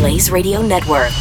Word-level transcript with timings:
Blaze 0.00 0.30
Radio 0.30 0.62
Network. 0.62 1.12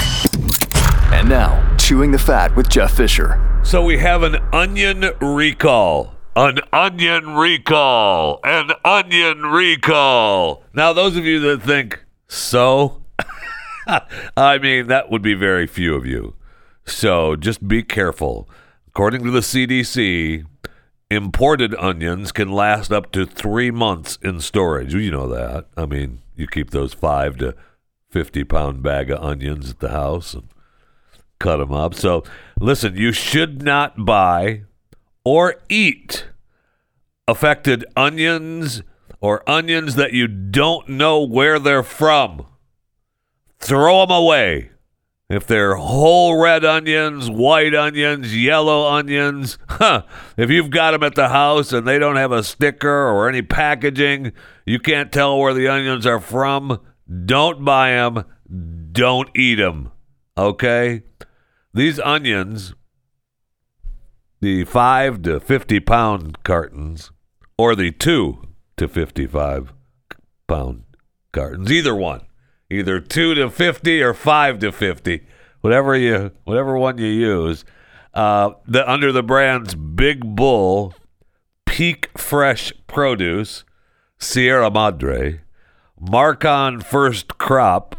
And 1.11 1.27
now, 1.27 1.75
Chewing 1.75 2.13
the 2.13 2.17
Fat 2.17 2.55
with 2.55 2.69
Jeff 2.69 2.95
Fisher. 2.95 3.59
So 3.61 3.83
we 3.83 3.97
have 3.97 4.23
an 4.23 4.37
onion 4.53 5.03
recall. 5.19 6.15
An 6.37 6.61
onion 6.71 7.35
recall. 7.35 8.39
An 8.45 8.71
onion 8.85 9.41
recall. 9.47 10.63
Now, 10.73 10.93
those 10.93 11.17
of 11.17 11.25
you 11.25 11.41
that 11.41 11.61
think, 11.61 12.05
so? 12.29 13.03
I 14.37 14.57
mean, 14.59 14.87
that 14.87 15.11
would 15.11 15.21
be 15.21 15.33
very 15.33 15.67
few 15.67 15.93
of 15.93 16.05
you. 16.05 16.35
So 16.85 17.35
just 17.35 17.67
be 17.67 17.83
careful. 17.83 18.47
According 18.87 19.25
to 19.25 19.31
the 19.31 19.41
CDC, 19.41 20.45
imported 21.11 21.75
onions 21.75 22.31
can 22.31 22.49
last 22.49 22.93
up 22.93 23.11
to 23.11 23.25
three 23.25 23.71
months 23.71 24.17
in 24.21 24.39
storage. 24.39 24.93
You 24.93 25.11
know 25.11 25.27
that. 25.27 25.65
I 25.75 25.85
mean, 25.85 26.21
you 26.37 26.47
keep 26.47 26.69
those 26.69 26.93
five 26.93 27.35
to 27.39 27.55
50 28.09 28.43
pound 28.43 28.83
bag 28.83 29.11
of 29.11 29.23
onions 29.23 29.69
at 29.69 29.79
the 29.79 29.89
house 29.89 30.33
and 30.33 30.49
cut 31.39 31.57
them 31.57 31.71
up. 31.71 31.93
So, 31.93 32.23
listen, 32.59 32.95
you 32.95 33.11
should 33.11 33.61
not 33.61 34.05
buy 34.05 34.63
or 35.23 35.55
eat 35.69 36.27
affected 37.27 37.85
onions 37.95 38.81
or 39.21 39.47
onions 39.49 39.95
that 39.95 40.13
you 40.13 40.27
don't 40.27 40.89
know 40.89 41.21
where 41.23 41.59
they're 41.59 41.83
from. 41.83 42.45
Throw 43.59 44.05
them 44.05 44.11
away. 44.15 44.71
If 45.29 45.45
they're 45.45 45.75
whole 45.75 46.41
red 46.41 46.65
onions, 46.65 47.29
white 47.29 47.75
onions, 47.75 48.35
yellow 48.35 48.87
onions, 48.87 49.59
huh, 49.69 50.01
if 50.37 50.49
you've 50.49 50.71
got 50.71 50.91
them 50.91 51.03
at 51.03 51.13
the 51.13 51.29
house 51.29 51.71
and 51.71 51.87
they 51.87 51.99
don't 51.99 52.15
have 52.15 52.31
a 52.31 52.41
sticker 52.41 52.89
or 52.89 53.29
any 53.29 53.43
packaging, 53.43 54.31
you 54.65 54.79
can't 54.79 55.11
tell 55.11 55.37
where 55.37 55.53
the 55.53 55.67
onions 55.67 56.07
are 56.07 56.19
from, 56.19 56.79
don't 57.25 57.63
buy 57.63 57.91
them, 57.91 58.25
don't 58.91 59.29
eat 59.35 59.55
them. 59.55 59.91
Okay? 60.37 61.03
These 61.73 61.99
onions, 61.99 62.73
the 64.41 64.65
5 64.65 65.21
to 65.23 65.39
50 65.39 65.79
pound 65.81 66.43
cartons, 66.43 67.11
or 67.57 67.75
the 67.75 67.91
2 67.91 68.41
to 68.77 68.87
55 68.87 69.73
pound 70.47 70.83
cartons, 71.31 71.71
either 71.71 71.95
one 71.95 72.21
either 72.69 72.99
two 72.99 73.33
to 73.35 73.49
fifty 73.49 74.01
or 74.01 74.13
five 74.13 74.59
to 74.59 74.71
fifty, 74.71 75.25
whatever 75.61 75.95
you 75.95 76.31
whatever 76.43 76.77
one 76.77 76.97
you 76.97 77.07
use. 77.07 77.65
Uh, 78.13 78.51
the 78.67 78.89
under 78.89 79.11
the 79.11 79.23
brands 79.23 79.75
Big 79.75 80.35
Bull, 80.35 80.93
Peak 81.65 82.09
Fresh 82.17 82.73
Produce, 82.87 83.63
Sierra 84.17 84.71
Madre, 84.71 85.41
Markon 86.01 86.81
First 86.81 87.37
Crop, 87.37 87.95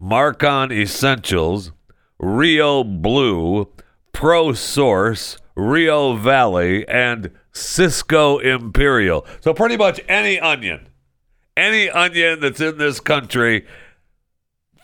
Markon 0.00 0.70
Essentials, 0.70 1.72
Rio 2.18 2.84
Blue, 2.84 3.68
Pro 4.12 4.52
Source, 4.52 5.38
Rio 5.56 6.14
Valley, 6.14 6.86
and 6.88 7.30
Sysco 7.52 8.42
Imperial. 8.42 9.26
So 9.40 9.54
pretty 9.54 9.76
much 9.76 10.00
any 10.08 10.38
onion, 10.38 10.88
any 11.56 11.88
onion 11.88 12.40
that's 12.40 12.60
in 12.60 12.76
this 12.76 13.00
country 13.00 13.66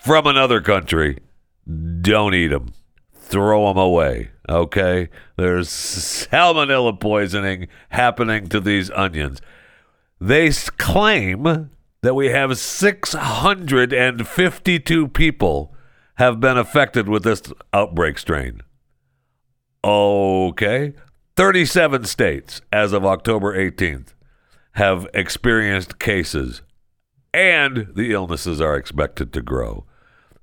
from 0.03 0.27
another 0.27 0.61
country, 0.61 1.19
don't 2.01 2.35
eat 2.35 2.49
them. 2.49 2.73
Throw 3.13 3.69
them 3.69 3.79
away. 3.79 4.31
Okay? 4.49 5.09
There's 5.37 5.69
salmonella 5.69 6.99
poisoning 6.99 7.69
happening 7.91 8.49
to 8.49 8.61
these 8.61 8.91
onions. 8.91 9.41
They 10.21 10.51
claim 10.51 11.71
that 12.05 12.15
we 12.15 12.29
have 12.29 12.57
652 12.59 15.09
people 15.09 15.75
have 16.17 16.39
been 16.39 16.59
affected 16.59 17.09
with 17.09 17.25
this 17.25 17.43
outbreak 17.73 18.19
strain. 18.19 18.61
Okay. 19.83 20.93
37 21.37 22.05
states 22.05 22.61
as 22.71 22.93
of 22.93 23.07
October 23.07 23.57
18th 23.57 24.09
have 24.73 25.07
experienced 25.15 25.99
cases 25.99 26.61
and 27.33 27.89
the 27.97 28.13
illnesses 28.13 28.61
are 28.61 28.77
expected 28.77 29.33
to 29.33 29.41
grow. 29.41 29.87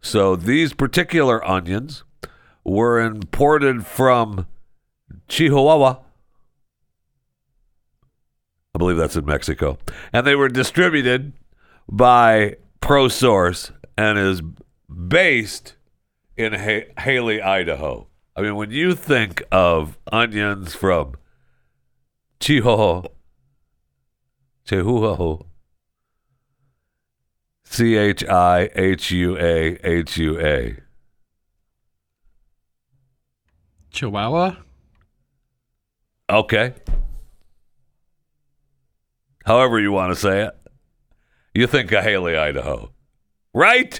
So 0.01 0.35
these 0.35 0.73
particular 0.73 1.47
onions 1.47 2.03
were 2.63 2.99
imported 2.99 3.85
from 3.85 4.47
Chihuahua. 5.27 5.99
I 8.73 8.77
believe 8.79 8.97
that's 8.97 9.15
in 9.15 9.25
Mexico. 9.25 9.77
And 10.11 10.25
they 10.25 10.33
were 10.35 10.49
distributed 10.49 11.33
by 11.89 12.55
ProSource 12.81 13.71
and 13.97 14.17
is 14.17 14.41
based 14.89 15.75
in 16.37 16.53
ha- 16.53 16.91
Hailey, 16.99 17.41
Idaho. 17.41 18.07
I 18.35 18.41
mean, 18.41 18.55
when 18.55 18.71
you 18.71 18.95
think 18.95 19.43
of 19.51 19.97
onions 20.11 20.73
from 20.73 21.15
Chihuahua, 22.39 23.09
Chihuahua, 24.65 25.43
C 27.63 27.95
H 27.95 28.23
I 28.25 28.69
H 28.75 29.11
U 29.11 29.37
A 29.37 29.77
H 29.83 30.17
U 30.17 30.39
A. 30.39 30.77
Chihuahua? 33.91 34.55
Okay. 36.29 36.73
However 39.45 39.79
you 39.79 39.91
want 39.91 40.13
to 40.13 40.19
say 40.19 40.45
it. 40.45 40.60
You 41.53 41.67
think 41.67 41.91
of 41.91 42.05
Hailey, 42.05 42.37
Idaho. 42.37 42.91
Right? 43.53 43.99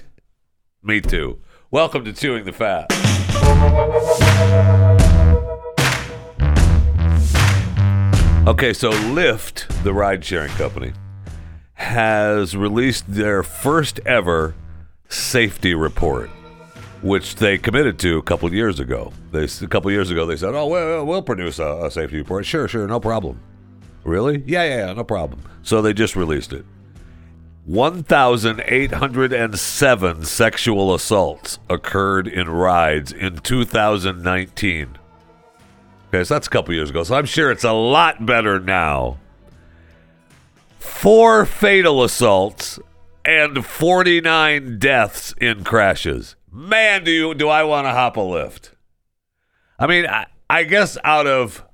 Me 0.82 1.02
too. 1.02 1.38
Welcome 1.70 2.02
to 2.06 2.12
Chewing 2.14 2.46
the 2.46 2.52
Fat. 2.52 2.90
Okay, 8.48 8.72
so 8.72 8.90
Lyft, 8.90 9.66
the 9.82 9.92
ride 9.92 10.24
sharing 10.24 10.50
company, 10.52 10.94
has 11.74 12.56
released 12.56 13.04
their 13.06 13.42
first 13.42 14.00
ever 14.06 14.54
safety 15.10 15.74
report, 15.74 16.30
which 17.02 17.34
they 17.34 17.58
committed 17.58 17.98
to 17.98 18.16
a 18.16 18.22
couple 18.22 18.50
years 18.50 18.80
ago. 18.80 19.12
They 19.30 19.44
a 19.44 19.68
couple 19.68 19.90
years 19.90 20.10
ago 20.10 20.24
they 20.24 20.36
said, 20.36 20.54
"Oh, 20.54 20.68
well, 20.68 21.04
we'll 21.04 21.20
produce 21.20 21.58
a, 21.58 21.84
a 21.84 21.90
safety 21.90 22.16
report." 22.16 22.46
Sure, 22.46 22.66
sure, 22.66 22.88
no 22.88 22.98
problem. 22.98 23.38
Really? 24.04 24.42
Yeah, 24.46 24.64
yeah, 24.64 24.86
yeah, 24.86 24.92
no 24.94 25.04
problem. 25.04 25.42
So 25.62 25.82
they 25.82 25.92
just 25.92 26.16
released 26.16 26.54
it. 26.54 26.64
1,807 27.64 30.24
sexual 30.24 30.94
assaults 30.94 31.60
occurred 31.70 32.26
in 32.26 32.50
rides 32.50 33.12
in 33.12 33.36
2019. 33.36 34.98
Okay, 36.08 36.24
so 36.24 36.34
that's 36.34 36.48
a 36.48 36.50
couple 36.50 36.74
years 36.74 36.90
ago. 36.90 37.04
So 37.04 37.14
I'm 37.14 37.24
sure 37.24 37.50
it's 37.50 37.64
a 37.64 37.72
lot 37.72 38.26
better 38.26 38.58
now 38.58 39.18
four 40.78 41.46
fatal 41.46 42.04
assaults 42.04 42.78
and 43.24 43.64
49 43.64 44.78
deaths 44.78 45.34
in 45.40 45.64
crashes. 45.64 46.36
Man, 46.50 47.04
do 47.04 47.10
you 47.10 47.34
do 47.34 47.48
I 47.48 47.62
want 47.62 47.86
to 47.86 47.92
hop 47.92 48.16
a 48.16 48.20
lift? 48.20 48.74
I 49.78 49.86
mean, 49.86 50.06
I, 50.06 50.26
I 50.50 50.64
guess 50.64 50.98
out 51.02 51.26
of 51.26 51.64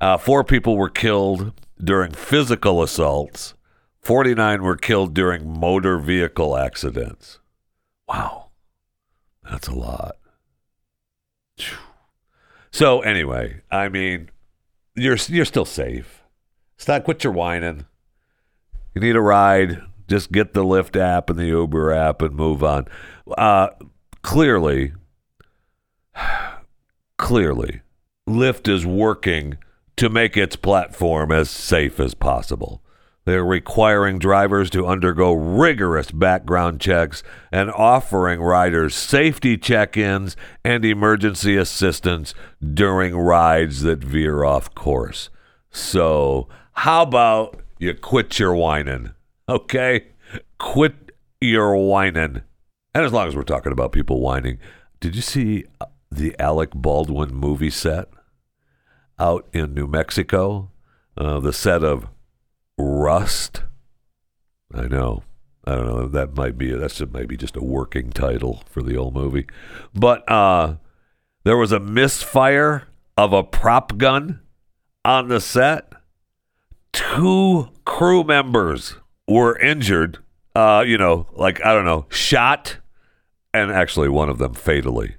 uh, 0.00 0.16
four 0.16 0.44
people 0.44 0.76
were 0.76 0.88
killed 0.88 1.52
during 1.82 2.12
physical 2.12 2.82
assaults. 2.82 3.54
49 4.00 4.62
were 4.62 4.76
killed 4.76 5.14
during 5.14 5.58
motor 5.58 5.98
vehicle 5.98 6.56
accidents. 6.56 7.38
Wow. 8.08 8.50
That's 9.48 9.68
a 9.68 9.74
lot. 9.74 10.16
So 12.70 13.00
anyway, 13.00 13.60
I 13.70 13.88
mean, 13.88 14.30
you're 14.94 15.18
you're 15.28 15.44
still 15.44 15.64
safe. 15.64 16.22
Stop 16.78 17.04
quit 17.04 17.22
your 17.22 17.32
whining. 17.32 17.84
You 18.94 19.00
need 19.02 19.16
a 19.16 19.20
ride, 19.20 19.82
just 20.08 20.32
get 20.32 20.54
the 20.54 20.64
Lyft 20.64 20.98
app 20.98 21.30
and 21.30 21.38
the 21.38 21.46
Uber 21.46 21.92
app 21.92 22.22
and 22.22 22.34
move 22.34 22.64
on. 22.64 22.86
Uh, 23.36 23.68
clearly, 24.22 24.92
clearly, 27.22 27.80
Lyft 28.28 28.66
is 28.66 28.84
working 28.84 29.56
to 29.96 30.08
make 30.08 30.36
its 30.36 30.56
platform 30.56 31.30
as 31.30 31.48
safe 31.48 32.00
as 32.00 32.14
possible. 32.14 32.82
They're 33.24 33.44
requiring 33.44 34.18
drivers 34.18 34.68
to 34.70 34.88
undergo 34.88 35.32
rigorous 35.32 36.10
background 36.10 36.80
checks 36.80 37.22
and 37.52 37.70
offering 37.70 38.40
riders 38.40 38.96
safety 38.96 39.56
check 39.56 39.96
ins 39.96 40.36
and 40.64 40.84
emergency 40.84 41.56
assistance 41.56 42.34
during 42.74 43.16
rides 43.16 43.82
that 43.82 44.02
veer 44.02 44.42
off 44.42 44.74
course. 44.74 45.30
So, 45.70 46.48
how 46.72 47.02
about 47.02 47.60
you 47.78 47.94
quit 47.94 48.36
your 48.40 48.56
whining? 48.56 49.12
Okay? 49.48 50.08
Quit 50.58 51.12
your 51.40 51.76
whining. 51.76 52.42
And 52.92 53.04
as 53.04 53.12
long 53.12 53.28
as 53.28 53.36
we're 53.36 53.44
talking 53.44 53.70
about 53.70 53.92
people 53.92 54.20
whining, 54.20 54.58
did 54.98 55.14
you 55.14 55.22
see 55.22 55.66
uh, 55.80 55.86
the 56.14 56.38
Alec 56.38 56.70
Baldwin 56.74 57.34
movie 57.34 57.70
set 57.70 58.08
out 59.18 59.48
in 59.52 59.74
New 59.74 59.86
Mexico? 59.86 60.70
Uh, 61.16 61.40
the 61.40 61.52
set 61.52 61.84
of 61.84 62.06
Rust. 62.78 63.62
I 64.74 64.86
know. 64.86 65.22
I 65.64 65.74
don't 65.76 65.86
know. 65.86 66.08
That 66.08 66.36
might 66.36 66.58
be 66.58 66.72
that's 66.72 66.96
just 66.96 67.12
maybe 67.12 67.36
just 67.36 67.56
a 67.56 67.62
working 67.62 68.10
title 68.10 68.64
for 68.68 68.82
the 68.82 68.96
old 68.96 69.14
movie. 69.14 69.46
But 69.94 70.28
uh 70.30 70.76
there 71.44 71.56
was 71.56 71.72
a 71.72 71.80
misfire 71.80 72.88
of 73.16 73.32
a 73.32 73.42
prop 73.42 73.96
gun 73.98 74.40
on 75.04 75.28
the 75.28 75.40
set. 75.40 75.92
Two 76.92 77.68
crew 77.84 78.24
members 78.24 78.96
were 79.28 79.58
injured. 79.58 80.18
Uh, 80.54 80.84
you 80.86 80.98
know, 80.98 81.26
like 81.32 81.64
I 81.64 81.72
don't 81.72 81.84
know, 81.84 82.06
shot 82.10 82.78
and 83.54 83.70
actually 83.70 84.08
one 84.08 84.28
of 84.28 84.38
them 84.38 84.54
fatally. 84.54 85.16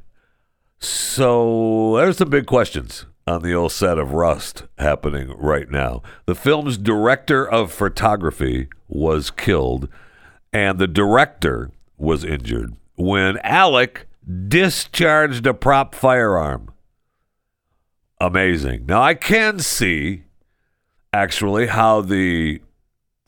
So 0.83 1.95
there's 1.95 2.17
some 2.17 2.29
big 2.29 2.45
questions 2.45 3.05
on 3.25 3.41
the 3.41 3.53
old 3.53 3.71
set 3.71 3.97
of 3.97 4.11
Rust 4.11 4.63
happening 4.77 5.33
right 5.37 5.71
now. 5.71 6.03
The 6.25 6.35
film's 6.35 6.77
director 6.77 7.49
of 7.49 7.71
photography 7.71 8.67
was 8.89 9.31
killed, 9.31 9.87
and 10.51 10.79
the 10.79 10.87
director 10.87 11.71
was 11.97 12.25
injured 12.25 12.75
when 12.95 13.37
Alec 13.43 14.09
discharged 14.49 15.47
a 15.47 15.53
prop 15.53 15.95
firearm. 15.95 16.73
Amazing. 18.19 18.85
Now, 18.85 19.01
I 19.01 19.13
can 19.13 19.59
see 19.59 20.23
actually 21.13 21.67
how 21.67 22.01
the 22.01 22.59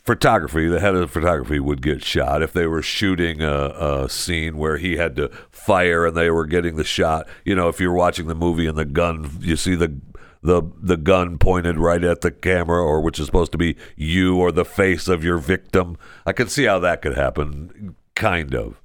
photography, 0.06 0.68
the 0.68 0.80
head 0.80 0.96
of 0.96 1.12
photography, 1.12 1.60
would 1.60 1.81
get 1.81 2.04
shot 2.04 2.42
if 2.42 2.54
they 2.54 2.68
were 2.68 2.81
shooting 2.81 3.42
a, 3.42 4.04
a, 4.04 4.10
scene 4.10 4.57
where 4.57 4.78
he 4.78 4.98
had 4.98 5.16
to 5.16 5.30
fire 5.50 6.06
and 6.06 6.16
they 6.16 6.30
were 6.30 6.46
getting 6.46 6.75
the 6.75 6.84
shot. 6.84 7.28
You 7.44 7.56
know, 7.56 7.68
if 7.69 7.80
you're 7.80 7.94
watching 7.94 8.28
the 8.28 8.36
movie 8.36 8.68
and 8.68 8.78
the 8.78 8.86
gun, 8.86 9.38
you 9.42 9.56
see 9.56 9.75
the 9.75 10.00
the 10.42 10.62
the 10.80 10.98
gun 10.98 11.40
pointed 11.40 11.78
right 11.78 12.04
at 12.04 12.22
the 12.22 12.30
camera, 12.30 12.81
or 12.81 13.02
which 13.02 13.19
is 13.19 13.25
supposed 13.25 13.52
to 13.54 13.57
be 13.57 13.75
you 13.96 14.38
or 14.38 14.52
the 14.52 14.66
face 14.66 15.07
of 15.07 15.24
your 15.24 15.40
victim. 15.40 15.98
I 16.25 16.34
can 16.34 16.48
see 16.48 16.66
how 16.66 16.80
that 16.80 17.02
could 17.02 17.18
happen, 17.18 17.96
kind 18.13 18.54
of. 18.54 18.80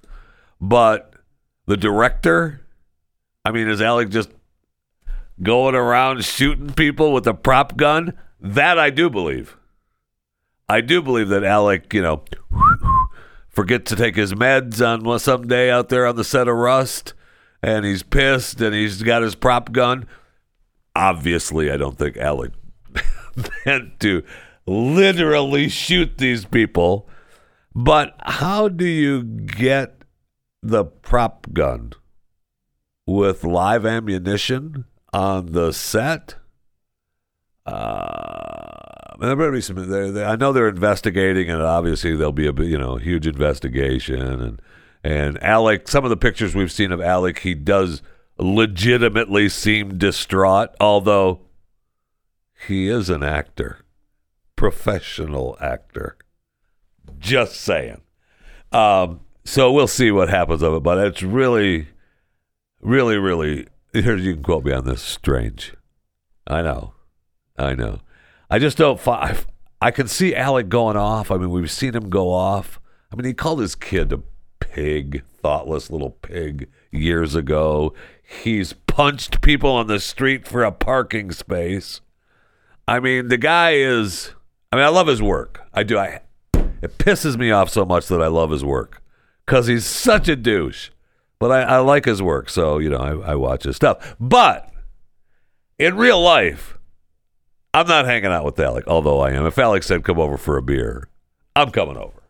But 0.59 1.15
the 1.67 1.77
director, 1.77 2.63
I 3.45 3.51
mean, 3.51 3.69
is 3.69 3.83
Alec 3.83 4.09
just 4.09 4.31
going 5.43 5.75
around 5.75 6.25
shooting 6.25 6.73
people 6.73 7.13
with 7.13 7.27
a 7.27 7.35
prop 7.35 7.77
gun? 7.77 8.15
That 8.41 8.79
I 8.79 8.89
do 8.89 9.11
believe. 9.11 9.57
I 10.71 10.83
do 10.83 11.03
believe 11.03 11.31
that 11.31 11.43
Alec, 11.43 11.93
you 11.93 12.01
know, 12.01 12.23
forget 13.49 13.85
to 13.87 13.97
take 13.97 14.15
his 14.15 14.35
meds 14.35 14.81
on 14.81 15.19
some 15.19 15.49
day 15.49 15.69
out 15.69 15.89
there 15.89 16.07
on 16.07 16.15
the 16.15 16.23
set 16.23 16.47
of 16.47 16.55
Rust, 16.55 17.13
and 17.61 17.85
he's 17.85 18.05
pissed 18.05 18.61
and 18.61 18.73
he's 18.73 19.03
got 19.03 19.23
his 19.23 19.35
prop 19.35 19.73
gun. 19.73 20.07
Obviously, 20.95 21.73
I 21.73 21.77
don't 21.77 21.99
think 21.99 22.17
Alec 22.17 22.53
meant 23.67 23.99
to 23.99 24.23
literally 24.65 25.69
shoot 25.69 26.19
these 26.19 26.45
people. 26.45 27.09
But 27.75 28.15
how 28.21 28.69
do 28.69 28.87
you 28.87 29.25
get 29.25 30.05
the 30.63 30.85
prop 30.85 31.53
gun 31.53 31.95
with 33.09 33.43
live 33.43 33.85
ammunition 33.85 34.85
on 35.13 35.47
the 35.47 35.73
set? 35.73 36.37
Uh, 37.67 39.17
there 39.21 39.37
better 39.37 39.53
be 39.53 39.61
some. 39.61 39.77
They, 39.91 40.11
they, 40.11 40.25
I 40.25 40.37
know 40.37 40.53
they're 40.53 40.69
investigating, 40.69 41.51
and 41.51 41.63
obviously 41.63 42.17
there'll 42.17 42.33
be 42.33 42.49
a 42.49 42.53
you 42.53 42.79
know 42.79 42.97
huge 42.97 43.27
investigation. 43.27 44.21
And 44.21 44.63
and 45.05 45.43
Alec, 45.43 45.89
some 45.89 46.05
of 46.05 46.11
the 46.11 46.17
pictures 46.17 46.55
we've 46.55 46.73
seen 46.73 46.93
of 46.93 47.01
Alec, 47.01 47.41
he 47.41 47.55
does 47.55 48.03
legitimately 48.39 49.49
seem 49.49 49.99
distraught, 49.99 50.71
although 50.81 51.41
he 52.67 52.89
is 52.89 53.11
an 53.11 53.23
actor, 53.23 53.85
professional 54.57 55.57
actor. 55.61 56.17
Just 57.19 57.61
saying. 57.61 58.01
Um, 58.73 59.21
so 59.45 59.73
we'll 59.73 59.89
see 59.89 60.11
what 60.11 60.29
happens 60.29 60.63
of 60.63 60.75
it, 60.75 60.83
but 60.83 60.99
it's 60.99 61.23
really, 61.23 61.89
really, 62.81 63.19
really. 63.19 63.67
Here 63.93 64.17
you 64.17 64.35
can 64.35 64.43
quote 64.43 64.65
me 64.65 64.73
on 64.73 64.85
this. 64.85 65.03
Strange. 65.03 65.75
I 66.47 66.63
know. 66.63 66.95
I 67.61 67.75
know. 67.75 68.01
I 68.51 68.59
just 68.59 68.79
don't. 68.79 69.07
I, 69.07 69.37
I 69.81 69.91
can 69.91 70.09
see 70.09 70.35
Alec 70.35 70.69
going 70.69 70.97
off. 70.97 71.31
I 71.31 71.37
mean, 71.37 71.51
we've 71.51 71.71
seen 71.71 71.95
him 71.95 72.11
go 72.11 72.33
off. 72.33 72.81
I 73.13 73.17
mean, 73.17 73.25
he 73.25 73.35
called 73.35 73.61
his 73.61 73.75
kid 73.75 74.13
a 74.13 74.21
pig, 74.61 75.23
thoughtless 75.43 75.91
little 75.91 76.11
pig, 76.11 76.69
years 76.91 77.35
ago. 77.35 77.95
He's 78.23 78.73
punched 78.73 79.41
people 79.41 79.71
on 79.71 79.87
the 79.87 80.01
street 80.01 80.47
for 80.47 80.63
a 80.63 80.73
parking 80.73 81.33
space. 81.33 82.01
I 82.87 83.01
mean, 83.01 83.29
the 83.29 83.39
guy 83.39 83.73
is. 83.73 84.35
I 84.73 84.77
mean, 84.77 84.85
I 84.85 84.89
love 84.89 85.07
his 85.07 85.23
work. 85.23 85.63
I 85.73 85.83
do. 85.83 85.99
I. 85.99 86.21
It 86.83 86.97
pisses 86.99 87.37
me 87.37 87.51
off 87.51 87.69
so 87.69 87.85
much 87.85 88.07
that 88.09 88.23
I 88.23 88.29
love 88.29 88.51
his 88.51 88.65
work 88.65 89.03
because 89.45 89.67
he's 89.67 89.85
such 89.85 90.29
a 90.29 90.37
douche. 90.37 90.91
But 91.39 91.51
I, 91.51 91.63
I 91.63 91.79
like 91.79 92.05
his 92.05 92.23
work, 92.23 92.51
so 92.51 92.79
you 92.79 92.91
know 92.91 92.99
I, 92.99 93.33
I 93.33 93.35
watch 93.35 93.65
his 93.65 93.77
stuff. 93.77 94.15
But 94.21 94.71
in 95.79 95.97
real 95.97 96.21
life, 96.21 96.79
I'm 97.73 97.87
not 97.87 98.07
hanging 98.07 98.33
out 98.33 98.45
with 98.45 98.59
Alec, 98.59 98.85
although 98.89 99.21
I 99.21 99.31
am. 99.31 99.47
If 99.47 99.59
Alec 99.59 99.83
said 99.83 100.05
come 100.05 100.19
over 100.19 100.37
for 100.37 100.57
a 100.57 100.63
beer, 100.63 101.09
I'm 101.55 101.71
coming 101.71 101.97
over. 101.97 102.21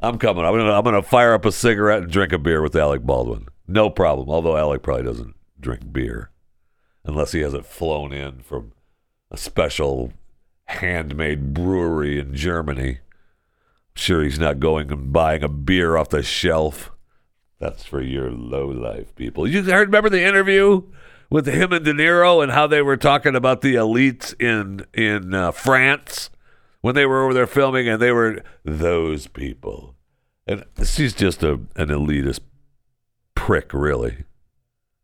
I'm 0.00 0.18
coming. 0.18 0.44
I'm 0.44 0.52
gonna 0.56 0.72
I'm 0.72 0.84
gonna 0.84 1.02
fire 1.02 1.34
up 1.34 1.44
a 1.44 1.52
cigarette 1.52 2.04
and 2.04 2.10
drink 2.10 2.32
a 2.32 2.38
beer 2.38 2.62
with 2.62 2.74
Alec 2.74 3.02
Baldwin. 3.02 3.46
No 3.68 3.90
problem. 3.90 4.30
Although 4.30 4.56
Alec 4.56 4.82
probably 4.82 5.04
doesn't 5.04 5.36
drink 5.60 5.92
beer 5.92 6.30
unless 7.04 7.32
he 7.32 7.40
has 7.40 7.54
it 7.54 7.66
flown 7.66 8.12
in 8.12 8.40
from 8.40 8.72
a 9.30 9.36
special 9.36 10.12
handmade 10.66 11.54
brewery 11.54 12.18
in 12.18 12.34
Germany. 12.34 12.90
I'm 12.90 13.94
sure 13.94 14.22
he's 14.22 14.38
not 14.38 14.60
going 14.60 14.90
and 14.90 15.12
buying 15.12 15.42
a 15.42 15.48
beer 15.48 15.96
off 15.96 16.08
the 16.08 16.22
shelf. 16.22 16.90
That's 17.58 17.84
for 17.84 18.00
your 18.00 18.30
low 18.30 18.66
life 18.66 19.14
people. 19.14 19.46
You 19.46 19.62
remember 19.62 20.08
the 20.08 20.24
interview 20.24 20.82
with 21.32 21.46
him 21.46 21.72
and 21.72 21.82
De 21.82 21.94
Niro 21.94 22.42
and 22.42 22.52
how 22.52 22.66
they 22.66 22.82
were 22.82 22.98
talking 22.98 23.34
about 23.34 23.62
the 23.62 23.74
elites 23.74 24.38
in 24.40 24.84
in 24.92 25.32
uh, 25.32 25.50
France 25.50 26.28
when 26.82 26.94
they 26.94 27.06
were 27.06 27.24
over 27.24 27.32
there 27.32 27.46
filming, 27.46 27.88
and 27.88 28.00
they 28.02 28.12
were 28.12 28.42
those 28.64 29.28
people. 29.28 29.96
And 30.46 30.64
she's 30.84 31.14
just 31.14 31.42
a 31.42 31.52
an 31.74 31.88
elitist 31.88 32.40
prick, 33.34 33.72
really. 33.72 34.24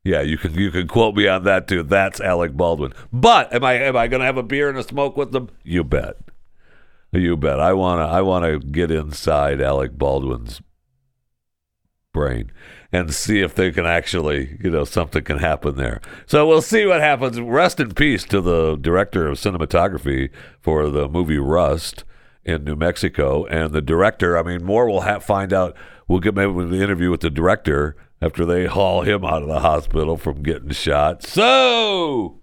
Yeah, 0.04 0.20
you 0.20 0.36
can 0.36 0.52
you 0.54 0.70
can 0.70 0.86
quote 0.86 1.14
me 1.14 1.26
on 1.26 1.44
that 1.44 1.66
too. 1.66 1.82
That's 1.82 2.20
Alec 2.20 2.52
Baldwin. 2.52 2.92
But 3.10 3.52
am 3.54 3.64
I 3.64 3.74
am 3.74 3.96
I 3.96 4.06
going 4.06 4.20
to 4.20 4.26
have 4.26 4.36
a 4.36 4.42
beer 4.42 4.68
and 4.68 4.78
a 4.78 4.82
smoke 4.82 5.16
with 5.16 5.32
them? 5.32 5.48
You 5.64 5.82
bet. 5.82 6.16
You 7.10 7.38
bet. 7.38 7.58
I 7.58 7.72
wanna 7.72 8.04
I 8.04 8.20
wanna 8.20 8.58
get 8.58 8.90
inside 8.90 9.62
Alec 9.62 9.96
Baldwin's 9.96 10.60
brain 12.12 12.50
and 12.92 13.12
see 13.12 13.40
if 13.40 13.54
they 13.54 13.70
can 13.70 13.84
actually, 13.84 14.58
you 14.62 14.70
know, 14.70 14.84
something 14.84 15.22
can 15.22 15.38
happen 15.38 15.76
there. 15.76 16.00
So 16.26 16.46
we'll 16.46 16.62
see 16.62 16.86
what 16.86 17.00
happens. 17.00 17.38
Rest 17.40 17.80
in 17.80 17.92
peace 17.92 18.24
to 18.24 18.40
the 18.40 18.76
director 18.76 19.28
of 19.28 19.38
cinematography 19.38 20.30
for 20.60 20.88
the 20.88 21.08
movie 21.08 21.38
Rust 21.38 22.04
in 22.44 22.64
New 22.64 22.76
Mexico 22.76 23.44
and 23.46 23.72
the 23.72 23.82
director. 23.82 24.38
I 24.38 24.42
mean, 24.42 24.64
more 24.64 24.88
we'll 24.88 25.02
have 25.02 25.22
find 25.22 25.52
out. 25.52 25.76
We'll 26.06 26.20
get 26.20 26.34
maybe 26.34 26.52
the 26.64 26.82
interview 26.82 27.10
with 27.10 27.20
the 27.20 27.30
director 27.30 27.94
after 28.22 28.46
they 28.46 28.64
haul 28.64 29.02
him 29.02 29.24
out 29.24 29.42
of 29.42 29.48
the 29.48 29.60
hospital 29.60 30.16
from 30.16 30.42
getting 30.42 30.70
shot. 30.70 31.22
So, 31.22 32.40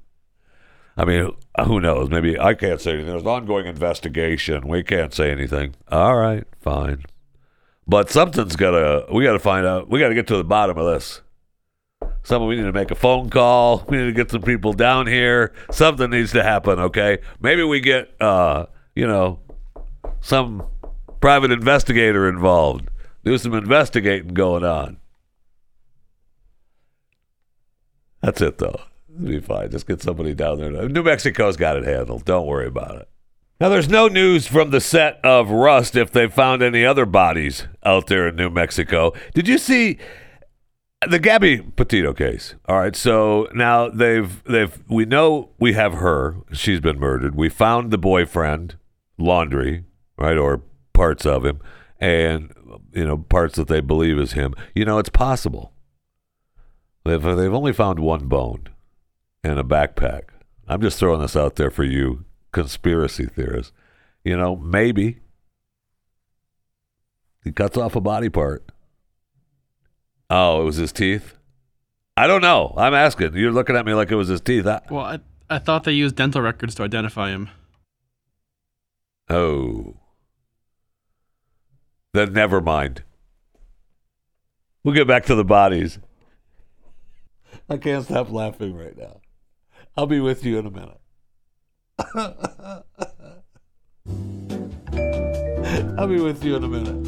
I 0.95 1.05
mean, 1.05 1.31
who 1.65 1.81
knows? 1.81 2.09
Maybe 2.11 2.39
I 2.39 2.53
can't 2.53 2.79
say 2.79 2.91
anything. 2.91 3.07
There's 3.07 3.23
an 3.23 3.27
ongoing 3.27 3.65
investigation. 3.65 4.67
We 4.67 4.83
can't 4.83 5.13
say 5.13 5.31
anything. 5.31 5.75
All 5.91 6.15
right, 6.15 6.45
fine. 6.61 7.03
But 7.87 8.09
something's 8.09 8.55
gotta. 8.55 9.05
We 9.11 9.23
gotta 9.23 9.39
find 9.39 9.65
out. 9.65 9.89
We 9.89 9.99
gotta 9.99 10.15
get 10.15 10.27
to 10.27 10.37
the 10.37 10.43
bottom 10.43 10.77
of 10.77 10.85
this. 10.93 11.21
Someone, 12.23 12.49
we 12.49 12.55
need 12.55 12.63
to 12.63 12.73
make 12.73 12.89
a 12.89 12.95
phone 12.95 13.29
call. 13.29 13.85
We 13.87 13.97
need 13.97 14.05
to 14.05 14.11
get 14.11 14.31
some 14.31 14.41
people 14.41 14.73
down 14.73 15.05
here. 15.05 15.53
Something 15.71 16.09
needs 16.09 16.31
to 16.31 16.41
happen. 16.41 16.79
Okay, 16.79 17.19
maybe 17.39 17.63
we 17.63 17.79
get, 17.79 18.19
uh, 18.19 18.65
you 18.95 19.05
know, 19.05 19.39
some 20.21 20.63
private 21.21 21.51
investigator 21.51 22.27
involved. 22.27 22.89
Do 23.23 23.37
some 23.37 23.53
investigating 23.53 24.29
going 24.29 24.63
on. 24.63 24.97
That's 28.21 28.41
it, 28.41 28.57
though. 28.57 28.81
It'll 29.15 29.27
be 29.27 29.39
fine. 29.39 29.69
Just 29.69 29.87
get 29.87 30.01
somebody 30.01 30.33
down 30.33 30.59
there. 30.59 30.89
New 30.89 31.03
Mexico's 31.03 31.57
got 31.57 31.77
it 31.77 31.83
handled. 31.83 32.25
Don't 32.25 32.47
worry 32.47 32.67
about 32.67 32.95
it. 32.97 33.09
Now, 33.57 33.69
there's 33.69 33.87
no 33.87 34.09
news 34.09 34.47
from 34.47 34.71
the 34.71 34.81
set 34.81 35.17
of 35.23 35.49
Rust 35.49 35.95
if 35.95 36.11
they 36.11 36.27
found 36.27 36.61
any 36.61 36.85
other 36.85 37.05
bodies 37.05 37.67
out 37.83 38.07
there 38.07 38.27
in 38.27 38.35
New 38.35 38.49
Mexico. 38.49 39.13
Did 39.33 39.47
you 39.47 39.57
see 39.57 39.97
the 41.07 41.19
Gabby 41.19 41.59
Petito 41.59 42.13
case? 42.13 42.55
All 42.67 42.77
right, 42.77 42.95
so 42.95 43.47
now 43.53 43.87
they've 43.87 44.43
they've 44.43 44.77
we 44.89 45.05
know 45.05 45.51
we 45.57 45.71
have 45.71 45.93
her. 45.93 46.35
She's 46.51 46.81
been 46.81 46.99
murdered. 46.99 47.35
We 47.35 47.47
found 47.47 47.91
the 47.91 47.97
boyfriend, 47.97 48.75
Laundrie, 49.17 49.85
right, 50.17 50.37
or 50.37 50.61
parts 50.91 51.25
of 51.25 51.45
him, 51.45 51.61
and 51.97 52.53
you 52.91 53.05
know 53.05 53.19
parts 53.19 53.55
that 53.55 53.69
they 53.69 53.79
believe 53.79 54.19
is 54.19 54.33
him. 54.33 54.53
You 54.73 54.83
know, 54.83 54.99
it's 54.99 55.09
possible. 55.09 55.71
They've 57.05 57.23
they've 57.23 57.53
only 57.53 57.71
found 57.71 57.99
one 57.99 58.27
bone 58.27 58.67
and 59.45 59.57
a 59.57 59.63
backpack. 59.63 60.23
I'm 60.67 60.81
just 60.81 60.99
throwing 60.99 61.21
this 61.21 61.37
out 61.37 61.55
there 61.55 61.71
for 61.71 61.85
you 61.85 62.25
conspiracy 62.55 63.25
theorists. 63.25 63.73
You 64.23 64.37
know, 64.37 64.55
maybe 64.55 65.19
he 67.43 67.51
cuts 67.51 67.77
off 67.77 67.97
a 67.97 68.01
body 68.01 68.29
part. 68.29 68.71
Oh, 70.29 70.61
it 70.61 70.63
was 70.63 70.77
his 70.77 70.93
teeth? 70.93 71.35
I 72.15 72.27
don't 72.27 72.41
know. 72.41 72.73
I'm 72.77 72.93
asking. 72.93 73.35
You're 73.35 73.51
looking 73.51 73.75
at 73.75 73.85
me 73.85 73.93
like 73.93 74.09
it 74.09 74.15
was 74.15 74.29
his 74.29 74.39
teeth. 74.39 74.65
I, 74.65 74.81
Well, 74.89 75.03
I, 75.03 75.19
I 75.49 75.59
thought 75.59 75.83
they 75.83 75.91
used 75.91 76.15
dental 76.15 76.41
records 76.41 76.73
to 76.75 76.83
identify 76.83 77.29
him. 77.29 77.49
oh. 79.29 79.97
Then 82.13 82.31
never 82.31 82.61
mind. 82.61 83.03
We'll 84.85 84.95
get 84.95 85.07
back 85.07 85.25
to 85.25 85.35
the 85.35 85.43
bodies. 85.43 85.99
I 87.69 87.75
can't 87.75 88.05
stop 88.05 88.31
laughing 88.31 88.73
right 88.77 88.97
now. 88.97 89.19
I'll 89.97 90.07
be 90.07 90.21
with 90.21 90.45
you 90.45 90.57
in 90.57 90.65
a 90.65 90.71
minute. 90.71 90.99
I'll 95.97 96.07
be 96.07 96.19
with 96.19 96.43
you 96.43 96.57
in 96.57 96.63
a 96.63 96.67
minute. 96.67 97.07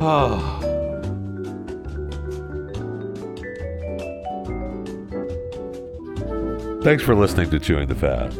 Oh. 0.00 0.52
Thanks 6.82 7.02
for 7.02 7.14
listening 7.14 7.50
to 7.50 7.58
Chewing 7.58 7.88
the 7.88 7.94
Fat. 7.94 8.32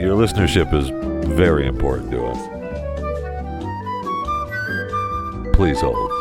Your 0.00 0.16
listenership 0.16 0.74
is 0.74 0.90
very 1.28 1.66
important 1.66 2.10
to 2.10 2.26
us. 2.26 2.38
Please 5.56 5.80
hold. 5.80 6.11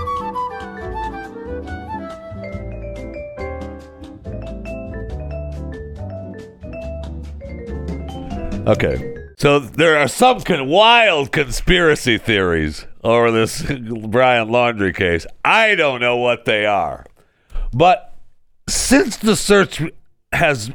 Okay. 8.68 9.16
So 9.38 9.58
there 9.58 9.98
are 9.98 10.08
some 10.08 10.42
con- 10.42 10.68
wild 10.68 11.32
conspiracy 11.32 12.20
theories 12.20 12.86
over 13.04 13.32
this 13.32 13.64
Brian 14.08 14.50
Laundrie 14.50 14.96
case. 14.96 15.26
I 15.44 15.74
don't 15.74 16.00
know 16.00 16.18
what 16.18 16.46
they 16.46 16.68
are. 16.68 17.06
But 17.74 18.14
since 18.70 19.18
the 19.18 19.36
search 19.36 19.82
has 20.32 20.70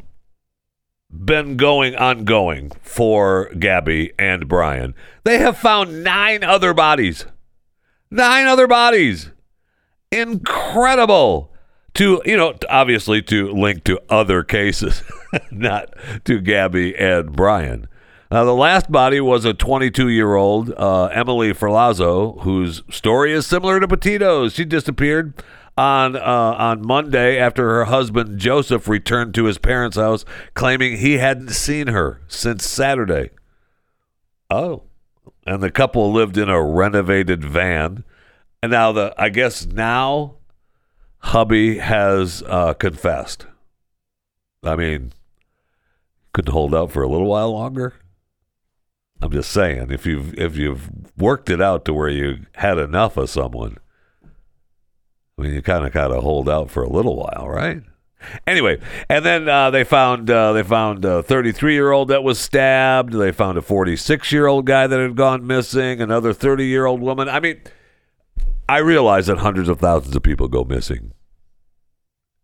been 1.11 1.57
going 1.57 1.95
ongoing 1.95 2.73
for 2.83 3.51
Gabby 3.55 4.13
and 4.19 4.49
Brian, 4.49 4.95
they 5.23 5.39
have 5.39 5.57
found 5.57 6.03
nine 6.03 6.43
other 6.43 6.75
bodies. 6.75 7.25
Nine 8.11 8.47
other 8.47 8.67
bodies. 8.67 9.31
Incredible. 10.11 11.53
To, 11.97 12.21
you 12.27 12.37
know, 12.37 12.55
obviously 12.69 13.23
to 13.23 13.51
link 13.53 13.85
to 13.85 14.01
other 14.11 14.43
cases, 14.43 15.03
not 15.51 15.95
to 16.27 16.41
Gabby 16.41 16.95
and 16.95 17.33
Brian. 17.33 17.89
Now, 18.31 18.45
the 18.45 18.55
last 18.55 18.91
body 18.91 19.21
was 19.21 19.45
a 19.45 19.55
22 19.55 20.09
year 20.09 20.35
old 20.35 20.73
uh, 20.77 21.07
Emily 21.07 21.53
Ferlazzo, 21.53 22.41
whose 22.43 22.83
story 22.91 23.33
is 23.33 23.47
similar 23.47 23.81
to 23.81 23.89
Petito's. 23.89 24.53
She 24.53 24.65
disappeared 24.65 25.43
on 25.79 26.17
uh, 26.17 26.21
on 26.59 26.87
Monday 26.87 27.39
after 27.39 27.69
her 27.69 27.85
husband 27.85 28.39
Joseph 28.39 28.89
returned 28.89 29.35
to 29.35 29.45
his 29.45 29.59
parents' 29.59 29.97
house, 29.97 30.25
claiming 30.55 30.97
he 30.97 31.19
hadn't 31.19 31.51
seen 31.51 31.89
her 31.89 32.21
since 32.27 32.67
Saturday. 32.67 33.31
Oh, 34.51 34.85
and 35.47 35.63
the 35.63 35.71
couple 35.71 36.13
lived 36.13 36.37
in 36.37 36.49
a 36.49 36.63
renovated 36.63 37.45
van. 37.45 38.05
And 38.63 38.73
now 38.73 38.93
the 38.93 39.15
I 39.17 39.29
guess 39.29 39.67
now 39.67 40.36
hubby 41.19 41.79
has 41.79 42.43
uh, 42.47 42.75
confessed. 42.75 43.47
I 44.63 44.77
mean, 44.77 45.13
couldn't 46.33 46.53
hold 46.53 46.75
out 46.75 46.91
for 46.91 47.03
a 47.03 47.09
little 47.09 47.29
while 47.29 47.53
longer. 47.53 47.95
I'm 49.23 49.33
just 49.33 49.51
saying, 49.51 49.91
if 49.91 50.05
you've 50.05 50.39
if 50.39 50.57
you've 50.57 50.91
worked 51.17 51.49
it 51.49 51.63
out 51.63 51.85
to 51.87 51.95
where 51.95 52.11
you 52.11 52.47
had 52.57 52.77
enough 52.79 53.17
of 53.17 53.31
someone, 53.31 53.79
I 55.39 55.43
mean, 55.43 55.55
you 55.55 55.63
kind 55.63 55.87
of 55.87 55.93
kind 55.93 56.13
of 56.13 56.23
hold 56.23 56.49
out 56.49 56.71
for 56.71 56.83
a 56.83 56.89
little 56.89 57.17
while, 57.17 57.49
right? 57.49 57.83
Anyway, 58.47 58.79
and 59.09 59.25
then 59.25 59.49
uh, 59.49 59.71
they 59.71 59.85
found 59.85 60.31
uh, 60.31 60.53
they 60.53 60.63
found 60.63 61.05
a 61.05 61.23
33 61.23 61.75
year 61.75 61.93
old 61.93 62.09
that 62.09 62.25
was 62.25 62.39
stabbed. 62.39 63.13
They 63.13 63.33
found 63.33 63.57
a 63.57 63.63
46 63.63 64.33
year 64.33 64.47
old 64.47 64.67
guy 64.67 64.87
that 64.87 64.99
had 64.99 65.17
gone 65.17 65.47
missing. 65.47 66.01
Another 66.01 66.33
30 66.33 66.67
year 66.67 66.87
old 66.87 67.01
woman. 67.01 67.29
I 67.29 67.41
mean, 67.41 67.61
I 68.69 68.79
realize 68.79 69.27
that 69.27 69.39
hundreds 69.39 69.69
of 69.69 69.79
thousands 69.79 70.17
of 70.17 70.23
people 70.23 70.49
go 70.49 70.65
missing 70.65 71.13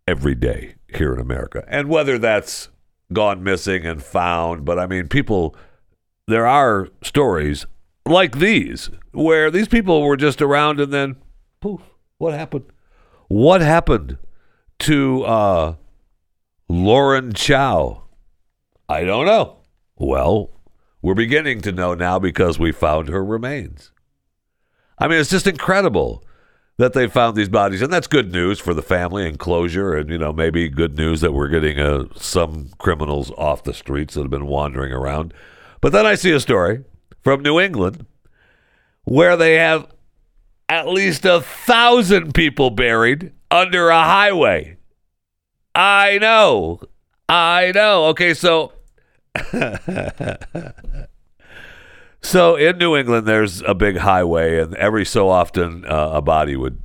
every 0.06 0.34
day 0.34 0.74
here 0.94 1.14
in 1.14 1.20
America, 1.20 1.64
and 1.68 1.88
whether 1.88 2.18
that's 2.18 2.68
gone 3.12 3.42
missing 3.42 3.84
and 3.86 4.02
found, 4.02 4.64
but 4.64 4.78
I 4.78 4.86
mean, 4.86 5.08
people. 5.08 5.56
There 6.28 6.46
are 6.46 6.88
stories 7.02 7.66
like 8.06 8.38
these 8.38 8.90
where 9.12 9.50
these 9.50 9.68
people 9.68 10.02
were 10.02 10.16
just 10.16 10.40
around 10.40 10.80
and 10.80 10.92
then 10.92 11.16
poof, 11.60 11.80
what 12.18 12.34
happened? 12.34 12.64
What 13.28 13.60
happened 13.60 14.18
to 14.80 15.24
uh, 15.24 15.74
Lauren 16.68 17.32
Cho? 17.32 18.04
I 18.88 19.04
don't 19.04 19.26
know. 19.26 19.58
Well, 19.96 20.50
we're 21.00 21.14
beginning 21.14 21.60
to 21.62 21.72
know 21.72 21.94
now 21.94 22.18
because 22.18 22.58
we 22.58 22.72
found 22.72 23.08
her 23.08 23.24
remains. 23.24 23.91
I 24.98 25.08
mean, 25.08 25.18
it's 25.18 25.30
just 25.30 25.46
incredible 25.46 26.24
that 26.78 26.92
they 26.94 27.06
found 27.06 27.36
these 27.36 27.48
bodies, 27.48 27.82
and 27.82 27.92
that's 27.92 28.06
good 28.06 28.32
news 28.32 28.58
for 28.58 28.74
the 28.74 28.82
family 28.82 29.26
and 29.26 29.38
closure, 29.38 29.94
and 29.94 30.10
you 30.10 30.18
know 30.18 30.32
maybe 30.32 30.68
good 30.68 30.96
news 30.96 31.20
that 31.20 31.32
we're 31.32 31.48
getting 31.48 31.78
uh, 31.78 32.04
some 32.16 32.70
criminals 32.78 33.30
off 33.32 33.64
the 33.64 33.74
streets 33.74 34.14
that 34.14 34.22
have 34.22 34.30
been 34.30 34.46
wandering 34.46 34.92
around. 34.92 35.34
But 35.80 35.92
then 35.92 36.06
I 36.06 36.14
see 36.14 36.32
a 36.32 36.40
story 36.40 36.84
from 37.22 37.42
New 37.42 37.60
England 37.60 38.06
where 39.04 39.36
they 39.36 39.54
have 39.56 39.86
at 40.68 40.88
least 40.88 41.24
a 41.24 41.40
thousand 41.40 42.34
people 42.34 42.70
buried 42.70 43.32
under 43.50 43.90
a 43.90 44.02
highway. 44.02 44.76
I 45.74 46.18
know. 46.18 46.80
I 47.28 47.72
know. 47.74 48.06
Okay, 48.06 48.34
so 48.34 48.72
so 52.22 52.56
in 52.56 52.78
New 52.78 52.96
England 52.96 53.26
there's 53.26 53.62
a 53.62 53.74
big 53.74 53.98
highway 53.98 54.60
and 54.60 54.74
every 54.76 55.04
so 55.04 55.28
often 55.28 55.84
uh, 55.84 56.10
a 56.14 56.22
body 56.22 56.56
would 56.56 56.80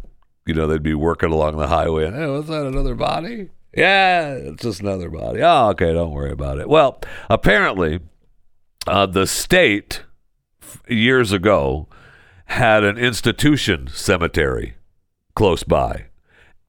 you 0.45 0.53
know 0.53 0.67
they'd 0.67 0.83
be 0.83 0.93
working 0.93 1.31
along 1.31 1.57
the 1.57 1.67
highway 1.67 2.05
and 2.05 2.15
hey, 2.15 2.27
was 2.27 2.47
that 2.47 2.65
another 2.65 2.95
body? 2.95 3.49
Yeah, 3.75 4.29
it's 4.31 4.63
just 4.63 4.79
another 4.81 5.09
body. 5.09 5.41
Oh, 5.43 5.69
okay, 5.69 5.93
don't 5.93 6.11
worry 6.11 6.31
about 6.31 6.57
it. 6.57 6.67
Well, 6.67 6.99
apparently, 7.29 7.99
uh, 8.87 9.05
the 9.05 9.27
state 9.27 10.03
years 10.87 11.31
ago 11.31 11.87
had 12.45 12.83
an 12.83 12.97
institution 12.97 13.87
cemetery 13.87 14.75
close 15.35 15.63
by. 15.63 16.05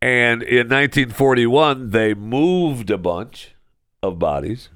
And 0.02 0.42
in 0.42 0.68
1941, 0.68 1.90
they 1.90 2.14
moved 2.14 2.90
a 2.90 2.98
bunch 2.98 3.54
of 4.02 4.18
bodies. 4.18 4.68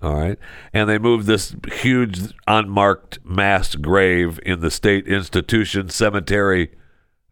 All 0.00 0.14
right. 0.14 0.38
And 0.72 0.88
they 0.88 0.98
moved 0.98 1.26
this 1.26 1.56
huge 1.72 2.32
unmarked 2.46 3.18
mass 3.24 3.74
grave 3.74 4.38
in 4.44 4.60
the 4.60 4.70
state 4.70 5.08
institution 5.08 5.88
cemetery 5.88 6.70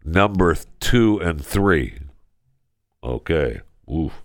number 0.05 0.57
two 0.81 1.19
and 1.21 1.45
three. 1.45 1.99
Okay. 3.05 3.61
Oof. 3.93 4.23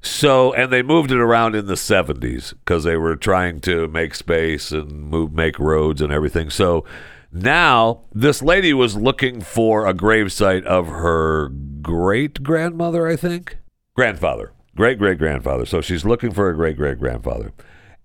So, 0.00 0.52
and 0.52 0.72
they 0.72 0.82
moved 0.82 1.10
it 1.10 1.18
around 1.18 1.54
in 1.54 1.66
the 1.66 1.74
70s 1.74 2.50
because 2.50 2.84
they 2.84 2.96
were 2.96 3.16
trying 3.16 3.60
to 3.60 3.88
make 3.88 4.14
space 4.14 4.70
and 4.70 4.90
move, 4.90 5.32
make 5.32 5.58
roads 5.58 6.00
and 6.00 6.12
everything. 6.12 6.50
So 6.50 6.84
now 7.32 8.02
this 8.14 8.40
lady 8.42 8.72
was 8.72 8.96
looking 8.96 9.40
for 9.40 9.86
a 9.86 9.94
gravesite 9.94 10.64
of 10.64 10.86
her 10.86 11.48
great 11.82 12.42
grandmother, 12.42 13.06
I 13.06 13.16
think, 13.16 13.58
grandfather, 13.94 14.52
great 14.78 14.96
great 14.96 15.18
grandfather. 15.18 15.66
So 15.66 15.80
she's 15.80 16.04
looking 16.04 16.30
for 16.30 16.48
a 16.48 16.54
great 16.54 16.76
great 16.76 16.98
grandfather. 16.98 17.52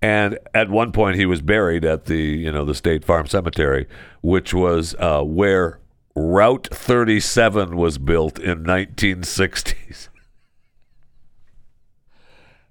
And 0.01 0.39
at 0.53 0.69
one 0.69 0.91
point, 0.91 1.15
he 1.15 1.25
was 1.25 1.41
buried 1.41 1.85
at 1.85 2.05
the 2.05 2.17
you 2.17 2.51
know 2.51 2.65
the 2.65 2.75
State 2.75 3.05
Farm 3.05 3.27
Cemetery, 3.27 3.87
which 4.21 4.53
was 4.53 4.95
uh, 4.99 5.21
where 5.21 5.79
Route 6.15 6.67
37 6.71 7.77
was 7.77 7.97
built 7.99 8.39
in 8.39 8.63
1960s. 8.65 10.09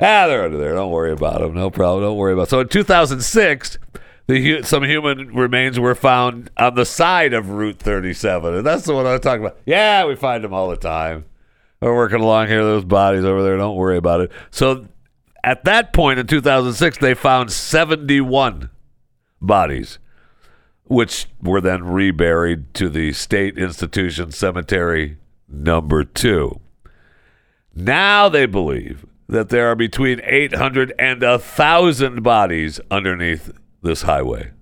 Ah, 0.04 0.26
they're 0.26 0.42
under 0.42 0.58
there. 0.58 0.74
Don't 0.74 0.90
worry 0.90 1.12
about 1.12 1.42
them. 1.42 1.54
No 1.54 1.70
problem. 1.70 2.02
Don't 2.02 2.16
worry 2.16 2.32
about. 2.32 2.48
It. 2.48 2.50
So 2.50 2.58
in 2.58 2.68
2006, 2.68 3.78
the 4.26 4.62
some 4.64 4.82
human 4.82 5.32
remains 5.32 5.78
were 5.78 5.94
found 5.94 6.50
on 6.56 6.74
the 6.74 6.84
side 6.84 7.32
of 7.32 7.50
Route 7.50 7.78
37, 7.78 8.52
and 8.52 8.66
that's 8.66 8.84
the 8.84 8.94
one 8.94 9.06
I'm 9.06 9.20
talking 9.20 9.44
about. 9.44 9.58
Yeah, 9.64 10.04
we 10.06 10.16
find 10.16 10.42
them 10.42 10.52
all 10.52 10.70
the 10.70 10.76
time. 10.76 11.26
We're 11.82 11.96
working 11.96 12.20
along 12.20 12.46
here. 12.46 12.62
Those 12.62 12.84
bodies 12.84 13.24
over 13.24 13.42
there. 13.42 13.56
Don't 13.56 13.76
worry 13.76 13.96
about 13.96 14.20
it. 14.20 14.30
So 14.52 14.86
at 15.42 15.64
that 15.64 15.92
point 15.92 16.20
in 16.20 16.28
2006, 16.28 16.98
they 16.98 17.14
found 17.14 17.50
71 17.50 18.70
bodies, 19.40 19.98
which 20.84 21.26
were 21.42 21.60
then 21.60 21.82
reburied 21.82 22.72
to 22.74 22.88
the 22.88 23.12
State 23.12 23.58
Institution 23.58 24.30
Cemetery 24.30 25.18
number 25.48 26.04
two. 26.04 26.60
Now 27.74 28.28
they 28.28 28.46
believe 28.46 29.04
that 29.28 29.48
there 29.48 29.68
are 29.68 29.74
between 29.74 30.20
800 30.22 30.94
and 31.00 31.22
1,000 31.22 32.22
bodies 32.22 32.78
underneath 32.92 33.50
this 33.82 34.02
highway. 34.02 34.52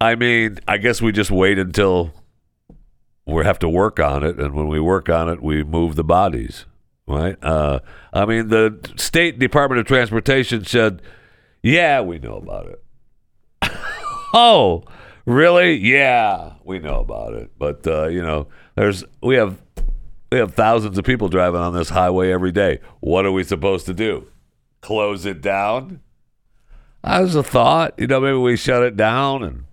I 0.00 0.16
mean, 0.16 0.58
I 0.66 0.78
guess 0.78 1.00
we 1.00 1.12
just 1.12 1.30
wait 1.30 1.58
until 1.58 2.12
we 3.26 3.44
have 3.44 3.58
to 3.60 3.68
work 3.68 3.98
on 3.98 4.22
it, 4.22 4.38
and 4.38 4.54
when 4.54 4.68
we 4.68 4.80
work 4.80 5.08
on 5.08 5.28
it, 5.28 5.42
we 5.42 5.64
move 5.64 5.96
the 5.96 6.04
bodies, 6.04 6.64
right? 7.06 7.36
Uh, 7.42 7.80
I 8.12 8.24
mean, 8.24 8.48
the 8.48 8.78
State 8.96 9.38
Department 9.38 9.80
of 9.80 9.86
Transportation 9.86 10.64
said, 10.64 11.02
yeah, 11.62 12.00
we 12.00 12.18
know 12.18 12.36
about 12.36 12.66
it. 12.66 12.82
oh, 14.32 14.84
really? 15.24 15.74
Yeah, 15.74 16.52
we 16.64 16.78
know 16.78 17.00
about 17.00 17.34
it. 17.34 17.50
But, 17.58 17.86
uh, 17.86 18.06
you 18.06 18.22
know, 18.22 18.46
there's, 18.76 19.04
we 19.20 19.34
have 19.36 19.60
we 20.32 20.38
have 20.38 20.54
thousands 20.54 20.98
of 20.98 21.04
people 21.04 21.28
driving 21.28 21.60
on 21.60 21.74
this 21.74 21.90
highway 21.90 22.32
every 22.32 22.52
day. 22.52 22.80
What 23.00 23.26
are 23.26 23.32
we 23.32 23.44
supposed 23.44 23.86
to 23.86 23.94
do? 23.94 24.26
Close 24.80 25.24
it 25.24 25.40
down? 25.40 26.00
That 27.04 27.20
was 27.20 27.36
a 27.36 27.42
thought. 27.42 27.94
You 27.96 28.06
know, 28.06 28.20
maybe 28.20 28.36
we 28.36 28.56
shut 28.56 28.82
it 28.82 28.96
down 28.96 29.42
and 29.42 29.64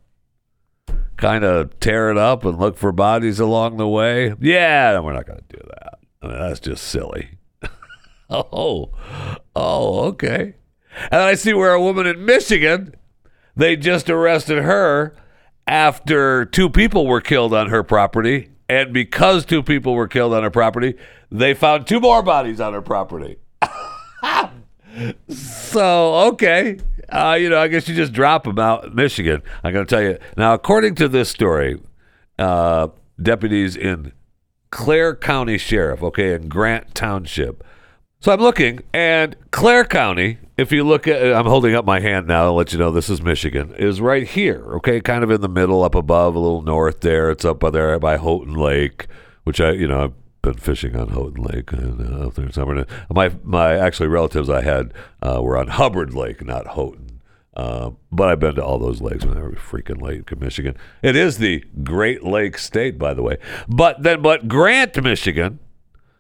kind 1.18 1.44
of 1.44 1.80
tear 1.80 2.10
it 2.10 2.18
up 2.18 2.46
and 2.46 2.60
look 2.60 2.78
for 2.78 2.92
bodies 2.92 3.40
along 3.40 3.78
the 3.78 3.88
way. 3.88 4.34
Yeah, 4.40 5.00
we're 5.00 5.14
not 5.14 5.26
going 5.26 5.40
to 5.40 5.58
do 5.58 5.64
that. 5.68 6.00
I 6.22 6.28
mean, 6.28 6.40
that's 6.40 6.60
just 6.60 6.86
silly. 6.86 7.38
oh, 8.30 8.92
oh, 9.56 10.00
okay. 10.06 10.56
And 11.12 11.22
I 11.22 11.36
see 11.36 11.54
where 11.54 11.74
a 11.74 11.82
woman 11.82 12.06
in 12.06 12.26
Michigan, 12.26 12.96
they 13.56 13.76
just 13.76 14.10
arrested 14.10 14.64
her 14.64 15.16
after 15.68 16.46
two 16.46 16.70
people 16.70 17.08
were 17.08 17.22
killed 17.22 17.54
on 17.54 17.70
her 17.70 17.84
property 17.84 18.50
and 18.70 18.94
because 18.94 19.46
two 19.46 19.62
people 19.62 19.94
were 19.94 20.08
killed 20.08 20.34
on 20.34 20.44
her 20.44 20.50
property, 20.50 20.96
they 21.32 21.54
found 21.54 21.86
two 21.86 22.00
more 22.00 22.24
bodies 22.24 22.60
on 22.60 22.74
her 22.74 22.82
property. 22.82 23.38
so, 25.30 26.16
okay. 26.30 26.80
Uh, 27.14 27.36
you 27.36 27.48
know, 27.48 27.60
I 27.60 27.68
guess 27.68 27.88
you 27.88 27.94
just 27.94 28.12
drop 28.12 28.44
them 28.46 28.58
out 28.58 28.96
Michigan. 28.96 29.44
I'm 29.64 29.72
going 29.72 29.86
to 29.86 29.90
tell 29.90 30.02
you. 30.02 30.18
Now, 30.36 30.56
according 30.56 30.96
to 30.96 31.08
this 31.08 31.30
story, 31.30 31.80
uh, 32.40 32.88
deputies 33.22 33.76
in 33.76 34.14
Clare 34.72 35.16
County 35.16 35.60
Sheriff, 35.60 36.02
okay, 36.02 36.34
in 36.34 36.48
Grant 36.48 36.96
Township. 36.96 37.64
So 38.20 38.32
I'm 38.34 38.40
looking, 38.40 38.80
and 38.94 39.36
Clare 39.52 39.86
County, 39.86 40.40
if 40.58 40.72
you 40.72 40.84
look 40.84 41.08
at, 41.08 41.22
I'm 41.34 41.46
holding 41.46 41.76
up 41.76 41.86
my 41.86 42.00
hand 42.00 42.26
now 42.26 42.46
to 42.46 42.52
let 42.52 42.74
you 42.74 42.80
know 42.80 42.90
this 42.90 43.10
is 43.10 43.22
Michigan, 43.22 43.76
is 43.78 44.02
right 44.02 44.28
here, 44.28 44.64
okay, 44.78 45.00
kind 45.00 45.24
of 45.24 45.30
in 45.30 45.42
the 45.42 45.50
middle, 45.50 45.84
up 45.84 45.94
above, 45.94 46.34
a 46.34 46.40
little 46.40 46.64
north 46.64 47.02
there. 47.02 47.30
It's 47.30 47.46
up 47.46 47.60
by 47.60 47.70
there 47.70 48.00
by 48.00 48.18
Houghton 48.18 48.56
Lake, 48.56 49.08
which 49.44 49.62
I, 49.62 49.72
you 49.74 49.88
know, 49.88 50.06
I've 50.06 50.14
been 50.42 50.54
fishing 50.56 50.96
on 50.96 51.10
Houghton 51.10 51.44
Lake 51.44 51.72
and 51.74 52.02
uh, 52.02 52.30
there 52.30 52.52
summer. 52.52 52.86
My, 53.10 53.32
my 53.44 53.78
actually 53.78 54.08
relatives 54.08 54.50
I 54.50 54.62
had 54.62 54.94
uh, 55.22 55.40
were 55.44 55.58
on 55.58 55.68
Hubbard 55.68 56.16
Lake, 56.16 56.44
not 56.44 56.68
Houghton. 56.68 57.03
Uh, 57.56 57.92
but 58.12 58.30
I've 58.30 58.40
been 58.40 58.56
to 58.56 58.64
all 58.64 58.80
those 58.80 59.00
lakes 59.00 59.26
when 59.26 59.36
they 59.36 59.42
freaking 59.58 60.02
Lake 60.02 60.32
in 60.32 60.40
Michigan. 60.40 60.76
It 61.04 61.16
is 61.16 61.38
the 61.38 61.64
Great 61.84 62.24
Lakes 62.24 62.64
State, 62.64 62.98
by 62.98 63.14
the 63.14 63.22
way. 63.22 63.38
But 63.68 64.02
then, 64.02 64.22
but 64.22 64.48
Grant, 64.48 65.02
Michigan, 65.02 65.60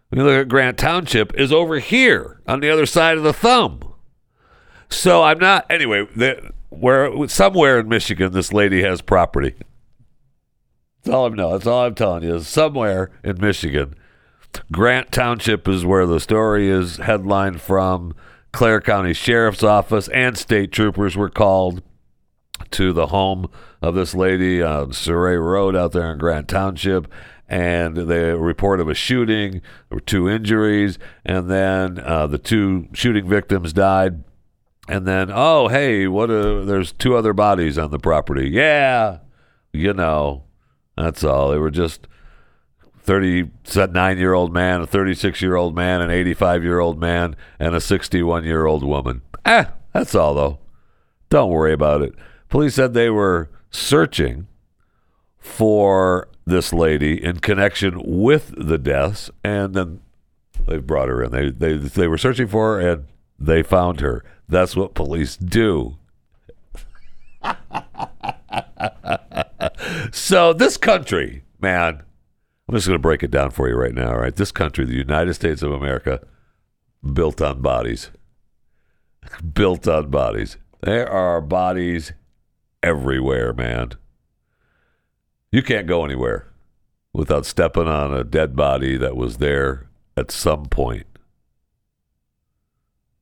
when 0.09 0.19
you 0.19 0.25
look 0.25 0.41
at 0.41 0.47
Grant 0.47 0.77
Township, 0.77 1.33
is 1.33 1.51
over 1.51 1.79
here 1.79 2.39
on 2.47 2.59
the 2.59 2.69
other 2.69 2.85
side 2.85 3.17
of 3.17 3.23
the 3.23 3.33
thumb. 3.33 3.93
So 4.89 5.23
I'm 5.23 5.39
not 5.39 5.65
anyway. 5.71 6.07
The, 6.15 6.51
where 6.69 7.27
somewhere 7.27 7.79
in 7.79 7.87
Michigan, 7.87 8.31
this 8.31 8.53
lady 8.53 8.83
has 8.83 9.01
property. 9.01 9.55
That's 11.03 11.15
all 11.15 11.25
I 11.25 11.29
know. 11.29 11.51
That's 11.53 11.67
all 11.67 11.85
I'm 11.85 11.95
telling 11.95 12.23
you. 12.23 12.35
Is 12.35 12.47
somewhere 12.47 13.11
in 13.23 13.41
Michigan, 13.41 13.95
Grant 14.71 15.11
Township 15.11 15.67
is 15.67 15.83
where 15.83 16.05
the 16.05 16.19
story 16.19 16.69
is 16.69 16.97
headlined 16.97 17.59
from. 17.59 18.13
Clare 18.53 18.79
County 18.81 19.13
Sheriff's 19.13 19.63
Office 19.63 20.07
and 20.09 20.37
state 20.37 20.71
troopers 20.71 21.17
were 21.17 21.29
called 21.29 21.81
to 22.69 22.93
the 22.93 23.07
home 23.07 23.49
of 23.81 23.95
this 23.95 24.13
lady 24.13 24.61
on 24.61 24.93
Surrey 24.93 25.37
Road 25.37 25.75
out 25.75 25.91
there 25.91 26.11
in 26.11 26.19
Grant 26.19 26.47
Township. 26.47 27.11
And 27.49 27.97
they 27.97 28.31
report 28.31 28.79
of 28.79 28.87
a 28.87 28.93
shooting, 28.93 29.53
there 29.53 29.97
were 29.97 29.99
two 29.99 30.29
injuries, 30.29 30.97
and 31.25 31.49
then 31.49 31.99
uh, 31.99 32.25
the 32.27 32.37
two 32.37 32.87
shooting 32.93 33.27
victims 33.27 33.73
died. 33.73 34.23
And 34.87 35.07
then, 35.07 35.29
oh, 35.31 35.67
hey, 35.67 36.07
what? 36.07 36.29
A, 36.29 36.63
there's 36.63 36.93
two 36.93 37.15
other 37.15 37.33
bodies 37.33 37.77
on 37.77 37.91
the 37.91 37.99
property. 37.99 38.49
Yeah, 38.49 39.19
you 39.71 39.93
know, 39.93 40.43
that's 40.95 41.23
all. 41.23 41.51
They 41.51 41.57
were 41.57 41.71
just 41.71 42.07
39 43.03 44.17
year 44.17 44.33
old 44.33 44.53
man, 44.53 44.81
a 44.81 44.87
36 44.87 45.41
year 45.41 45.55
old 45.55 45.75
man, 45.75 46.01
an 46.01 46.09
85 46.09 46.63
year 46.63 46.79
old 46.79 46.99
man, 46.99 47.35
and 47.59 47.75
a 47.75 47.81
61 47.81 48.45
year 48.45 48.65
old 48.65 48.83
woman. 48.83 49.21
Eh, 49.45 49.65
that's 49.91 50.15
all, 50.15 50.33
though. 50.33 50.59
Don't 51.29 51.51
worry 51.51 51.73
about 51.73 52.01
it. 52.01 52.15
Police 52.49 52.75
said 52.75 52.93
they 52.93 53.09
were 53.09 53.49
searching 53.71 54.47
for 55.37 56.29
this 56.45 56.71
lady 56.71 57.21
in 57.21 57.39
connection 57.39 57.99
with 58.03 58.53
the 58.57 58.77
deaths, 58.77 59.29
and 59.43 59.73
then 59.73 59.99
they 60.67 60.77
brought 60.77 61.09
her 61.09 61.23
in. 61.23 61.31
They, 61.31 61.49
they, 61.49 61.73
they 61.77 62.07
were 62.07 62.17
searching 62.17 62.47
for 62.47 62.79
her, 62.79 62.89
and 62.89 63.05
they 63.37 63.63
found 63.63 63.99
her. 63.99 64.23
That's 64.47 64.75
what 64.75 64.93
police 64.93 65.35
do. 65.35 65.97
so, 70.11 70.53
this 70.53 70.77
country, 70.77 71.43
man, 71.59 72.03
I'm 72.67 72.75
just 72.75 72.87
going 72.87 72.97
to 72.97 73.01
break 73.01 73.23
it 73.23 73.31
down 73.31 73.51
for 73.51 73.67
you 73.67 73.75
right 73.75 73.93
now, 73.93 74.15
right? 74.15 74.35
This 74.35 74.51
country, 74.51 74.85
the 74.85 74.93
United 74.93 75.33
States 75.33 75.61
of 75.61 75.71
America, 75.71 76.21
built 77.13 77.41
on 77.41 77.61
bodies. 77.61 78.11
built 79.53 79.87
on 79.87 80.09
bodies. 80.09 80.57
There 80.81 81.09
are 81.09 81.41
bodies 81.41 82.13
everywhere, 82.81 83.53
man. 83.53 83.91
You 85.51 85.61
can't 85.61 85.87
go 85.87 86.03
anywhere 86.03 86.47
without 87.13 87.45
stepping 87.45 87.87
on 87.87 88.13
a 88.13 88.23
dead 88.23 88.55
body 88.55 88.97
that 88.97 89.15
was 89.15 89.37
there 89.37 89.87
at 90.17 90.31
some 90.31 90.65
point. 90.65 91.05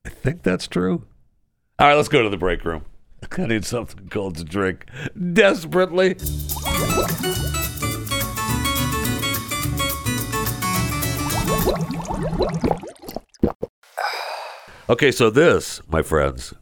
I 0.04 0.08
think 0.08 0.42
that's 0.42 0.66
true. 0.66 1.04
All 1.78 1.88
right, 1.88 1.94
let's 1.94 2.08
go 2.08 2.22
to 2.22 2.28
the 2.28 2.36
break 2.36 2.64
room. 2.64 2.84
I 3.38 3.46
need 3.46 3.64
something 3.64 4.08
cold 4.08 4.36
to 4.36 4.44
drink 4.44 4.86
desperately. 5.32 6.16
Okay, 14.88 15.10
so 15.10 15.30
this, 15.30 15.80
my 15.88 16.02
friends, 16.02 16.52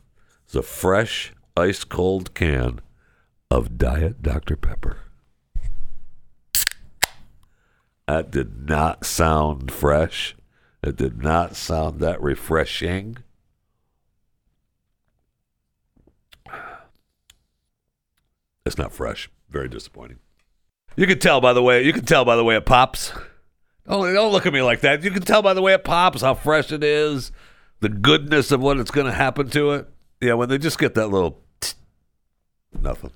is 0.48 0.54
a 0.54 0.62
fresh, 0.62 1.32
ice 1.56 1.84
cold 1.84 2.34
can 2.34 2.80
of 3.50 3.76
Diet 3.76 4.22
Dr. 4.22 4.56
Pepper. 4.56 4.98
That 8.06 8.30
did 8.30 8.68
not 8.68 9.04
sound 9.04 9.70
fresh. 9.70 10.36
It 10.82 10.96
did 10.96 11.22
not 11.22 11.56
sound 11.56 12.00
that 12.00 12.20
refreshing. 12.20 13.18
It's 18.66 18.78
not 18.78 18.92
fresh. 18.92 19.30
Very 19.48 19.68
disappointing. 19.68 20.18
You 20.96 21.06
can 21.06 21.18
tell 21.18 21.40
by 21.40 21.52
the 21.52 21.62
way. 21.62 21.84
You 21.84 21.92
can 21.92 22.04
tell 22.04 22.24
by 22.24 22.36
the 22.36 22.44
way 22.44 22.56
it 22.56 22.66
pops. 22.66 23.12
Oh, 23.90 24.11
don't 24.12 24.31
look 24.31 24.46
at 24.46 24.53
me 24.53 24.62
like 24.62 24.83
that. 24.83 25.03
You 25.03 25.11
can 25.11 25.22
tell 25.22 25.42
by 25.42 25.53
the 25.53 25.61
way 25.61 25.74
it 25.74 25.83
pops 25.83 26.22
how 26.22 26.35
fresh 26.35 26.70
it 26.70 26.85
is, 26.85 27.33
the 27.81 27.88
goodness 27.88 28.53
of 28.53 28.61
what 28.61 28.79
it's 28.79 28.92
going 28.92 29.07
to 29.07 29.12
happen 29.12 29.50
to 29.50 29.72
it. 29.72 29.88
Yeah, 30.20 30.35
when 30.35 30.48
they 30.48 30.59
just 30.59 30.79
get 30.79 30.94
that 30.94 31.09
little 31.09 31.42
nothing. 32.81 33.11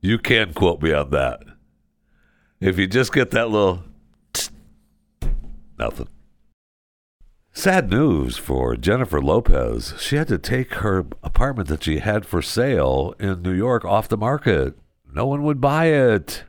You 0.00 0.18
can 0.18 0.54
quote 0.54 0.80
me 0.82 0.92
on 0.92 1.10
that. 1.10 1.40
If 2.60 2.78
you 2.78 2.86
just 2.86 3.12
get 3.12 3.32
that 3.32 3.50
little 3.50 3.82
nothing. 5.76 6.08
Sad 7.52 7.90
news 7.90 8.36
for 8.36 8.76
Jennifer 8.76 9.20
Lopez. 9.20 9.94
She 9.98 10.14
had 10.14 10.28
to 10.28 10.38
take 10.38 10.74
her 10.74 11.06
apartment 11.24 11.68
that 11.70 11.82
she 11.82 11.98
had 11.98 12.24
for 12.24 12.40
sale 12.40 13.14
in 13.18 13.42
New 13.42 13.52
York 13.52 13.84
off 13.84 14.06
the 14.06 14.16
market. 14.16 14.78
No 15.12 15.26
one 15.26 15.42
would 15.42 15.60
buy 15.60 15.86
it. 15.86 16.44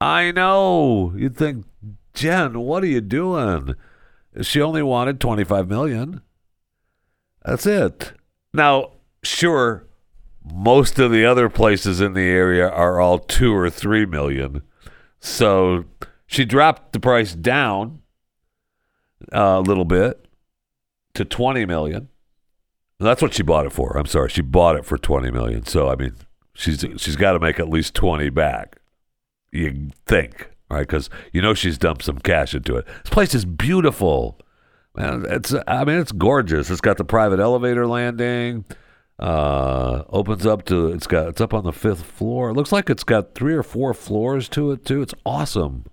I 0.00 0.30
know. 0.30 1.12
You'd 1.16 1.36
think, 1.36 1.66
Jen, 2.14 2.60
what 2.60 2.82
are 2.82 2.88
you 2.88 3.00
doing? 3.00 3.74
She 4.42 4.60
only 4.60 4.82
wanted 4.82 5.20
25 5.20 5.68
million. 5.68 6.20
That's 7.44 7.66
it. 7.66 8.12
Now, 8.52 8.92
sure, 9.22 9.86
most 10.44 10.98
of 10.98 11.10
the 11.10 11.24
other 11.24 11.48
places 11.48 12.00
in 12.00 12.12
the 12.12 12.28
area 12.28 12.68
are 12.68 13.00
all 13.00 13.18
2 13.18 13.54
or 13.54 13.70
3 13.70 14.06
million. 14.06 14.62
So, 15.20 15.84
she 16.26 16.44
dropped 16.44 16.92
the 16.92 17.00
price 17.00 17.34
down 17.34 18.02
uh, 19.32 19.58
a 19.58 19.60
little 19.60 19.84
bit 19.84 20.26
to 21.14 21.24
20 21.24 21.64
million. 21.64 22.08
That's 22.98 23.22
what 23.22 23.34
she 23.34 23.42
bought 23.42 23.66
it 23.66 23.72
for. 23.72 23.96
I'm 23.96 24.06
sorry, 24.06 24.28
she 24.28 24.42
bought 24.42 24.76
it 24.76 24.84
for 24.84 24.98
20 24.98 25.30
million. 25.30 25.64
So, 25.66 25.88
I 25.88 25.96
mean, 25.96 26.14
she's 26.54 26.84
she's 26.96 27.16
got 27.16 27.32
to 27.32 27.38
make 27.38 27.58
at 27.58 27.68
least 27.68 27.94
20 27.94 28.30
back 28.30 28.78
you 29.52 29.90
think, 30.06 30.50
right? 30.70 30.80
Because 30.80 31.10
you 31.32 31.42
know 31.42 31.54
she's 31.54 31.78
dumped 31.78 32.04
some 32.04 32.18
cash 32.18 32.54
into 32.54 32.76
it. 32.76 32.86
This 32.86 33.10
place 33.10 33.34
is 33.34 33.44
beautiful, 33.44 34.38
man. 34.94 35.24
It's 35.28 35.54
I 35.66 35.84
mean 35.84 35.98
it's 35.98 36.12
gorgeous. 36.12 36.70
It's 36.70 36.80
got 36.80 36.96
the 36.96 37.04
private 37.04 37.40
elevator 37.40 37.86
landing. 37.86 38.64
Uh, 39.18 40.04
opens 40.10 40.44
up 40.44 40.66
to 40.66 40.88
it's 40.88 41.06
got 41.06 41.28
it's 41.28 41.40
up 41.40 41.54
on 41.54 41.64
the 41.64 41.72
fifth 41.72 42.02
floor. 42.02 42.50
It 42.50 42.54
looks 42.54 42.72
like 42.72 42.90
it's 42.90 43.04
got 43.04 43.34
three 43.34 43.54
or 43.54 43.62
four 43.62 43.94
floors 43.94 44.48
to 44.50 44.72
it 44.72 44.84
too. 44.84 45.00
It's 45.00 45.14
awesome. 45.24 45.84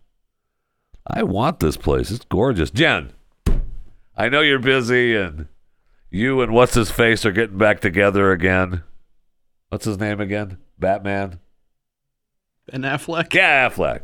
I 1.08 1.24
want 1.24 1.60
this 1.60 1.78
place. 1.78 2.12
It's 2.12 2.26
gorgeous. 2.26 2.72
Jen, 2.72 3.13
I 4.16 4.30
know 4.30 4.42
you're 4.42 4.60
busy 4.60 5.16
and 5.16 5.48
you 6.10 6.42
and 6.42 6.54
what's 6.54 6.76
his 6.76 6.92
face 6.92 7.26
are 7.26 7.32
getting 7.32 7.58
back 7.58 7.80
together 7.80 8.32
again. 8.32 8.84
What's 9.70 9.86
his 9.86 10.00
name 10.00 10.22
again? 10.22 10.58
Batman. 10.78 11.39
Ben 12.71 12.82
Affleck. 12.82 13.34
Yeah, 13.34 13.69
Affleck. 13.69 14.02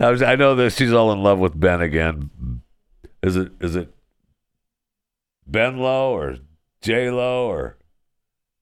I, 0.00 0.10
was, 0.10 0.22
I 0.22 0.36
know 0.36 0.54
that 0.54 0.72
she's 0.72 0.92
all 0.92 1.12
in 1.12 1.22
love 1.22 1.38
with 1.38 1.58
Ben 1.58 1.80
again. 1.80 2.30
Is 3.22 3.36
it 3.36 3.52
is 3.60 3.74
it 3.74 3.92
Ben 5.46 5.78
Low 5.78 6.12
or 6.12 6.36
J 6.82 7.10
Lo 7.10 7.48
or 7.48 7.76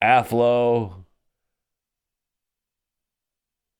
Afflo? 0.03 1.05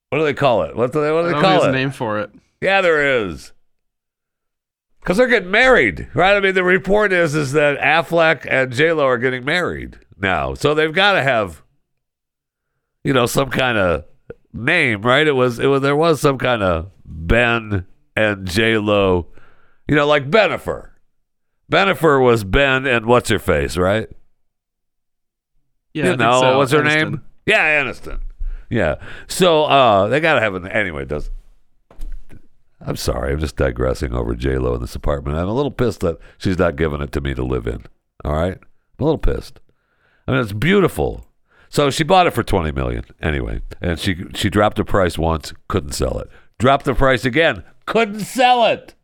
What 0.09 0.19
do 0.19 0.23
they 0.23 0.33
call 0.33 0.63
it? 0.63 0.75
What 0.75 0.91
do 0.93 1.01
they 1.01 1.11
what 1.11 1.23
do 1.23 1.27
they 1.29 1.41
call 1.41 1.63
it? 1.63 1.67
his 1.67 1.73
name 1.73 1.91
for 1.91 2.19
it. 2.19 2.31
Yeah, 2.61 2.81
there 2.81 3.25
is. 3.25 3.53
Because 4.99 5.17
they're 5.17 5.27
getting 5.27 5.51
married, 5.51 6.09
right? 6.13 6.35
I 6.35 6.39
mean, 6.39 6.53
the 6.53 6.63
report 6.63 7.11
is 7.11 7.33
is 7.33 7.53
that 7.53 7.79
Affleck 7.79 8.45
and 8.49 8.71
J 8.71 8.91
Lo 8.91 9.05
are 9.05 9.17
getting 9.17 9.43
married 9.43 9.97
now, 10.19 10.53
so 10.53 10.73
they've 10.73 10.93
got 10.93 11.13
to 11.13 11.23
have, 11.23 11.63
you 13.03 13.13
know, 13.13 13.25
some 13.25 13.49
kind 13.49 13.77
of 13.77 14.05
name, 14.57 15.01
right? 15.01 15.27
It 15.27 15.33
was 15.33 15.59
it 15.59 15.67
was 15.67 15.81
there 15.81 15.95
was 15.95 16.21
some 16.21 16.37
kind 16.37 16.63
of 16.63 16.91
Ben 17.05 17.85
and 18.15 18.47
J 18.47 18.77
Lo, 18.77 19.27
you 19.87 19.95
know, 19.95 20.07
like 20.07 20.29
Bennifer. 20.29 20.89
Bennifer 21.71 22.23
was 22.23 22.43
Ben 22.43 22.85
and 22.85 23.05
what's 23.05 23.29
her 23.29 23.39
face, 23.39 23.77
right? 23.77 24.09
Yeah, 25.93 26.11
you 26.11 26.17
know, 26.17 26.41
so. 26.41 26.57
what's 26.57 26.71
her 26.71 26.81
Aniston. 26.81 27.11
name? 27.11 27.21
Yeah, 27.45 27.83
Aniston. 27.83 28.19
Yeah. 28.69 28.95
So 29.27 29.65
uh 29.65 30.07
they 30.07 30.19
gotta 30.19 30.41
have 30.41 30.55
an 30.55 30.67
anyway, 30.67 31.03
it 31.03 31.09
does 31.09 31.29
I'm 32.79 32.95
sorry, 32.95 33.33
I'm 33.33 33.39
just 33.39 33.55
digressing 33.55 34.13
over 34.13 34.35
J 34.35 34.57
Lo 34.57 34.75
in 34.75 34.81
this 34.81 34.95
apartment. 34.95 35.37
I'm 35.37 35.47
a 35.47 35.53
little 35.53 35.71
pissed 35.71 36.01
that 36.01 36.19
she's 36.37 36.59
not 36.59 36.75
giving 36.75 37.01
it 37.01 37.11
to 37.13 37.21
me 37.21 37.33
to 37.33 37.43
live 37.43 37.67
in. 37.67 37.85
All 38.23 38.33
right? 38.33 38.57
I'm 38.57 38.99
a 38.99 39.03
little 39.03 39.17
pissed. 39.17 39.59
I 40.27 40.31
mean 40.31 40.41
it's 40.41 40.53
beautiful. 40.53 41.26
So 41.69 41.89
she 41.89 42.03
bought 42.03 42.27
it 42.27 42.31
for 42.33 42.43
twenty 42.43 42.71
million 42.71 43.05
anyway. 43.21 43.61
And 43.81 43.99
she 43.99 44.25
she 44.33 44.49
dropped 44.49 44.77
the 44.77 44.85
price 44.85 45.17
once, 45.17 45.53
couldn't 45.67 45.93
sell 45.93 46.19
it. 46.19 46.29
Dropped 46.59 46.85
the 46.85 46.95
price 46.95 47.25
again, 47.25 47.63
couldn't 47.85 48.21
sell 48.21 48.65
it. 48.65 48.95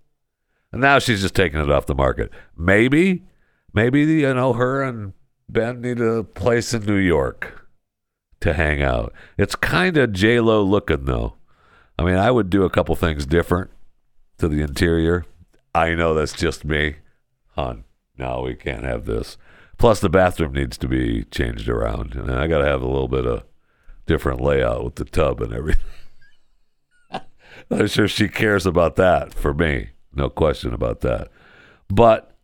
And 0.72 0.82
now 0.82 1.00
she's 1.00 1.22
just 1.22 1.36
taking 1.36 1.60
it 1.60 1.70
off 1.72 1.86
the 1.86 1.94
market. 1.96 2.32
Maybe, 2.58 3.24
maybe 3.74 4.02
you 4.02 4.34
know 4.34 4.54
her 4.54 4.82
and 4.82 5.14
Ben 5.48 5.82
need 5.82 6.02
a 6.02 6.24
place 6.24 6.74
in 6.74 6.86
New 6.86 6.96
York 6.96 7.68
to 8.40 8.54
hang 8.54 8.82
out. 8.82 9.14
It's 9.38 9.56
kind 9.56 9.98
of 9.98 10.14
J 10.14 10.40
Lo 10.40 10.64
looking 10.64 11.06
though. 11.06 11.36
I 12.00 12.04
mean, 12.04 12.16
I 12.16 12.32
would 12.32 12.50
do 12.50 12.64
a 12.64 12.70
couple 12.72 12.96
things 12.96 13.26
different 13.26 13.70
to 14.40 14.48
the 14.48 14.62
interior. 14.62 15.26
I 15.76 15.94
know 15.94 16.14
that's 16.14 16.34
just 16.34 16.66
me, 16.66 16.96
hon. 17.56 17.84
No, 18.18 18.42
we 18.42 18.56
can't 18.56 18.84
have 18.84 19.06
this. 19.06 19.38
Plus, 19.78 20.00
the 20.00 20.10
bathroom 20.10 20.54
needs 20.54 20.78
to 20.78 20.88
be 20.88 21.24
changed 21.26 21.68
around, 21.68 22.16
and 22.16 22.32
I 22.32 22.48
got 22.48 22.60
to 22.60 22.66
have 22.66 22.82
a 22.82 22.88
little 22.88 23.08
bit 23.08 23.26
of 23.26 23.44
different 24.06 24.42
layout 24.42 24.84
with 24.84 24.96
the 24.96 25.06
tub 25.06 25.42
and 25.42 25.54
everything. 25.54 25.84
I'm 27.72 27.88
sure 27.88 28.08
she 28.08 28.28
cares 28.30 28.66
about 28.66 28.96
that 28.98 29.34
for 29.34 29.54
me. 29.54 29.90
No 30.14 30.30
question 30.30 30.74
about 30.74 31.02
that. 31.02 31.30
But 31.90 32.36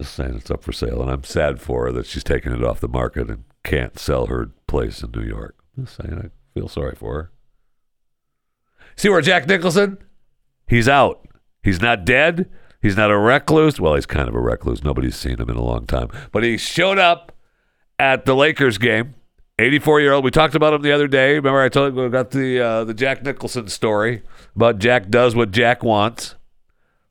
just 0.00 0.14
saying 0.14 0.36
it's 0.36 0.50
up 0.50 0.62
for 0.62 0.72
sale, 0.72 1.02
and 1.02 1.10
I'm 1.10 1.24
sad 1.24 1.60
for 1.60 1.86
her 1.86 1.92
that 1.92 2.06
she's 2.06 2.24
taking 2.24 2.52
it 2.52 2.64
off 2.64 2.80
the 2.80 2.88
market 2.88 3.28
and 3.28 3.44
can't 3.64 3.98
sell 3.98 4.26
her 4.26 4.50
place 4.66 5.02
in 5.02 5.10
New 5.10 5.22
York. 5.22 5.56
Just 5.78 5.96
saying, 5.96 6.18
I 6.18 6.58
feel 6.58 6.68
sorry 6.68 6.94
for 6.94 7.14
her. 7.14 7.32
See 8.96 9.08
where 9.08 9.20
Jack 9.20 9.46
Nicholson? 9.46 9.98
He's 10.66 10.88
out. 10.88 11.26
He's 11.62 11.80
not 11.80 12.04
dead. 12.04 12.48
He's 12.80 12.96
not 12.96 13.10
a 13.10 13.18
recluse. 13.18 13.80
Well, 13.80 13.94
he's 13.94 14.06
kind 14.06 14.28
of 14.28 14.34
a 14.34 14.40
recluse. 14.40 14.84
Nobody's 14.84 15.16
seen 15.16 15.38
him 15.38 15.50
in 15.50 15.56
a 15.56 15.64
long 15.64 15.86
time. 15.86 16.08
But 16.32 16.44
he 16.44 16.56
showed 16.56 16.98
up 16.98 17.32
at 17.98 18.24
the 18.24 18.34
Lakers 18.34 18.78
game. 18.78 19.14
84 19.58 20.00
year 20.00 20.12
old. 20.12 20.24
We 20.24 20.30
talked 20.30 20.54
about 20.54 20.72
him 20.72 20.82
the 20.82 20.92
other 20.92 21.08
day. 21.08 21.34
Remember, 21.34 21.60
I 21.60 21.68
told 21.68 21.96
you 21.96 22.08
got 22.08 22.30
the 22.30 22.60
uh, 22.60 22.84
the 22.84 22.94
Jack 22.94 23.24
Nicholson 23.24 23.66
story 23.68 24.22
about 24.54 24.78
Jack 24.78 25.08
does 25.08 25.34
what 25.34 25.50
Jack 25.50 25.82
wants. 25.82 26.36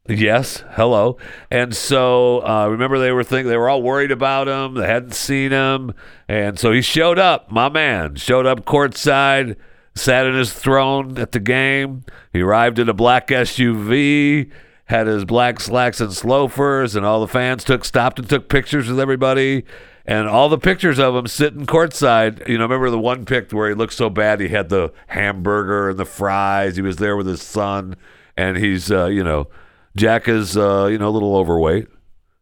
Yes, 0.07 0.63
hello. 0.71 1.17
And 1.51 1.75
so 1.75 2.39
uh, 2.47 2.67
remember 2.69 2.97
they 2.97 3.11
were 3.11 3.25
think 3.25 3.47
they 3.47 3.57
were 3.57 3.69
all 3.69 3.81
worried 3.81 4.11
about 4.11 4.47
him. 4.47 4.75
They 4.75 4.87
hadn't 4.87 5.13
seen 5.13 5.51
him, 5.51 5.93
and 6.29 6.57
so 6.57 6.71
he 6.71 6.81
showed 6.81 7.19
up. 7.19 7.51
My 7.51 7.67
man 7.67 8.15
showed 8.15 8.45
up 8.45 8.63
courtside, 8.63 9.57
sat 9.95 10.25
in 10.25 10.35
his 10.35 10.53
throne 10.53 11.17
at 11.17 11.33
the 11.33 11.41
game. 11.41 12.05
He 12.31 12.41
arrived 12.41 12.79
in 12.79 12.87
a 12.87 12.93
black 12.93 13.27
SUV, 13.27 14.49
had 14.87 15.07
his 15.07 15.25
black 15.25 15.59
slacks 15.59 16.01
and 16.01 16.25
loafers, 16.25 16.95
and 16.95 17.05
all 17.05 17.19
the 17.19 17.27
fans 17.27 17.63
took 17.63 17.85
stopped 17.85 18.19
and 18.19 18.29
took 18.29 18.49
pictures 18.49 18.89
with 18.89 18.99
everybody. 18.99 19.63
And 20.05 20.29
all 20.29 20.47
the 20.47 20.57
pictures 20.57 20.99
of 20.99 21.13
him 21.13 21.27
sitting 21.27 21.65
courtside, 21.65 22.47
you 22.47 22.57
know, 22.57 22.63
remember 22.63 22.89
the 22.89 22.97
one 22.97 23.25
pic 23.25 23.51
where 23.51 23.67
he 23.67 23.75
looked 23.75 23.93
so 23.93 24.09
bad 24.09 24.39
he 24.39 24.47
had 24.47 24.69
the 24.69 24.93
hamburger 25.07 25.89
and 25.89 25.99
the 25.99 26.05
fries. 26.05 26.77
He 26.77 26.81
was 26.81 26.95
there 26.95 27.17
with 27.17 27.27
his 27.27 27.41
son, 27.41 27.97
and 28.37 28.55
he's, 28.55 28.89
uh, 28.89 29.07
you 29.07 29.25
know, 29.25 29.49
Jack 29.97 30.29
is, 30.29 30.55
uh, 30.55 30.85
you 30.85 30.97
know, 30.97 31.09
a 31.09 31.11
little 31.11 31.35
overweight 31.35 31.89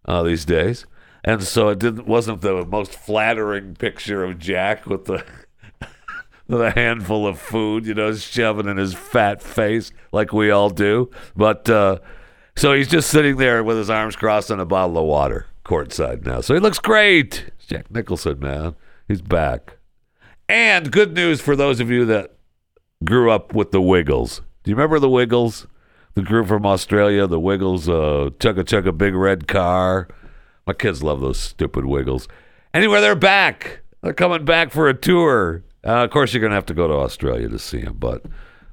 uh, 0.07 0.21
these 0.21 0.45
days, 0.45 0.85
and 1.23 1.41
so 1.43 1.69
it 1.69 1.79
didn't 1.79 2.05
wasn't 2.05 2.41
the 2.41 2.63
most 2.65 2.93
flattering 2.93 3.73
picture 3.73 4.23
of 4.23 4.37
Jack 4.37 4.85
with 4.85 5.05
the 5.05 5.25
with 6.47 6.61
a 6.61 6.71
handful 6.71 7.25
of 7.25 7.39
food, 7.39 7.87
you 7.87 7.95
know, 7.95 8.13
shoving 8.13 8.67
in 8.67 8.77
his 8.77 8.93
fat 8.93 9.41
face 9.41 9.91
like 10.11 10.31
we 10.31 10.51
all 10.51 10.69
do. 10.69 11.09
But 11.35 11.67
uh, 11.67 11.97
so 12.57 12.73
he's 12.73 12.87
just 12.87 13.09
sitting 13.09 13.37
there 13.37 13.63
with 13.63 13.77
his 13.77 13.89
arms 13.89 14.15
crossed 14.15 14.49
and 14.49 14.61
a 14.61 14.65
bottle 14.65 14.97
of 14.97 15.05
water 15.05 15.47
courtside 15.65 16.25
now. 16.25 16.41
So 16.41 16.53
he 16.53 16.59
looks 16.59 16.79
great. 16.79 17.49
Jack 17.67 17.89
Nicholson, 17.91 18.39
man, 18.39 18.75
he's 19.07 19.21
back. 19.21 19.77
And 20.47 20.91
good 20.91 21.13
news 21.13 21.41
for 21.41 21.55
those 21.55 21.79
of 21.79 21.89
you 21.89 22.05
that 22.05 22.35
grew 23.03 23.31
up 23.31 23.53
with 23.53 23.71
the 23.71 23.81
Wiggles. 23.81 24.41
Do 24.63 24.71
you 24.71 24.75
remember 24.75 24.99
the 24.99 25.09
Wiggles? 25.09 25.67
The 26.13 26.21
group 26.21 26.47
from 26.47 26.65
Australia, 26.65 27.27
the 27.27 27.39
Wiggles, 27.39 27.89
uh, 27.89 28.29
chugga 28.39 28.63
chugga 28.63 28.97
big 28.97 29.13
red 29.15 29.47
car, 29.47 30.07
My 30.65 30.73
kids 30.73 31.03
love 31.03 31.19
those 31.19 31.37
stupid 31.39 31.85
wiggles. 31.85 32.27
Anyway, 32.73 33.01
they're 33.01 33.15
back. 33.15 33.81
They're 34.01 34.13
coming 34.13 34.45
back 34.45 34.71
for 34.71 34.87
a 34.87 34.93
tour. 34.93 35.63
Uh, 35.85 36.05
of 36.05 36.11
course, 36.11 36.33
you're 36.33 36.41
gonna 36.41 36.55
have 36.55 36.65
to 36.67 36.73
go 36.73 36.87
to 36.87 36.93
Australia 36.93 37.49
to 37.49 37.59
see 37.59 37.81
them, 37.81 37.97
but 37.99 38.23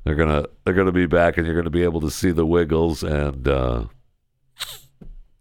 they're 0.04 0.14
gonna 0.14 0.46
they're 0.64 0.74
gonna 0.74 0.92
be 0.92 1.06
back, 1.06 1.36
and 1.36 1.46
you're 1.46 1.56
gonna 1.56 1.70
be 1.70 1.84
able 1.84 2.00
to 2.00 2.10
see 2.10 2.32
the 2.32 2.46
Wiggles 2.46 3.02
and 3.02 3.46
uh, 3.46 3.84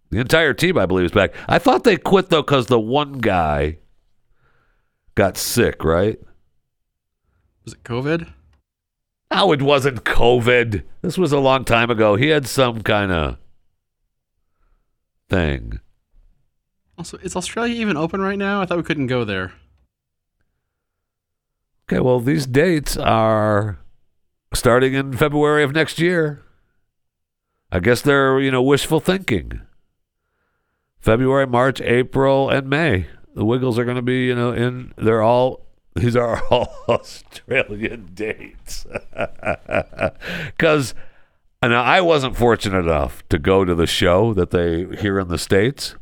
the 0.10 0.20
entire 0.20 0.54
team. 0.54 0.78
I 0.78 0.86
believe 0.86 1.06
is 1.06 1.12
back. 1.12 1.34
I 1.48 1.58
thought 1.60 1.84
they 1.84 1.98
quit 1.98 2.30
though 2.30 2.44
because 2.44 2.68
the 2.68 2.80
one 2.80 3.14
guy 3.14 3.78
got 5.16 5.38
sick. 5.38 5.84
Right? 5.84 6.20
Was 7.66 7.74
it 7.74 7.84
COVID? 7.84 8.32
No, 9.32 9.52
it 9.54 9.62
wasn't 9.62 10.04
COVID. 10.04 10.84
This 11.02 11.18
was 11.18 11.32
a 11.32 11.40
long 11.40 11.64
time 11.64 11.90
ago. 11.90 12.16
He 12.16 12.28
had 12.28 12.48
some 12.48 12.82
kind 12.82 13.12
of 13.12 13.38
thing. 15.30 15.80
Also, 16.98 17.18
is 17.18 17.36
Australia 17.36 17.74
even 17.74 17.98
open 17.98 18.22
right 18.22 18.38
now? 18.38 18.62
I 18.62 18.66
thought 18.66 18.78
we 18.78 18.84
couldn't 18.84 19.08
go 19.08 19.24
there. 19.24 19.54
Okay, 21.88 22.00
well, 22.00 22.20
these 22.20 22.46
dates 22.46 22.96
are 22.96 23.80
starting 24.54 24.94
in 24.94 25.14
February 25.14 25.64
of 25.64 25.74
next 25.74 26.00
year. 26.00 26.44
I 27.72 27.80
guess 27.80 28.02
they're, 28.02 28.40
you 28.40 28.52
know, 28.52 28.62
wishful 28.62 29.00
thinking. 29.00 29.62
February, 31.00 31.48
March, 31.48 31.82
April, 31.82 32.50
and 32.50 32.70
May. 32.70 33.08
The 33.34 33.46
Wiggles 33.46 33.80
are 33.80 33.86
going 33.86 33.96
to 33.96 34.02
be, 34.02 34.26
you 34.26 34.36
know, 34.36 34.52
in, 34.52 34.94
they're 34.98 35.22
all, 35.22 35.66
these 35.96 36.16
are 36.16 36.44
all 36.50 36.74
Australian 36.88 38.12
dates. 38.14 38.86
Because, 40.58 40.94
now 41.64 41.84
I 41.84 42.02
wasn't 42.02 42.36
fortunate 42.36 42.86
enough 42.86 43.28
to 43.30 43.38
go 43.40 43.66
to 43.66 43.74
the 43.74 43.88
show 43.88 44.34
that 44.34 44.52
they 44.52 44.86
here 44.98 45.20
in 45.20 45.28
the 45.28 45.38
States, 45.38 45.96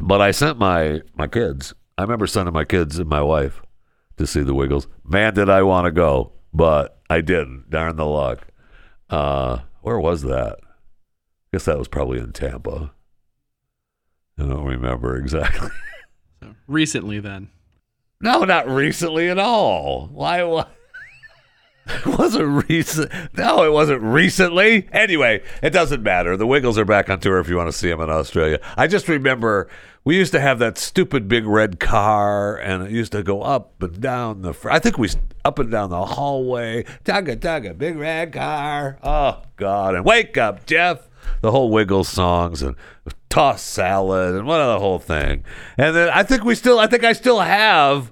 but 0.00 0.20
I 0.20 0.30
sent 0.30 0.58
my, 0.58 1.02
my 1.14 1.26
kids. 1.26 1.74
I 1.96 2.02
remember 2.02 2.26
sending 2.26 2.54
my 2.54 2.64
kids 2.64 2.98
and 2.98 3.08
my 3.08 3.22
wife 3.22 3.62
to 4.16 4.26
see 4.26 4.42
the 4.42 4.54
Wiggles. 4.54 4.88
Man, 5.04 5.34
did 5.34 5.48
I 5.48 5.62
want 5.62 5.86
to 5.86 5.90
go, 5.90 6.32
but 6.52 7.00
I 7.10 7.20
didn't. 7.20 7.70
Darn 7.70 7.96
the 7.96 8.06
luck. 8.06 8.46
Uh, 9.10 9.58
where 9.82 9.98
was 9.98 10.22
that? 10.22 10.58
I 10.62 10.66
guess 11.52 11.64
that 11.64 11.78
was 11.78 11.88
probably 11.88 12.18
in 12.18 12.32
Tampa. 12.32 12.92
I 14.38 14.42
don't 14.42 14.64
remember 14.64 15.16
exactly. 15.16 15.70
So 16.40 16.54
recently, 16.68 17.18
then. 17.18 17.48
no, 18.20 18.44
not 18.44 18.68
recently 18.68 19.28
at 19.28 19.40
all. 19.40 20.06
Why? 20.12 20.44
wa- 20.44 20.68
It 22.06 22.18
wasn't 22.18 22.68
recent. 22.68 23.10
No, 23.36 23.64
it 23.64 23.72
wasn't 23.72 24.02
recently. 24.02 24.88
Anyway, 24.92 25.42
it 25.62 25.70
doesn't 25.70 26.02
matter. 26.02 26.36
The 26.36 26.46
Wiggles 26.46 26.76
are 26.78 26.84
back 26.84 27.08
on 27.08 27.20
tour 27.20 27.38
if 27.38 27.48
you 27.48 27.56
want 27.56 27.68
to 27.68 27.76
see 27.76 27.88
them 27.88 28.00
in 28.00 28.10
Australia. 28.10 28.60
I 28.76 28.86
just 28.86 29.08
remember 29.08 29.68
we 30.04 30.16
used 30.16 30.32
to 30.32 30.40
have 30.40 30.58
that 30.58 30.78
stupid 30.78 31.28
big 31.28 31.46
red 31.46 31.80
car, 31.80 32.56
and 32.56 32.82
it 32.82 32.90
used 32.90 33.12
to 33.12 33.22
go 33.22 33.42
up 33.42 33.82
and 33.82 34.00
down 34.00 34.42
the. 34.42 34.52
Fr- 34.54 34.70
I 34.70 34.78
think 34.78 34.98
we 34.98 35.08
up 35.44 35.58
and 35.58 35.70
down 35.70 35.90
the 35.90 36.04
hallway. 36.04 36.84
Tugga 37.04 37.36
tugga, 37.36 37.76
big 37.76 37.96
red 37.96 38.32
car. 38.32 38.98
Oh 39.02 39.42
God! 39.56 39.94
And 39.94 40.04
wake 40.04 40.36
up, 40.36 40.66
Jeff. 40.66 41.08
The 41.42 41.50
whole 41.50 41.70
Wiggles 41.70 42.08
songs 42.08 42.62
and 42.62 42.74
toss 43.28 43.60
salad 43.60 44.34
and 44.34 44.46
what 44.46 44.64
the 44.64 44.78
whole 44.78 44.98
thing. 44.98 45.44
And 45.76 45.94
then 45.94 46.08
I 46.08 46.22
think 46.22 46.44
we 46.44 46.54
still. 46.54 46.78
I 46.78 46.86
think 46.86 47.04
I 47.04 47.12
still 47.12 47.40
have 47.40 48.10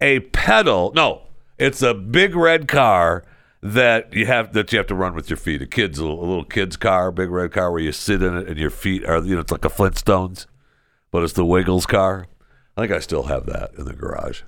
a 0.00 0.20
pedal. 0.20 0.92
No, 0.94 1.23
it's 1.58 1.82
a 1.82 1.94
big 1.94 2.34
red 2.34 2.68
car 2.68 3.24
that 3.62 4.12
you 4.12 4.26
have 4.26 4.52
that 4.52 4.72
you 4.72 4.78
have 4.78 4.86
to 4.86 4.94
run 4.94 5.14
with 5.14 5.30
your 5.30 5.36
feet. 5.36 5.62
A 5.62 5.66
kid's 5.66 5.98
a 5.98 6.02
little, 6.02 6.20
a 6.20 6.26
little 6.26 6.44
kid's 6.44 6.76
car, 6.76 7.10
big 7.10 7.30
red 7.30 7.52
car 7.52 7.70
where 7.72 7.80
you 7.80 7.92
sit 7.92 8.22
in 8.22 8.36
it 8.36 8.46
and 8.46 8.58
your 8.58 8.70
feet 8.70 9.04
are 9.06 9.24
you 9.24 9.34
know 9.34 9.40
it's 9.40 9.52
like 9.52 9.64
a 9.64 9.70
Flintstones, 9.70 10.46
but 11.10 11.22
it's 11.22 11.32
the 11.32 11.44
Wiggles 11.44 11.86
car. 11.86 12.26
I 12.76 12.82
think 12.82 12.92
I 12.92 12.98
still 12.98 13.24
have 13.24 13.46
that 13.46 13.72
in 13.78 13.86
the 13.86 13.94
garage. 13.94 14.42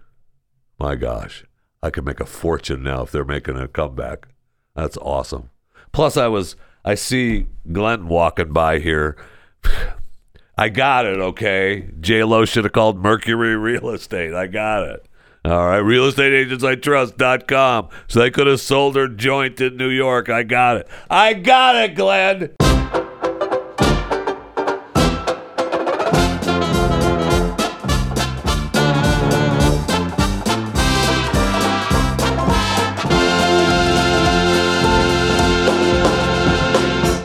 My 0.79 0.97
gosh, 0.97 1.45
I 1.83 1.91
could 1.91 2.05
make 2.05 2.21
a 2.21 2.27
fortune 2.27 2.83
now 2.83 3.03
if 3.03 3.11
they're 3.11 3.25
making 3.25 3.57
a 3.57 3.69
comeback. 3.69 4.29
That's 4.75 4.99
awesome. 4.99 5.51
Plus, 5.93 6.17
I 6.19 6.29
was 6.29 6.57
I 6.85 6.95
see 6.95 7.47
Glenn 7.73 8.09
walking 8.09 8.53
by 8.53 8.81
here. 8.81 9.17
I 10.59 10.71
got 10.71 11.05
it, 11.05 11.19
okay. 11.19 11.91
J 12.01 12.25
Lo 12.25 12.45
should 12.45 12.65
have 12.65 12.73
called 12.73 13.03
Mercury 13.03 13.57
Real 13.57 13.91
Estate. 13.91 14.35
I 14.35 14.47
got 14.47 14.85
it. 14.85 15.07
All 15.47 15.69
right, 15.69 15.81
realestateagentsitrust.com. 15.81 17.89
So 18.09 18.19
they 18.19 18.33
could 18.33 18.49
have 18.49 18.61
sold 18.61 18.97
her 18.97 19.07
joint 19.07 19.61
in 19.61 19.77
New 19.77 19.91
York. 19.91 20.29
I 20.29 20.43
got 20.43 20.79
it. 20.79 20.89
I 21.09 21.35
got 21.35 21.77
it, 21.77 21.95
Glenn. 21.95 22.51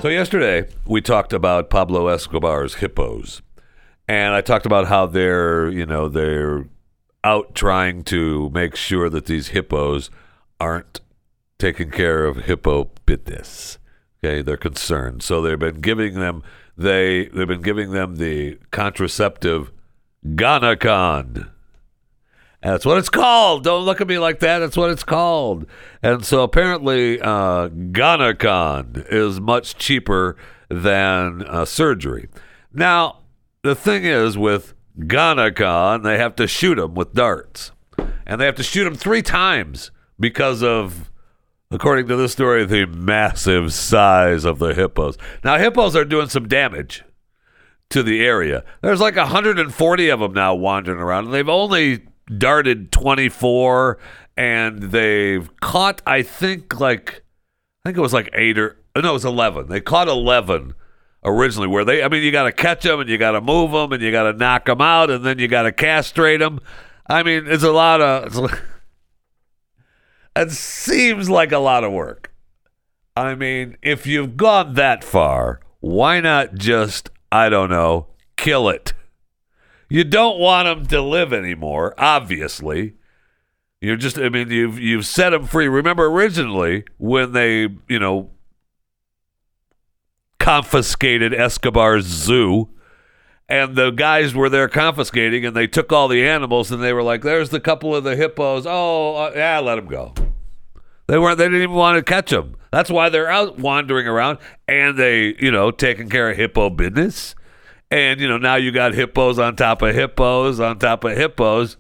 So 0.04 0.10
yesterday 0.10 0.68
we 0.86 1.02
talked 1.02 1.34
about 1.34 1.72
Pablo 1.72 2.08
Escobar's 2.08 2.76
hippos, 2.76 3.42
and 4.08 4.36
I 4.36 4.42
talked 4.42 4.68
about 4.68 4.88
how 4.88 5.08
they're 5.08 5.70
you 5.70 5.88
know 5.88 6.08
they're 6.08 6.66
out 7.24 7.56
trying 7.56 8.04
to 8.06 8.50
make 8.50 8.76
sure 8.76 9.10
that 9.10 9.26
these 9.26 9.50
hippos 9.50 10.10
aren't 10.60 11.02
taking 11.60 11.92
care 11.92 12.26
of 12.26 12.46
hippo 12.46 12.90
business. 13.06 13.78
Okay, 14.24 14.42
they're 14.42 14.58
concerned, 14.58 15.24
so 15.24 15.42
they've 15.42 15.58
been 15.58 15.82
giving 15.82 16.16
them 16.16 16.44
they 16.78 17.26
they've 17.28 17.48
been 17.48 17.62
giving 17.62 17.92
them 17.92 18.18
the 18.18 18.58
contraceptive 18.72 19.72
GonaCon. 20.26 21.50
That's 22.62 22.86
what 22.86 23.00
it's 23.00 23.10
called. 23.10 23.64
Don't 23.64 23.86
look 23.86 24.02
at 24.02 24.08
me 24.08 24.20
like 24.20 24.40
that. 24.42 24.60
That's 24.60 24.78
what 24.78 24.92
it's 24.92 25.04
called. 25.04 25.66
And 26.04 26.24
so 26.24 26.44
apparently, 26.44 27.20
uh, 27.20 27.70
is 27.70 29.42
much 29.42 29.76
cheaper 29.78 30.38
than 30.70 31.44
uh, 31.48 31.66
surgery. 31.66 32.30
Now, 32.72 33.22
the 33.64 33.74
thing 33.74 34.06
is 34.06 34.38
with 34.38 34.76
GonaCon, 35.00 36.04
they 36.04 36.18
have 36.18 36.36
to 36.36 36.48
shoot 36.48 36.76
them 36.76 36.96
with 36.96 37.14
darts, 37.14 37.72
and 38.26 38.40
they 38.40 38.46
have 38.46 38.56
to 38.56 38.64
shoot 38.64 38.84
them 38.84 38.96
three 38.96 39.22
times 39.22 39.92
because 40.20 40.62
of, 40.62 41.12
according 41.72 42.08
to 42.08 42.16
this 42.16 42.34
story, 42.34 42.66
the 42.66 42.86
massive 42.86 43.74
size 43.74 44.46
of 44.46 44.60
the 44.60 44.74
hippos. 44.74 45.18
Now, 45.44 45.58
hippos 45.58 45.96
are 45.96 46.06
doing 46.06 46.30
some 46.30 46.48
damage 46.48 47.04
to 47.90 48.04
the 48.04 48.24
area. 48.24 48.64
There's 48.82 49.02
like 49.02 49.16
140 49.16 50.10
of 50.10 50.20
them 50.20 50.34
now 50.34 50.56
wandering 50.56 51.00
around, 51.00 51.26
and 51.26 51.34
they've 51.34 51.50
only 51.50 52.06
darted 52.38 52.92
24, 52.92 53.98
and 54.38 54.84
they've 54.84 55.50
caught, 55.60 56.02
I 56.06 56.22
think, 56.22 56.80
like, 56.80 57.24
I 57.84 57.90
think 57.90 57.98
it 57.98 58.02
was 58.02 58.14
like 58.14 58.30
eight 58.34 58.58
or, 58.60 58.78
no, 58.96 59.10
it 59.10 59.14
was 59.14 59.26
11. 59.26 59.68
They 59.68 59.82
caught 59.82 60.08
11 60.08 60.74
originally, 61.24 61.68
where 61.68 61.86
they, 61.86 62.04
I 62.04 62.08
mean, 62.08 62.24
you 62.24 62.32
got 62.32 62.44
to 62.44 62.52
catch 62.52 62.84
them, 62.84 63.00
and 63.00 63.10
you 63.10 63.18
got 63.18 63.32
to 63.32 63.42
move 63.42 63.72
them, 63.72 63.92
and 63.92 64.02
you 64.02 64.12
got 64.12 64.32
to 64.32 64.34
knock 64.34 64.66
them 64.66 64.82
out, 64.82 65.10
and 65.10 65.24
then 65.26 65.40
you 65.40 65.48
got 65.48 65.64
to 65.64 65.72
castrate 65.72 66.40
them. 66.40 66.60
I 67.08 67.24
mean, 67.24 67.46
it's 67.48 67.64
a 67.64 67.72
lot 67.72 68.02
of 68.02 68.52
it 70.36 70.52
seems 70.52 71.30
like 71.30 71.52
a 71.52 71.60
lot 71.60 71.84
of 71.84 71.92
work. 71.92 72.34
I 73.16 73.36
mean, 73.36 73.78
if 73.82 74.08
you've 74.08 74.38
gone 74.38 74.76
that 74.76 75.04
far, 75.04 75.60
why 75.82 76.22
not 76.22 76.56
just, 76.56 77.10
I 77.32 77.50
don't 77.50 77.70
know, 77.70 78.08
kill 78.38 78.70
it? 78.70 78.94
You 79.90 80.06
don't 80.06 80.40
want 80.40 80.68
them 80.68 80.86
to 80.88 81.02
live 81.02 81.34
anymore, 81.34 81.94
obviously. 81.98 82.94
You're 83.82 83.98
just, 83.98 84.18
I 84.18 84.30
mean, 84.30 84.50
you've 84.50 84.80
you've 84.80 85.06
set 85.06 85.32
them 85.32 85.46
free. 85.46 85.68
Remember 85.68 86.06
originally 86.06 86.86
when 86.98 87.34
they, 87.34 87.68
you 87.90 88.00
know, 88.00 88.30
confiscated 90.42 91.34
Escobar's 91.34 92.06
zoo, 92.06 92.68
and 93.48 93.76
the 93.76 93.92
guys 93.92 94.34
were 94.34 94.50
there 94.50 94.68
confiscating, 94.68 95.46
and 95.46 95.56
they 95.56 95.68
took 95.68 95.94
all 95.94 96.08
the 96.08 96.28
animals, 96.28 96.72
and 96.72 96.82
they 96.82 96.94
were 96.94 97.04
like, 97.04 97.22
"There's 97.22 97.50
the 97.50 97.60
couple 97.60 97.96
of 97.96 98.04
the 98.04 98.16
hippos. 98.16 98.66
Oh, 98.68 99.16
uh, 99.16 99.32
yeah, 99.36 99.60
let 99.60 99.76
them 99.76 99.86
go." 99.86 100.14
They 101.08 101.20
weren't. 101.20 101.38
They 101.38 101.46
didn't 101.46 101.62
even 101.62 101.76
want 101.76 101.98
to 101.98 102.04
catch 102.04 102.32
them. 102.32 102.56
That's 102.72 102.90
why 102.90 103.10
they're 103.10 103.30
out 103.30 103.60
wandering 103.60 104.08
around, 104.08 104.40
and 104.68 104.98
they, 104.98 105.36
you 105.40 105.52
know, 105.52 105.70
taking 105.70 106.10
care 106.10 106.32
of 106.32 106.38
hippo 106.38 106.70
business. 106.72 107.36
And 107.92 108.20
you 108.20 108.28
know, 108.28 108.38
now 108.38 108.56
you 108.56 108.72
got 108.72 108.94
hippos 108.94 109.38
on 109.38 109.56
top 109.56 109.82
of 109.82 109.94
hippos 109.94 110.60
on 110.60 110.80
top 110.80 111.04
of 111.04 111.16
hippos, 111.16 111.78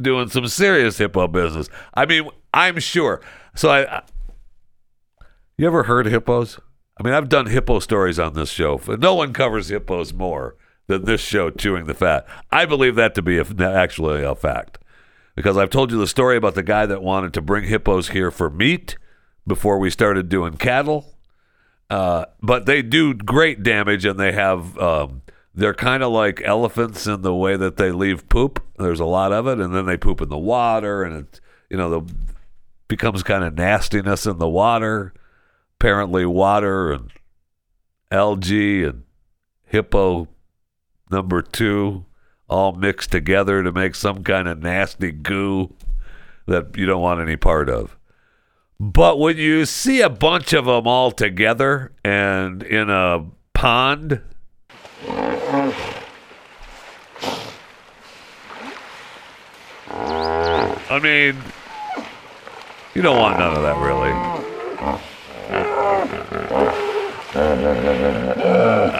doing 0.00 0.28
some 0.28 0.48
serious 0.48 0.98
hippo 0.98 1.28
business. 1.28 1.68
I 1.94 2.06
mean, 2.06 2.28
I'm 2.52 2.80
sure. 2.80 3.20
So 3.54 3.68
I, 3.70 3.98
I 3.98 4.02
you 5.56 5.66
ever 5.66 5.84
heard 5.84 6.06
hippos? 6.06 6.58
I 7.00 7.02
mean, 7.02 7.14
I've 7.14 7.30
done 7.30 7.46
hippo 7.46 7.78
stories 7.78 8.18
on 8.18 8.34
this 8.34 8.50
show. 8.50 8.78
No 8.86 9.14
one 9.14 9.32
covers 9.32 9.68
hippos 9.68 10.12
more 10.12 10.54
than 10.86 11.06
this 11.06 11.22
show, 11.22 11.48
Chewing 11.48 11.86
the 11.86 11.94
Fat. 11.94 12.26
I 12.50 12.66
believe 12.66 12.94
that 12.96 13.14
to 13.14 13.22
be 13.22 13.38
a, 13.38 13.46
actually 13.58 14.22
a 14.22 14.34
fact 14.34 14.78
because 15.34 15.56
I've 15.56 15.70
told 15.70 15.90
you 15.90 15.98
the 15.98 16.06
story 16.06 16.36
about 16.36 16.54
the 16.54 16.62
guy 16.62 16.84
that 16.84 17.02
wanted 17.02 17.32
to 17.34 17.40
bring 17.40 17.64
hippos 17.64 18.10
here 18.10 18.30
for 18.30 18.50
meat 18.50 18.98
before 19.46 19.78
we 19.78 19.88
started 19.88 20.28
doing 20.28 20.58
cattle. 20.58 21.14
Uh, 21.88 22.26
but 22.42 22.66
they 22.66 22.82
do 22.82 23.14
great 23.14 23.62
damage 23.62 24.04
and 24.04 24.20
they 24.20 24.32
have 24.32 24.76
um, 24.76 25.22
they're 25.54 25.72
kind 25.72 26.02
of 26.02 26.12
like 26.12 26.42
elephants 26.44 27.06
in 27.06 27.22
the 27.22 27.34
way 27.34 27.56
that 27.56 27.78
they 27.78 27.92
leave 27.92 28.28
poop. 28.28 28.62
There's 28.76 29.00
a 29.00 29.06
lot 29.06 29.32
of 29.32 29.46
it, 29.46 29.58
and 29.58 29.74
then 29.74 29.86
they 29.86 29.96
poop 29.96 30.20
in 30.20 30.28
the 30.28 30.38
water, 30.38 31.02
and 31.02 31.16
it, 31.16 31.40
you 31.70 31.78
know, 31.78 31.88
the 31.90 32.14
becomes 32.88 33.22
kind 33.22 33.42
of 33.42 33.54
nastiness 33.54 34.26
in 34.26 34.38
the 34.38 34.48
water. 34.48 35.14
Apparently, 35.80 36.26
water 36.26 36.92
and 36.92 37.10
algae 38.10 38.84
and 38.84 39.04
hippo 39.64 40.28
number 41.10 41.40
two 41.40 42.04
all 42.50 42.72
mixed 42.72 43.10
together 43.10 43.62
to 43.62 43.72
make 43.72 43.94
some 43.94 44.22
kind 44.22 44.46
of 44.46 44.62
nasty 44.62 45.10
goo 45.10 45.72
that 46.44 46.76
you 46.76 46.84
don't 46.84 47.00
want 47.00 47.22
any 47.22 47.38
part 47.38 47.70
of. 47.70 47.96
But 48.78 49.18
when 49.18 49.38
you 49.38 49.64
see 49.64 50.02
a 50.02 50.10
bunch 50.10 50.52
of 50.52 50.66
them 50.66 50.86
all 50.86 51.12
together 51.12 51.92
and 52.04 52.62
in 52.62 52.90
a 52.90 53.24
pond, 53.54 54.20
I 60.90 61.00
mean, 61.02 61.38
you 62.94 63.00
don't 63.00 63.18
want 63.18 63.38
none 63.38 63.56
of 63.56 63.62
that, 63.62 63.78
really. 63.78 65.09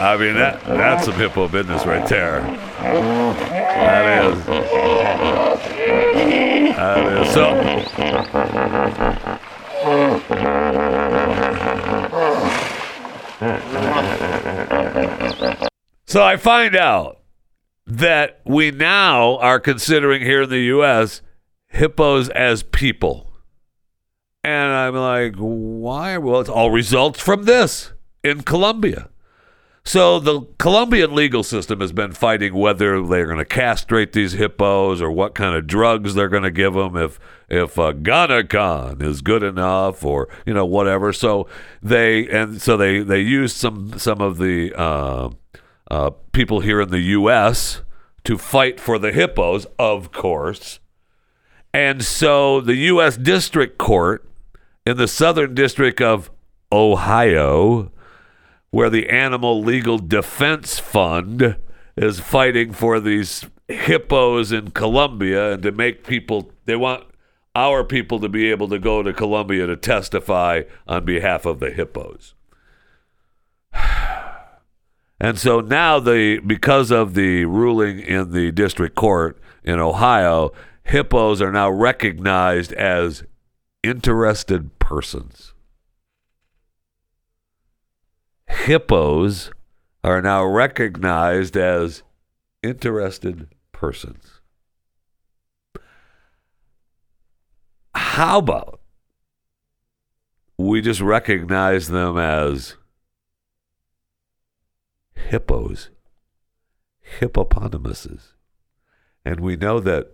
I 0.03 0.17
mean, 0.17 0.35
that 0.35 0.63
that's 0.65 1.05
some 1.05 1.15
hippo 1.15 1.47
business 1.47 1.85
right 1.85 2.07
there. 2.07 2.41
That 2.81 4.25
is. 4.25 4.45
That 4.45 4.69
is. 7.21 7.33
So, 7.33 7.43
so 16.05 16.23
I 16.23 16.37
find 16.37 16.75
out 16.75 17.21
that 17.85 18.41
we 18.45 18.71
now 18.71 19.37
are 19.37 19.59
considering 19.59 20.21
here 20.21 20.43
in 20.43 20.49
the 20.49 20.59
U.S. 20.59 21.21
hippos 21.67 22.29
as 22.29 22.63
people. 22.63 23.30
And 24.43 24.71
I'm 24.71 24.95
like, 24.95 25.35
why? 25.35 26.17
Well, 26.17 26.41
it's 26.41 26.49
all 26.49 26.71
results 26.71 27.19
from 27.19 27.43
this 27.43 27.93
in 28.23 28.41
Colombia. 28.41 29.09
So 29.83 30.19
the 30.19 30.41
Colombian 30.59 31.13
legal 31.15 31.41
system 31.41 31.79
has 31.81 31.91
been 31.91 32.11
fighting 32.11 32.53
whether 32.53 33.01
they're 33.05 33.25
going 33.25 33.39
to 33.39 33.45
castrate 33.45 34.13
these 34.13 34.33
hippos 34.33 35.01
or 35.01 35.11
what 35.11 35.33
kind 35.33 35.55
of 35.55 35.65
drugs 35.65 36.13
they're 36.13 36.29
going 36.29 36.43
to 36.43 36.51
give 36.51 36.73
them 36.73 36.95
if 36.95 37.19
if 37.49 37.77
uh, 37.79 37.91
GonaCon 37.91 39.01
is 39.01 39.21
good 39.21 39.41
enough 39.41 40.05
or 40.05 40.29
you 40.45 40.53
know 40.53 40.65
whatever. 40.65 41.11
So 41.11 41.47
they 41.81 42.27
and 42.29 42.61
so 42.61 42.77
they 42.77 42.99
they 42.99 43.21
used 43.21 43.57
some 43.57 43.97
some 43.97 44.21
of 44.21 44.37
the 44.37 44.71
uh, 44.77 45.29
uh, 45.89 46.11
people 46.31 46.59
here 46.59 46.81
in 46.81 46.89
the 46.89 46.99
U.S. 46.99 47.81
to 48.23 48.37
fight 48.37 48.79
for 48.79 48.99
the 48.99 49.11
hippos, 49.11 49.65
of 49.79 50.11
course. 50.11 50.79
And 51.73 52.03
so 52.03 52.61
the 52.61 52.75
U.S. 52.75 53.17
District 53.17 53.79
Court 53.79 54.27
in 54.85 54.97
the 54.97 55.07
Southern 55.07 55.53
District 55.53 56.01
of 56.01 56.31
Ohio, 56.71 57.91
where 58.71 58.89
the 58.89 59.09
Animal 59.09 59.61
Legal 59.61 59.97
Defense 59.97 60.79
Fund 60.79 61.57
is 61.95 62.19
fighting 62.19 62.71
for 62.71 62.99
these 62.99 63.45
hippos 63.67 64.51
in 64.51 64.71
Colombia 64.71 65.53
and 65.53 65.63
to 65.63 65.71
make 65.71 66.05
people, 66.05 66.51
they 66.65 66.75
want 66.75 67.05
our 67.55 67.83
people 67.83 68.19
to 68.19 68.29
be 68.29 68.49
able 68.49 68.69
to 68.69 68.79
go 68.79 69.03
to 69.03 69.13
Colombia 69.13 69.67
to 69.67 69.75
testify 69.75 70.63
on 70.87 71.05
behalf 71.05 71.45
of 71.45 71.59
the 71.59 71.71
hippos. 71.71 72.33
And 75.23 75.37
so 75.37 75.61
now 75.61 75.99
the 75.99 76.39
because 76.39 76.89
of 76.89 77.13
the 77.13 77.45
ruling 77.45 77.99
in 77.99 78.31
the 78.31 78.51
district 78.51 78.95
court 78.95 79.39
in 79.63 79.77
Ohio, 79.77 80.51
hippos 80.83 81.43
are 81.43 81.51
now 81.51 81.69
recognized 81.69 82.73
as 82.73 83.23
interested 83.83 84.77
persons. 84.79 85.53
Hippos 88.47 89.51
are 90.03 90.21
now 90.21 90.43
recognized 90.43 91.55
as 91.55 92.03
interested 92.61 93.47
persons. 93.71 94.41
How 97.95 98.39
about 98.39 98.81
we 100.57 100.81
just 100.81 101.01
recognize 101.01 101.87
them 101.87 102.17
as 102.17 102.75
hippos, 105.29 105.89
hippopotamuses. 106.99 108.33
And 109.25 109.39
we 109.39 109.55
know 109.55 109.79
that, 109.79 110.13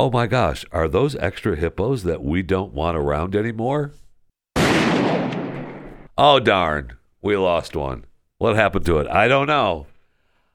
oh 0.00 0.10
my 0.10 0.26
gosh, 0.26 0.64
are 0.72 0.88
those 0.88 1.16
extra 1.16 1.56
hippos 1.56 2.04
that 2.04 2.22
we 2.22 2.42
don't 2.42 2.72
want 2.72 2.96
around 2.96 3.34
anymore? 3.34 3.92
Oh, 6.16 6.40
darn, 6.40 6.96
we 7.22 7.36
lost 7.36 7.76
one. 7.76 8.04
What 8.38 8.56
happened 8.56 8.86
to 8.86 8.98
it? 8.98 9.08
I 9.08 9.28
don't 9.28 9.46
know. 9.46 9.86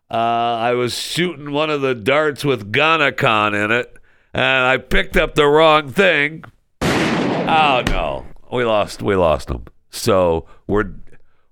Uh, 0.09 0.15
I 0.15 0.73
was 0.73 0.97
shooting 0.97 1.51
one 1.51 1.69
of 1.69 1.81
the 1.81 1.95
darts 1.95 2.45
with 2.45 2.71
GonaCon 2.71 3.65
in 3.65 3.71
it, 3.71 3.97
and 4.33 4.65
I 4.65 4.77
picked 4.77 5.17
up 5.17 5.35
the 5.35 5.47
wrong 5.47 5.89
thing. 5.89 6.43
Oh 6.81 7.83
no, 7.87 8.25
we 8.51 8.63
lost. 8.63 9.01
We 9.01 9.15
lost 9.15 9.47
them. 9.47 9.65
So 9.89 10.45
we're 10.67 10.91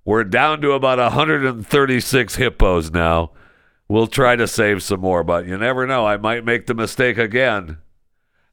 we're 0.05 0.23
down 0.23 0.61
to 0.61 0.71
about 0.71 0.99
136 0.99 2.35
hippos 2.35 2.91
now. 2.91 3.31
We'll 3.91 4.07
try 4.07 4.37
to 4.37 4.47
save 4.47 4.81
some 4.83 5.01
more, 5.01 5.21
but 5.21 5.45
you 5.45 5.57
never 5.57 5.85
know. 5.85 6.07
I 6.07 6.15
might 6.15 6.45
make 6.45 6.65
the 6.65 6.73
mistake 6.73 7.17
again. 7.17 7.79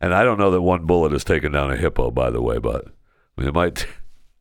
And 0.01 0.13
I 0.13 0.25
don't 0.25 0.37
know 0.37 0.51
that 0.51 0.63
one 0.63 0.85
bullet 0.85 1.13
has 1.13 1.23
taken 1.23 1.53
down 1.53 1.71
a 1.71 1.77
hippo, 1.77 2.11
by 2.11 2.31
the 2.31 2.43
way, 2.43 2.59
but 2.59 2.87
it 3.39 3.55
might. 3.55 3.87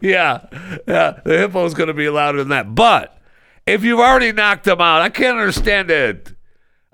yeah, 0.00 0.46
yeah, 0.86 1.20
the 1.22 1.36
hippo's 1.36 1.74
going 1.74 1.88
to 1.88 1.94
be 1.94 2.08
louder 2.08 2.38
than 2.38 2.48
that. 2.48 2.74
But 2.74 3.20
if 3.66 3.84
you've 3.84 4.00
already 4.00 4.32
knocked 4.32 4.64
them 4.64 4.80
out, 4.80 5.02
I 5.02 5.10
can't 5.10 5.36
understand 5.36 5.90
it. 5.90 6.32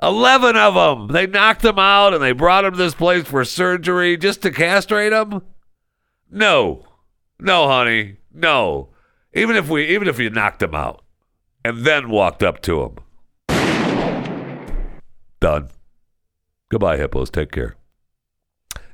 11 0.02 0.56
of 0.56 0.74
them. 0.74 1.06
They 1.12 1.28
knocked 1.28 1.62
them 1.62 1.78
out 1.78 2.12
and 2.12 2.20
they 2.20 2.32
brought 2.32 2.62
them 2.62 2.72
to 2.72 2.76
this 2.78 2.96
place 2.96 3.24
for 3.24 3.44
surgery 3.44 4.16
just 4.16 4.42
to 4.42 4.50
castrate 4.50 5.12
them? 5.12 5.42
No. 6.28 6.88
No, 7.38 7.68
honey. 7.68 8.16
No. 8.34 8.88
Even 9.32 9.56
if 9.56 9.68
we 9.68 9.86
even 9.86 10.08
if 10.08 10.18
you 10.18 10.30
knocked 10.30 10.62
him 10.62 10.74
out 10.74 11.02
and 11.64 11.84
then 11.84 12.10
walked 12.10 12.42
up 12.42 12.60
to 12.62 12.82
him. 12.82 12.96
Done. 15.40 15.68
Goodbye 16.70 16.96
hippos. 16.96 17.30
Take 17.30 17.52
care. 17.52 17.76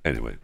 Anyway, 0.04 0.36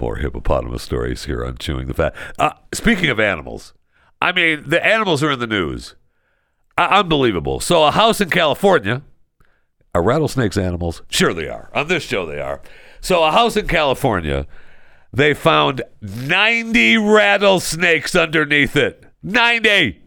more 0.00 0.16
hippopotamus 0.16 0.82
stories 0.82 1.24
here 1.24 1.44
on 1.44 1.56
chewing 1.58 1.86
the 1.86 1.94
fat. 1.94 2.14
Uh, 2.38 2.52
speaking 2.72 3.10
of 3.10 3.20
animals, 3.20 3.74
I 4.20 4.32
mean 4.32 4.64
the 4.66 4.84
animals 4.84 5.22
are 5.22 5.32
in 5.32 5.38
the 5.38 5.46
news. 5.46 5.94
Uh, 6.76 6.88
unbelievable. 6.90 7.60
So 7.60 7.84
a 7.84 7.90
house 7.92 8.20
in 8.20 8.30
California 8.30 9.02
are 9.94 10.02
rattlesnakes 10.02 10.56
animals? 10.56 11.02
Sure, 11.08 11.32
they 11.32 11.48
are. 11.48 11.70
On 11.72 11.86
this 11.86 12.02
show, 12.02 12.26
they 12.26 12.40
are. 12.40 12.60
So, 13.00 13.22
a 13.22 13.30
house 13.30 13.56
in 13.56 13.68
California, 13.68 14.46
they 15.14 15.32
found 15.32 15.82
90 16.02 16.98
rattlesnakes 16.98 18.16
underneath 18.16 18.74
it. 18.74 19.04
90. 19.22 20.02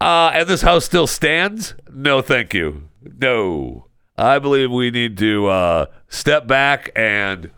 Uh, 0.00 0.32
and 0.34 0.48
this 0.48 0.62
house 0.62 0.84
still 0.84 1.06
stands? 1.06 1.74
No, 1.92 2.20
thank 2.20 2.52
you. 2.52 2.88
No. 3.00 3.86
I 4.18 4.40
believe 4.40 4.70
we 4.72 4.90
need 4.90 5.16
to 5.18 5.46
uh, 5.46 5.86
step 6.08 6.46
back 6.48 6.90
and. 6.96 7.52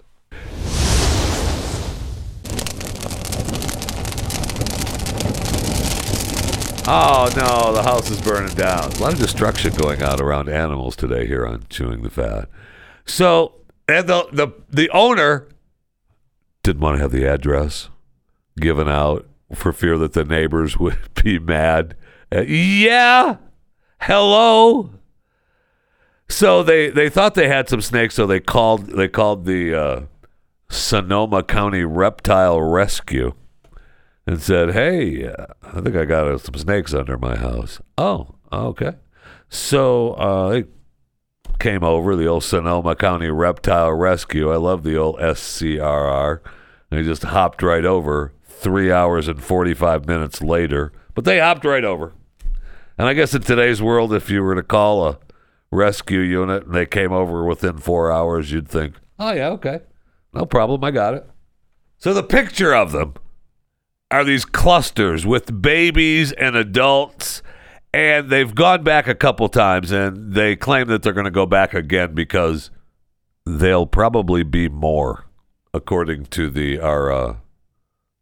Oh 6.89 7.28
no, 7.34 7.72
the 7.72 7.82
house 7.82 8.11
is 8.11 8.20
burning 8.20 8.55
down. 8.55 8.93
A 8.93 8.99
lot 8.99 9.14
of 9.14 9.18
destruction 9.18 9.74
going 9.74 10.03
on 10.03 10.20
around 10.20 10.49
animals 10.49 10.95
today 10.95 11.26
here 11.26 11.45
on 11.47 11.64
Chewing 11.68 12.03
the 12.03 12.11
Fat. 12.11 12.49
So, 13.07 13.55
and 13.89 14.07
the 14.07 14.28
the 14.32 14.49
the 14.70 14.89
owner 14.91 15.49
didn't 16.67 16.83
want 16.83 16.97
to 16.97 17.01
have 17.01 17.12
the 17.12 17.25
address 17.25 17.91
given 18.59 18.89
out 18.89 19.25
for 19.55 19.73
fear 19.73 19.97
that 19.99 20.14
the 20.14 20.25
neighbors 20.25 20.77
would 20.81 20.99
be 21.23 21.39
mad. 21.39 21.97
Uh, 22.35 22.41
yeah, 22.41 23.37
hello. 24.01 24.91
So 26.29 26.64
they 26.64 26.91
they 26.91 27.09
thought 27.09 27.35
they 27.37 27.47
had 27.47 27.69
some 27.69 27.81
snakes, 27.81 28.17
so 28.17 28.27
they 28.27 28.41
called 28.41 28.87
they 28.87 29.07
called 29.07 29.45
the 29.45 29.75
uh, 29.75 30.01
Sonoma 30.69 31.45
County 31.45 31.85
Reptile 31.85 32.61
Rescue 32.61 33.33
and 34.27 34.43
said, 34.43 34.73
"Hey, 34.73 35.29
uh, 35.29 35.47
I 35.62 35.81
think 35.81 35.95
I 35.95 36.05
got 36.05 36.27
uh, 36.27 36.37
some 36.39 36.57
snakes 36.57 36.93
under 36.93 37.17
my 37.17 37.37
house." 37.37 37.81
Oh, 37.97 38.35
okay. 38.53 38.95
So 39.49 40.17
they 40.51 40.64
came 41.59 41.82
over 41.82 42.16
the 42.16 42.26
old 42.26 42.44
Sonoma 42.44 42.96
County 42.96 43.28
Reptile 43.28 43.92
Rescue. 43.92 44.52
I 44.52 44.57
love 44.57 44.82
the 44.82 44.96
old 44.96 45.18
SCRR. 45.18 46.40
They 46.90 47.02
just 47.02 47.24
hopped 47.24 47.62
right 47.62 47.84
over, 47.84 48.32
three 48.44 48.90
hours 48.92 49.28
and 49.28 49.42
45 49.42 50.07
minutes 50.07 50.40
later, 50.40 50.92
but 51.14 51.24
they 51.24 51.38
hopped 51.38 51.64
right 51.64 51.84
over. 51.84 52.12
And 52.98 53.09
I 53.09 53.12
guess 53.12 53.34
in 53.34 53.42
today's 53.42 53.82
world, 53.82 54.12
if 54.12 54.30
you 54.30 54.42
were 54.42 54.54
to 54.54 54.62
call 54.62 55.07
a 55.07 55.18
rescue 55.70 56.20
unit 56.20 56.66
and 56.66 56.74
they 56.74 56.86
came 56.86 57.12
over 57.12 57.44
within 57.44 57.78
four 57.78 58.11
hours, 58.11 58.50
you'd 58.52 58.68
think, 58.68 58.94
oh, 59.18 59.32
yeah, 59.32 59.48
okay. 59.50 59.80
No 60.32 60.46
problem. 60.46 60.82
I 60.84 60.90
got 60.90 61.14
it. 61.14 61.26
So 61.98 62.14
the 62.14 62.22
picture 62.22 62.74
of 62.74 62.92
them 62.92 63.14
are 64.11 64.24
these 64.24 64.44
clusters 64.44 65.26
with 65.26 65.61
babies 65.61 66.32
and 66.32 66.57
adults. 66.57 67.42
And 67.93 68.28
they've 68.28 68.55
gone 68.55 68.84
back 68.84 69.07
a 69.09 69.14
couple 69.14 69.49
times 69.49 69.91
and 69.91 70.34
they 70.34 70.55
claim 70.55 70.89
that 70.89 71.03
they're 71.03 71.12
going 71.12 71.24
to 71.24 71.30
go 71.30 71.47
back 71.47 71.72
again 71.72 72.14
because 72.14 72.70
they'll 73.47 73.87
probably 73.87 74.43
be 74.43 74.68
more, 74.68 75.26
according 75.72 76.26
to 76.26 76.51
the 76.51 76.78
our 76.78 77.11
uh, 77.11 77.37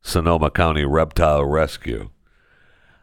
Sonoma 0.03 0.51
County 0.51 0.85
Reptile 0.85 1.45
Rescue. 1.45 2.11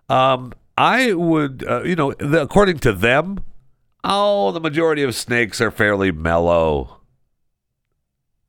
Um, 0.07 0.53
I 0.77 1.13
would, 1.13 1.65
uh, 1.67 1.83
you 1.83 1.95
know, 1.95 2.13
the, 2.13 2.41
according 2.41 2.79
to 2.79 2.93
them, 2.93 3.43
oh, 4.03 4.51
the 4.51 4.59
majority 4.59 5.03
of 5.03 5.15
snakes 5.15 5.59
are 5.59 5.71
fairly 5.71 6.11
mellow. 6.11 7.01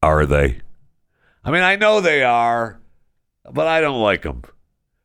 Are 0.03 0.27
they? 0.27 0.61
I 1.45 1.51
mean, 1.51 1.63
I 1.63 1.77
know 1.77 2.01
they 2.01 2.23
are, 2.23 2.81
but 3.51 3.67
I 3.67 3.81
don't 3.81 4.01
like 4.01 4.23
them. 4.23 4.43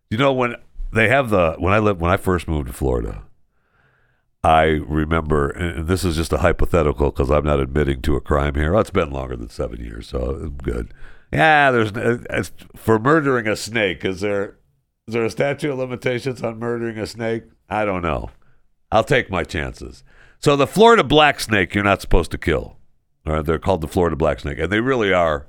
You 0.09 0.17
know, 0.17 0.33
when 0.33 0.55
they 0.97 1.09
have 1.09 1.29
the 1.29 1.55
when 1.59 1.73
I 1.73 1.79
lived 1.79 2.01
when 2.01 2.11
I 2.11 2.17
first 2.17 2.47
moved 2.47 2.67
to 2.67 2.73
Florida, 2.73 3.23
I 4.43 4.63
remember, 4.63 5.49
and 5.49 5.87
this 5.87 6.03
is 6.03 6.15
just 6.15 6.33
a 6.33 6.37
hypothetical 6.37 7.11
because 7.11 7.29
I'm 7.29 7.45
not 7.45 7.59
admitting 7.59 8.01
to 8.03 8.15
a 8.15 8.21
crime 8.21 8.55
here. 8.55 8.71
Well, 8.71 8.81
it's 8.81 8.89
been 8.89 9.11
longer 9.11 9.35
than 9.35 9.49
seven 9.49 9.83
years, 9.83 10.07
so 10.07 10.39
I'm 10.41 10.57
good. 10.57 10.93
Yeah, 11.31 11.71
there's 11.71 11.91
uh, 11.91 12.23
as, 12.29 12.51
for 12.75 12.99
murdering 12.99 13.47
a 13.47 13.55
snake. 13.55 14.05
Is 14.05 14.21
there 14.21 14.57
is 15.07 15.13
there 15.13 15.25
a 15.25 15.29
statute 15.29 15.71
of 15.71 15.77
limitations 15.77 16.41
on 16.43 16.59
murdering 16.59 16.97
a 16.97 17.07
snake? 17.07 17.43
I 17.69 17.85
don't 17.85 18.01
know. 18.01 18.29
I'll 18.91 19.03
take 19.03 19.29
my 19.29 19.43
chances. 19.43 20.03
So 20.39 20.55
the 20.55 20.67
Florida 20.67 21.03
black 21.03 21.39
snake, 21.39 21.75
you're 21.75 21.83
not 21.83 22.01
supposed 22.01 22.31
to 22.31 22.37
kill. 22.37 22.77
All 23.25 23.33
right, 23.33 23.45
they're 23.45 23.59
called 23.59 23.81
the 23.81 23.87
Florida 23.87 24.15
black 24.15 24.39
snake, 24.39 24.59
and 24.59 24.71
they 24.71 24.79
really 24.79 25.11
are 25.11 25.47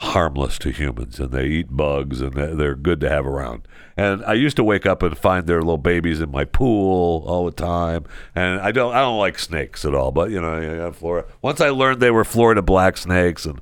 harmless 0.00 0.58
to 0.58 0.70
humans 0.70 1.20
and 1.20 1.30
they 1.30 1.44
eat 1.44 1.76
bugs 1.76 2.22
and 2.22 2.32
they're 2.32 2.74
good 2.74 3.00
to 3.00 3.08
have 3.08 3.26
around. 3.26 3.68
And 3.98 4.24
I 4.24 4.32
used 4.32 4.56
to 4.56 4.64
wake 4.64 4.86
up 4.86 5.02
and 5.02 5.16
find 5.16 5.46
their 5.46 5.60
little 5.60 5.76
babies 5.76 6.22
in 6.22 6.30
my 6.30 6.44
pool 6.44 7.22
all 7.26 7.44
the 7.44 7.52
time. 7.52 8.06
And 8.34 8.60
I 8.60 8.72
don't 8.72 8.94
I 8.94 9.00
don't 9.00 9.18
like 9.18 9.38
snakes 9.38 9.84
at 9.84 9.94
all, 9.94 10.10
but 10.10 10.30
you 10.30 10.40
know, 10.40 10.90
Florida. 10.92 11.28
Once 11.42 11.60
I 11.60 11.68
learned 11.68 12.00
they 12.00 12.10
were 12.10 12.24
Florida 12.24 12.62
black 12.62 12.96
snakes 12.96 13.44
and 13.44 13.60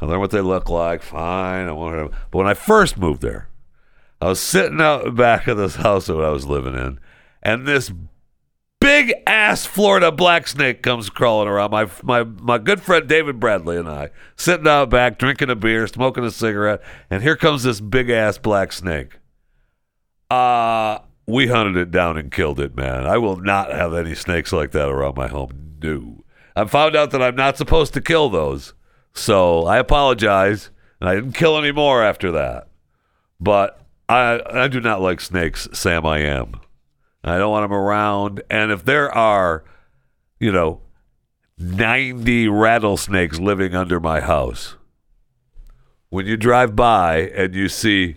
I 0.00 0.06
learned 0.06 0.20
what 0.20 0.32
they 0.32 0.40
look 0.40 0.68
like, 0.68 1.02
fine. 1.02 1.68
I 1.68 1.72
wanted 1.72 2.10
But 2.30 2.38
when 2.38 2.48
I 2.48 2.54
first 2.54 2.98
moved 2.98 3.22
there, 3.22 3.48
I 4.20 4.26
was 4.26 4.40
sitting 4.40 4.80
out 4.80 5.14
back 5.14 5.46
of 5.46 5.56
this 5.56 5.76
house 5.76 6.06
that 6.06 6.14
I 6.14 6.30
was 6.30 6.46
living 6.46 6.74
in, 6.74 6.98
and 7.42 7.66
this 7.66 7.92
big 9.00 9.14
ass 9.26 9.64
Florida 9.64 10.12
black 10.12 10.46
snake 10.46 10.82
comes 10.82 11.08
crawling 11.08 11.48
around. 11.48 11.70
My 11.70 11.88
my 12.02 12.24
my 12.24 12.58
good 12.58 12.82
friend 12.82 13.08
David 13.08 13.40
Bradley 13.40 13.76
and 13.76 13.88
I 13.88 14.10
sitting 14.36 14.68
out 14.68 14.90
back 14.90 15.18
drinking 15.18 15.50
a 15.50 15.56
beer, 15.56 15.86
smoking 15.86 16.24
a 16.24 16.30
cigarette, 16.30 16.82
and 17.08 17.22
here 17.22 17.36
comes 17.36 17.62
this 17.62 17.80
big 17.80 18.10
ass 18.10 18.38
black 18.38 18.72
snake. 18.72 19.18
Uh 20.30 20.98
we 21.26 21.46
hunted 21.46 21.76
it 21.76 21.90
down 21.90 22.16
and 22.16 22.30
killed 22.30 22.60
it, 22.60 22.76
man. 22.76 23.06
I 23.06 23.16
will 23.18 23.36
not 23.36 23.70
have 23.70 23.94
any 23.94 24.14
snakes 24.14 24.52
like 24.52 24.72
that 24.72 24.88
around 24.88 25.16
my 25.16 25.28
home. 25.28 25.76
No. 25.82 26.24
I 26.56 26.64
found 26.64 26.96
out 26.96 27.12
that 27.12 27.22
I'm 27.22 27.36
not 27.36 27.56
supposed 27.56 27.94
to 27.94 28.00
kill 28.00 28.28
those. 28.28 28.74
So 29.14 29.64
I 29.64 29.78
apologize. 29.78 30.70
And 31.00 31.08
I 31.08 31.14
didn't 31.14 31.32
kill 31.32 31.56
any 31.56 31.72
more 31.72 32.02
after 32.02 32.30
that. 32.32 32.68
But 33.40 33.80
I 34.08 34.40
I 34.50 34.68
do 34.68 34.80
not 34.80 35.00
like 35.00 35.20
snakes, 35.20 35.68
Sam 35.72 36.04
I 36.04 36.18
am. 36.18 36.59
I 37.22 37.38
don't 37.38 37.50
want 37.50 37.64
them 37.64 37.72
around. 37.72 38.42
And 38.50 38.72
if 38.72 38.84
there 38.84 39.12
are, 39.12 39.64
you 40.38 40.52
know, 40.52 40.80
90 41.58 42.48
rattlesnakes 42.48 43.38
living 43.38 43.74
under 43.74 44.00
my 44.00 44.20
house, 44.20 44.76
when 46.08 46.26
you 46.26 46.36
drive 46.36 46.74
by 46.74 47.18
and 47.18 47.54
you 47.54 47.68
see 47.68 48.16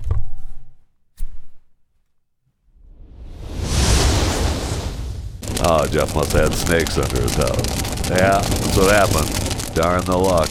Oh, 5.66 5.88
Jeff 5.88 6.14
must 6.14 6.34
have 6.34 6.50
had 6.50 6.54
snakes 6.54 6.98
under 6.98 7.22
his 7.22 7.36
house. 7.36 8.10
Yeah, 8.10 8.42
that's 8.42 8.76
what 8.76 8.92
happened. 8.92 9.74
Darn 9.74 10.04
the 10.04 10.18
luck. 10.18 10.50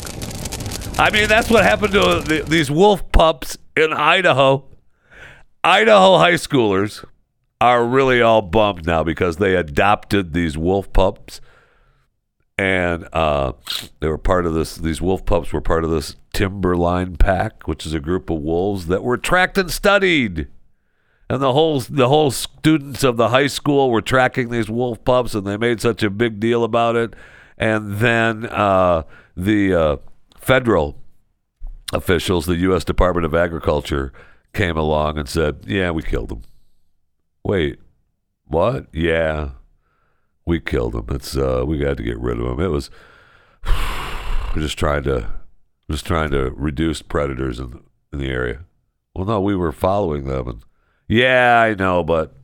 I 0.98 1.10
mean, 1.10 1.28
that's 1.28 1.50
what 1.50 1.64
happened 1.64 1.92
to 1.92 2.20
the, 2.20 2.44
these 2.48 2.70
wolf 2.70 3.12
pups 3.12 3.58
in 3.76 3.92
Idaho. 3.92 4.64
Idaho 5.62 6.16
high 6.16 6.34
schoolers 6.34 7.04
are 7.62 7.86
really 7.86 8.20
all 8.20 8.42
bummed 8.42 8.86
now 8.86 9.04
because 9.04 9.36
they 9.36 9.54
adopted 9.54 10.32
these 10.32 10.58
wolf 10.58 10.92
pups. 10.92 11.40
And 12.58 13.08
uh, 13.12 13.52
they 14.00 14.08
were 14.08 14.18
part 14.18 14.46
of 14.46 14.54
this 14.54 14.76
these 14.76 15.00
wolf 15.00 15.24
pups 15.24 15.52
were 15.52 15.60
part 15.60 15.84
of 15.84 15.90
this 15.90 16.16
timberline 16.32 17.16
pack 17.16 17.66
which 17.68 17.84
is 17.84 17.92
a 17.92 18.00
group 18.00 18.30
of 18.30 18.40
wolves 18.40 18.86
that 18.86 19.02
were 19.02 19.16
tracked 19.16 19.58
and 19.58 19.70
studied. 19.70 20.48
And 21.30 21.40
the 21.40 21.52
whole 21.52 21.80
the 21.80 22.08
whole 22.08 22.30
students 22.32 23.04
of 23.04 23.16
the 23.16 23.28
high 23.28 23.46
school 23.46 23.90
were 23.90 24.02
tracking 24.02 24.50
these 24.50 24.68
wolf 24.68 25.02
pups 25.04 25.34
and 25.34 25.46
they 25.46 25.56
made 25.56 25.80
such 25.80 26.02
a 26.02 26.10
big 26.10 26.40
deal 26.40 26.64
about 26.64 26.96
it. 26.96 27.14
And 27.56 27.98
then 27.98 28.46
uh, 28.46 29.04
the 29.36 29.74
uh, 29.74 29.96
federal 30.36 30.98
officials 31.92 32.46
the 32.46 32.56
U.S. 32.56 32.84
Department 32.84 33.24
of 33.24 33.34
Agriculture 33.34 34.12
came 34.52 34.76
along 34.76 35.16
and 35.16 35.28
said 35.28 35.60
yeah 35.66 35.90
we 35.90 36.02
killed 36.02 36.28
them 36.28 36.42
Wait, 37.44 37.80
what? 38.44 38.86
Yeah, 38.92 39.50
we 40.46 40.60
killed 40.60 40.94
him. 40.94 41.06
It's 41.10 41.36
uh, 41.36 41.64
we 41.66 41.78
got 41.78 41.96
to 41.96 42.02
get 42.02 42.18
rid 42.18 42.38
of 42.38 42.46
him. 42.46 42.60
It 42.60 42.68
was 42.68 42.90
we're 44.54 44.62
just 44.62 44.78
trying 44.78 45.02
to 45.04 45.28
just 45.90 46.06
trying 46.06 46.30
to 46.30 46.50
reduce 46.50 47.02
predators 47.02 47.58
in 47.58 47.70
the, 47.70 47.80
in 48.12 48.18
the 48.18 48.28
area. 48.28 48.60
Well, 49.14 49.26
no, 49.26 49.40
we 49.40 49.56
were 49.56 49.72
following 49.72 50.24
them, 50.24 50.48
and 50.48 50.64
yeah, 51.08 51.60
I 51.60 51.74
know, 51.74 52.02
but 52.02 52.34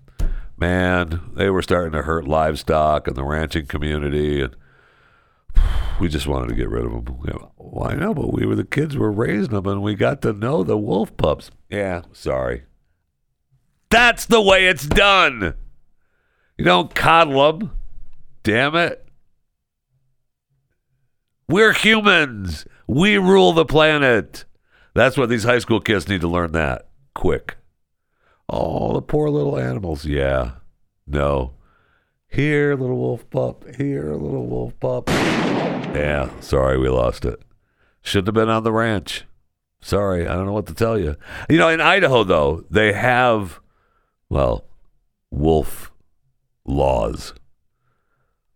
man, 0.57 1.30
they 1.34 1.49
were 1.49 1.62
starting 1.62 1.92
to 1.92 2.03
hurt 2.03 2.26
livestock 2.26 3.07
and 3.07 3.16
the 3.16 3.24
ranching 3.24 3.66
community, 3.66 4.42
and 4.42 4.57
we 6.01 6.09
just 6.09 6.26
wanted 6.26 6.49
to 6.49 6.55
get 6.55 6.68
rid 6.68 6.84
of 6.84 7.05
them. 7.05 7.20
Well, 7.57 7.88
I 7.88 7.94
know, 7.94 8.12
but 8.14 8.32
we 8.32 8.44
were 8.46 8.57
the 8.57 8.64
kids 8.64 8.96
were 8.96 9.12
raising 9.12 9.55
them, 9.55 9.66
and 9.66 9.82
we 9.82 9.94
got 9.94 10.22
to 10.22 10.32
know 10.32 10.64
the 10.64 10.76
wolf 10.76 11.16
pups. 11.16 11.51
Yeah, 11.70 12.03
sorry. 12.12 12.64
That's 13.91 14.26
the 14.26 14.41
way 14.41 14.66
it's 14.66 14.86
done. 14.86 15.55
You 16.57 16.64
don't 16.64 16.95
coddle 16.95 17.59
them. 17.59 17.70
Damn 18.43 18.74
it. 18.74 19.07
We're 21.49 21.72
humans. 21.72 22.66
We 22.86 23.16
rule 23.16 23.53
the 23.53 23.64
planet. 23.64 24.45
That's 24.95 25.16
what 25.16 25.28
these 25.28 25.45
high 25.45 25.61
school 25.61 25.80
kids 25.80 26.09
need 26.09 26.20
to 26.22 26.28
learn 26.28 26.53
that 26.53 26.89
quick. 27.14 27.57
Oh, 28.49 28.93
the 28.95 29.03
poor 29.03 29.30
little 29.30 29.59
animals. 29.59 30.05
Yeah. 30.05 30.53
No. 31.07 31.55
Here, 32.28 32.74
little 32.74 32.99
wolf 32.99 33.28
pup. 33.30 33.64
Here, 33.76 34.12
little 34.12 34.47
wolf 34.47 34.78
pup. 34.80 35.09
Yeah, 35.09 36.30
sorry, 36.41 36.78
we 36.78 36.89
lost 36.89 37.24
it. 37.24 37.41
Shouldn't 38.03 38.28
have 38.28 38.34
been 38.34 38.51
on 38.51 38.64
the 38.64 38.72
ranch. 38.72 39.24
Sorry, 39.80 40.26
I 40.26 40.34
don't 40.34 40.45
know 40.45 40.53
what 40.53 40.66
to 40.66 40.74
tell 40.74 40.99
you. 40.99 41.16
You 41.49 41.59
know, 41.59 41.68
in 41.68 41.80
Idaho, 41.80 42.24
though, 42.24 42.64
they 42.70 42.93
have 42.93 43.61
well, 44.30 44.64
wolf 45.30 45.92
laws. 46.64 47.34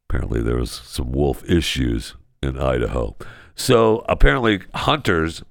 Apparently, 0.09 0.43
there 0.43 0.57
was 0.57 0.71
some 0.71 1.13
wolf 1.13 1.43
issues 1.49 2.15
in 2.43 2.59
Idaho. 2.59 3.17
So 3.55 4.05
apparently, 4.09 4.63
hunters 4.75 5.43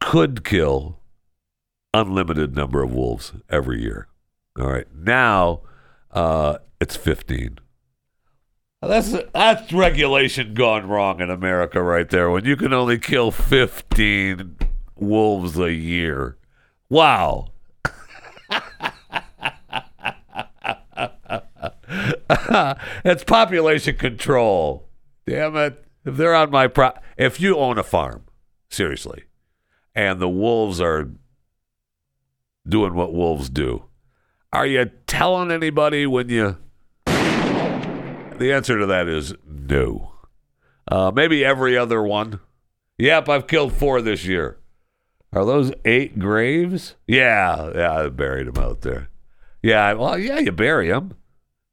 could 0.00 0.44
kill 0.44 1.00
unlimited 1.92 2.54
number 2.54 2.82
of 2.82 2.92
wolves 2.92 3.32
every 3.48 3.82
year. 3.82 4.08
All 4.58 4.70
right, 4.70 4.86
now 4.94 5.62
uh, 6.10 6.58
it's 6.80 6.96
fifteen. 6.96 7.58
That's 8.82 9.14
that's 9.32 9.72
regulation 9.72 10.54
gone 10.54 10.86
wrong 10.86 11.20
in 11.20 11.30
America 11.30 11.82
right 11.82 12.08
there. 12.08 12.30
When 12.30 12.44
you 12.44 12.56
can 12.56 12.72
only 12.72 12.98
kill 12.98 13.30
fifteen 13.30 14.56
wolves 14.96 15.58
a 15.58 15.72
year. 15.72 16.36
Wow. 16.88 17.48
it's 23.04 23.24
population 23.24 23.96
control. 23.96 24.88
Damn 25.26 25.56
it. 25.56 25.84
If 26.04 26.16
they're 26.16 26.34
on 26.34 26.50
my 26.50 26.68
pro 26.68 26.92
if 27.16 27.40
you 27.40 27.56
own 27.56 27.78
a 27.78 27.82
farm, 27.82 28.24
seriously, 28.70 29.24
and 29.94 30.20
the 30.20 30.28
wolves 30.28 30.80
are 30.80 31.10
doing 32.68 32.94
what 32.94 33.12
wolves 33.12 33.50
do, 33.50 33.86
are 34.52 34.66
you 34.66 34.90
telling 35.06 35.50
anybody 35.50 36.06
when 36.06 36.28
you 36.28 36.58
The 37.06 38.52
answer 38.52 38.78
to 38.78 38.86
that 38.86 39.08
is 39.08 39.34
no. 39.44 40.12
Uh, 40.88 41.10
maybe 41.12 41.44
every 41.44 41.76
other 41.76 42.00
one 42.02 42.38
Yep, 42.98 43.28
I've 43.28 43.46
killed 43.46 43.74
four 43.74 44.00
this 44.00 44.24
year. 44.24 44.58
Are 45.36 45.44
those 45.44 45.70
eight 45.84 46.18
graves? 46.18 46.96
Yeah, 47.06 47.70
yeah, 47.74 47.92
I 47.92 48.08
buried 48.08 48.46
them 48.46 48.64
out 48.64 48.80
there. 48.80 49.10
Yeah, 49.62 49.92
well, 49.92 50.18
yeah, 50.18 50.38
you 50.38 50.50
bury 50.50 50.88
them. 50.88 51.14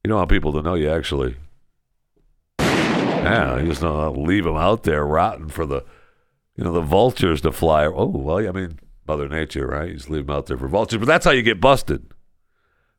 You 0.03 0.09
don't 0.09 0.17
want 0.17 0.29
people 0.29 0.51
to 0.51 0.61
know 0.61 0.73
you 0.73 0.91
actually. 0.91 1.37
Yeah, 2.59 3.61
you 3.61 3.69
just 3.69 3.79
don't 3.79 4.27
leave 4.27 4.43
them 4.43 4.57
out 4.57 4.83
there 4.83 5.05
rotting 5.05 5.47
for 5.47 5.65
the, 5.65 5.85
you 6.57 6.65
know, 6.65 6.73
the 6.73 6.81
vultures 6.81 7.39
to 7.41 7.53
fly. 7.53 7.85
Oh, 7.85 8.07
well, 8.07 8.45
I 8.45 8.51
mean, 8.51 8.79
Mother 9.07 9.29
Nature, 9.29 9.67
right? 9.67 9.87
You 9.87 9.95
just 9.95 10.09
leave 10.09 10.27
them 10.27 10.35
out 10.35 10.47
there 10.47 10.57
for 10.57 10.67
vultures. 10.67 10.99
But 10.99 11.07
that's 11.07 11.23
how 11.23 11.31
you 11.31 11.41
get 11.41 11.61
busted, 11.61 12.05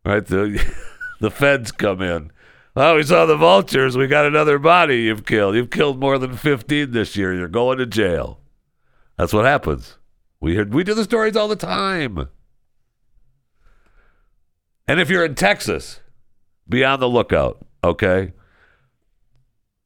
right? 0.03 0.25
The 0.25 0.65
the 1.21 1.31
feds 1.31 1.73
come 1.73 2.01
in. 2.01 2.31
Oh, 2.75 2.97
we 2.97 3.03
saw 3.03 3.27
the 3.27 3.37
vultures. 3.37 3.99
We 3.99 4.07
got 4.07 4.25
another 4.25 4.59
body 4.59 5.03
you've 5.03 5.27
killed. 5.27 5.57
You've 5.57 5.69
killed 5.69 6.01
more 6.01 6.17
than 6.17 6.39
15 6.39 6.91
this 6.93 7.17
year. 7.17 7.35
You're 7.35 7.49
going 7.49 7.77
to 7.77 7.87
jail. 7.87 8.41
That's 9.19 9.35
what 9.35 9.45
happens. 9.45 9.99
We 10.45 10.53
hear, 10.53 10.67
we 10.67 10.85
do 10.85 10.93
the 10.93 11.05
stories 11.05 11.37
all 11.37 11.49
the 11.49 11.57
time. 11.57 12.29
And 14.87 15.01
if 15.01 15.09
you're 15.09 15.25
in 15.25 15.37
Texas, 15.37 16.01
be 16.69 16.85
on 16.85 17.01
the 17.01 17.09
lookout, 17.09 17.65
okay? 17.83 18.35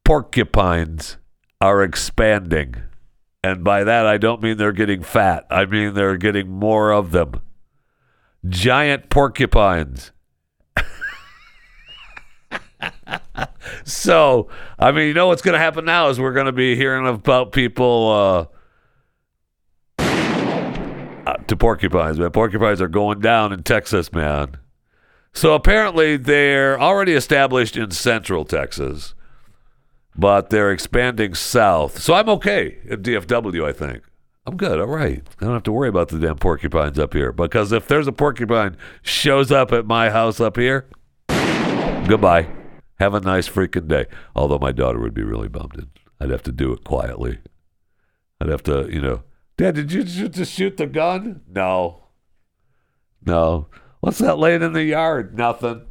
Porcupines 0.03 1.15
are 1.61 1.81
expanding. 1.81 2.75
And 3.41 3.63
by 3.63 3.85
that, 3.85 4.05
I 4.05 4.17
don't 4.17 4.41
mean 4.41 4.57
they're 4.57 4.73
getting 4.73 5.01
fat. 5.01 5.47
I 5.49 5.63
mean 5.63 5.93
they're 5.93 6.17
getting 6.17 6.49
more 6.49 6.91
of 6.91 7.11
them. 7.11 7.39
Giant 8.45 9.09
porcupines. 9.09 10.11
so, 13.85 14.49
I 14.77 14.91
mean, 14.91 15.07
you 15.07 15.13
know 15.13 15.27
what's 15.27 15.41
going 15.41 15.53
to 15.53 15.59
happen 15.59 15.85
now 15.85 16.09
is 16.09 16.19
we're 16.19 16.33
going 16.33 16.47
to 16.47 16.51
be 16.51 16.75
hearing 16.75 17.07
about 17.07 17.53
people 17.53 18.11
uh, 18.11 18.58
Uh, 21.29 21.33
to 21.43 21.55
porcupines, 21.55 22.19
man. 22.19 22.31
Porcupines 22.31 22.81
are 22.81 22.87
going 22.87 23.19
down 23.19 23.53
in 23.53 23.61
Texas, 23.61 24.11
man. 24.11 24.57
So 25.31 25.53
apparently 25.53 26.17
they're 26.17 26.79
already 26.79 27.13
established 27.13 27.77
in 27.77 27.91
central 27.91 28.45
Texas, 28.45 29.13
but 30.15 30.49
they're 30.49 30.71
expanding 30.71 31.35
south. 31.35 31.99
So 31.99 32.15
I'm 32.15 32.29
okay 32.29 32.79
at 32.89 33.03
DFW, 33.03 33.63
I 33.63 33.73
think. 33.73 34.01
I'm 34.47 34.57
good. 34.57 34.79
All 34.79 34.87
right. 34.87 35.21
I 35.39 35.45
don't 35.45 35.53
have 35.53 35.61
to 35.63 35.71
worry 35.71 35.89
about 35.89 36.07
the 36.07 36.17
damn 36.17 36.37
porcupines 36.37 36.97
up 36.97 37.13
here 37.13 37.31
because 37.31 37.71
if 37.71 37.87
there's 37.87 38.07
a 38.07 38.11
porcupine 38.11 38.75
shows 39.03 39.51
up 39.51 39.71
at 39.71 39.85
my 39.85 40.09
house 40.09 40.39
up 40.39 40.57
here, 40.57 40.87
goodbye. 42.07 42.47
Have 42.99 43.13
a 43.13 43.19
nice 43.19 43.47
freaking 43.47 43.87
day. 43.87 44.07
Although 44.35 44.57
my 44.57 44.71
daughter 44.71 44.99
would 44.99 45.13
be 45.13 45.23
really 45.23 45.47
bummed. 45.47 45.89
I'd 46.19 46.31
have 46.31 46.43
to 46.43 46.51
do 46.51 46.73
it 46.73 46.83
quietly. 46.83 47.37
I'd 48.41 48.49
have 48.49 48.63
to, 48.63 48.89
you 48.91 48.99
know, 48.99 49.21
Dad, 49.59 49.75
did 49.75 49.91
you 49.91 50.05
just 50.05 50.53
shoot 50.53 50.77
the 50.77 50.87
gun? 50.87 51.41
No. 51.45 52.03
No. 53.25 53.67
What's 53.99 54.19
that 54.19 54.39
laying 54.39 54.61
in 54.61 54.71
the 54.71 54.85
yard? 54.85 55.37
Nothing. 55.37 55.81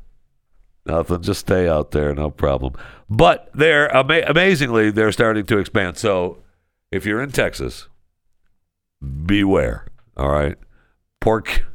Nothing. 0.87 1.21
Just 1.21 1.41
stay 1.41 1.69
out 1.69 1.91
there, 1.91 2.15
no 2.15 2.31
problem. 2.31 2.73
But 3.11 3.51
they're 3.53 3.95
ama- 3.95 4.25
amazingly 4.27 4.91
they're 4.91 5.13
starting 5.13 5.45
to 5.45 5.59
expand. 5.59 5.99
So 5.99 6.39
if 6.91 7.05
you're 7.05 7.23
in 7.23 7.31
Texas, 7.31 7.89
beware. 9.27 9.87
All 10.17 10.31
right, 10.31 10.57
pork 11.21 11.67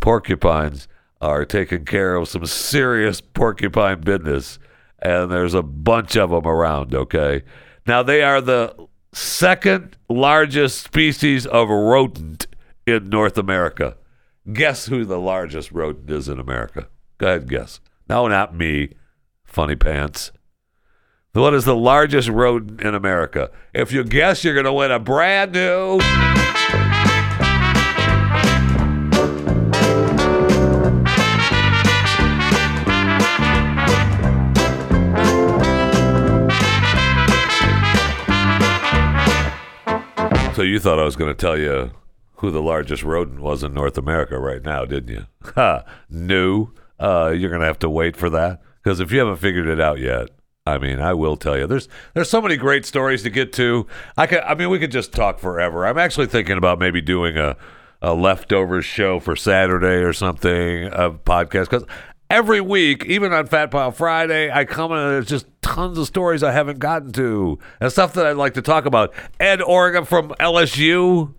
porcupines 0.00 0.88
are 1.20 1.44
taking 1.44 1.84
care 1.84 2.16
of 2.16 2.30
some 2.30 2.46
serious 2.46 3.20
porcupine 3.20 4.00
business, 4.00 4.58
and 5.00 5.30
there's 5.30 5.52
a 5.52 5.62
bunch 5.62 6.16
of 6.16 6.30
them 6.30 6.46
around. 6.46 6.94
Okay, 6.94 7.42
now 7.86 8.02
they 8.02 8.22
are 8.22 8.40
the 8.40 8.88
second 9.18 9.96
largest 10.08 10.82
species 10.84 11.46
of 11.46 11.68
rodent 11.68 12.46
in 12.86 13.08
North 13.08 13.36
America. 13.36 13.96
Guess 14.50 14.86
who 14.86 15.04
the 15.04 15.18
largest 15.18 15.72
rodent 15.72 16.10
is 16.10 16.28
in 16.28 16.38
America? 16.38 16.88
Go 17.18 17.26
ahead, 17.26 17.48
guess. 17.48 17.80
No, 18.08 18.28
not 18.28 18.54
me. 18.54 18.94
Funny 19.44 19.76
pants. 19.76 20.30
What 21.32 21.54
is 21.54 21.64
the 21.64 21.76
largest 21.76 22.28
rodent 22.28 22.80
in 22.80 22.94
America? 22.94 23.50
If 23.74 23.92
you 23.92 24.04
guess, 24.04 24.44
you're 24.44 24.54
going 24.54 24.64
to 24.64 24.72
win 24.72 24.90
a 24.90 24.98
brand 24.98 25.52
new. 25.52 26.00
So 40.58 40.64
you 40.64 40.80
thought 40.80 40.98
I 40.98 41.04
was 41.04 41.14
going 41.14 41.30
to 41.30 41.40
tell 41.40 41.56
you 41.56 41.92
who 42.38 42.50
the 42.50 42.60
largest 42.60 43.04
rodent 43.04 43.38
was 43.38 43.62
in 43.62 43.72
North 43.72 43.96
America 43.96 44.40
right 44.40 44.60
now, 44.60 44.84
didn't 44.84 45.14
you? 45.14 45.26
Ha! 45.54 45.84
No. 46.10 46.72
Uh, 46.98 47.32
you're 47.32 47.48
going 47.48 47.60
to 47.60 47.66
have 47.68 47.78
to 47.78 47.88
wait 47.88 48.16
for 48.16 48.28
that 48.30 48.60
because 48.82 48.98
if 48.98 49.12
you 49.12 49.20
haven't 49.20 49.36
figured 49.36 49.68
it 49.68 49.80
out 49.80 50.00
yet, 50.00 50.30
I 50.66 50.78
mean, 50.78 50.98
I 50.98 51.14
will 51.14 51.36
tell 51.36 51.56
you. 51.56 51.68
There's 51.68 51.88
there's 52.12 52.28
so 52.28 52.42
many 52.42 52.56
great 52.56 52.84
stories 52.84 53.22
to 53.22 53.30
get 53.30 53.52
to. 53.52 53.86
I 54.16 54.26
could, 54.26 54.40
I 54.40 54.56
mean, 54.56 54.68
we 54.68 54.80
could 54.80 54.90
just 54.90 55.12
talk 55.12 55.38
forever. 55.38 55.86
I'm 55.86 55.96
actually 55.96 56.26
thinking 56.26 56.58
about 56.58 56.80
maybe 56.80 57.00
doing 57.00 57.36
a 57.36 57.56
a 58.02 58.12
leftovers 58.14 58.84
show 58.84 59.20
for 59.20 59.36
Saturday 59.36 60.02
or 60.02 60.12
something, 60.12 60.86
a 60.86 61.12
podcast 61.12 61.70
because 61.70 61.84
every 62.30 62.60
week, 62.60 63.04
even 63.06 63.32
on 63.32 63.46
Fat 63.46 63.70
Pile 63.70 63.92
Friday, 63.92 64.50
I 64.50 64.64
come 64.64 64.92
and 64.92 65.00
there's 65.00 65.26
just 65.26 65.46
tons 65.62 65.98
of 65.98 66.06
stories 66.06 66.42
I 66.42 66.52
haven't 66.52 66.78
gotten 66.78 67.12
to 67.12 67.58
and 67.80 67.92
stuff 67.92 68.14
that 68.14 68.26
I'd 68.26 68.36
like 68.36 68.54
to 68.54 68.62
talk 68.62 68.86
about. 68.86 69.12
Ed 69.38 69.60
Orgeron 69.60 70.06
from 70.06 70.30
LSU, 70.40 71.34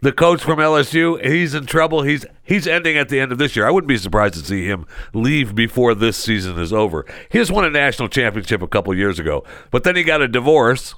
the 0.00 0.12
coach 0.12 0.42
from 0.42 0.58
LSU, 0.58 1.24
he's 1.24 1.54
in 1.54 1.66
trouble. 1.66 2.02
He's 2.02 2.26
he's 2.42 2.66
ending 2.66 2.96
at 2.96 3.08
the 3.08 3.20
end 3.20 3.32
of 3.32 3.38
this 3.38 3.54
year. 3.54 3.66
I 3.66 3.70
wouldn't 3.70 3.88
be 3.88 3.98
surprised 3.98 4.34
to 4.34 4.40
see 4.40 4.66
him 4.66 4.86
leave 5.14 5.54
before 5.54 5.94
this 5.94 6.16
season 6.16 6.58
is 6.58 6.72
over. 6.72 7.06
He 7.30 7.38
just 7.38 7.52
won 7.52 7.64
a 7.64 7.70
national 7.70 8.08
championship 8.08 8.62
a 8.62 8.68
couple 8.68 8.94
years 8.94 9.18
ago, 9.18 9.44
but 9.70 9.84
then 9.84 9.96
he 9.96 10.02
got 10.02 10.22
a 10.22 10.28
divorce, 10.28 10.94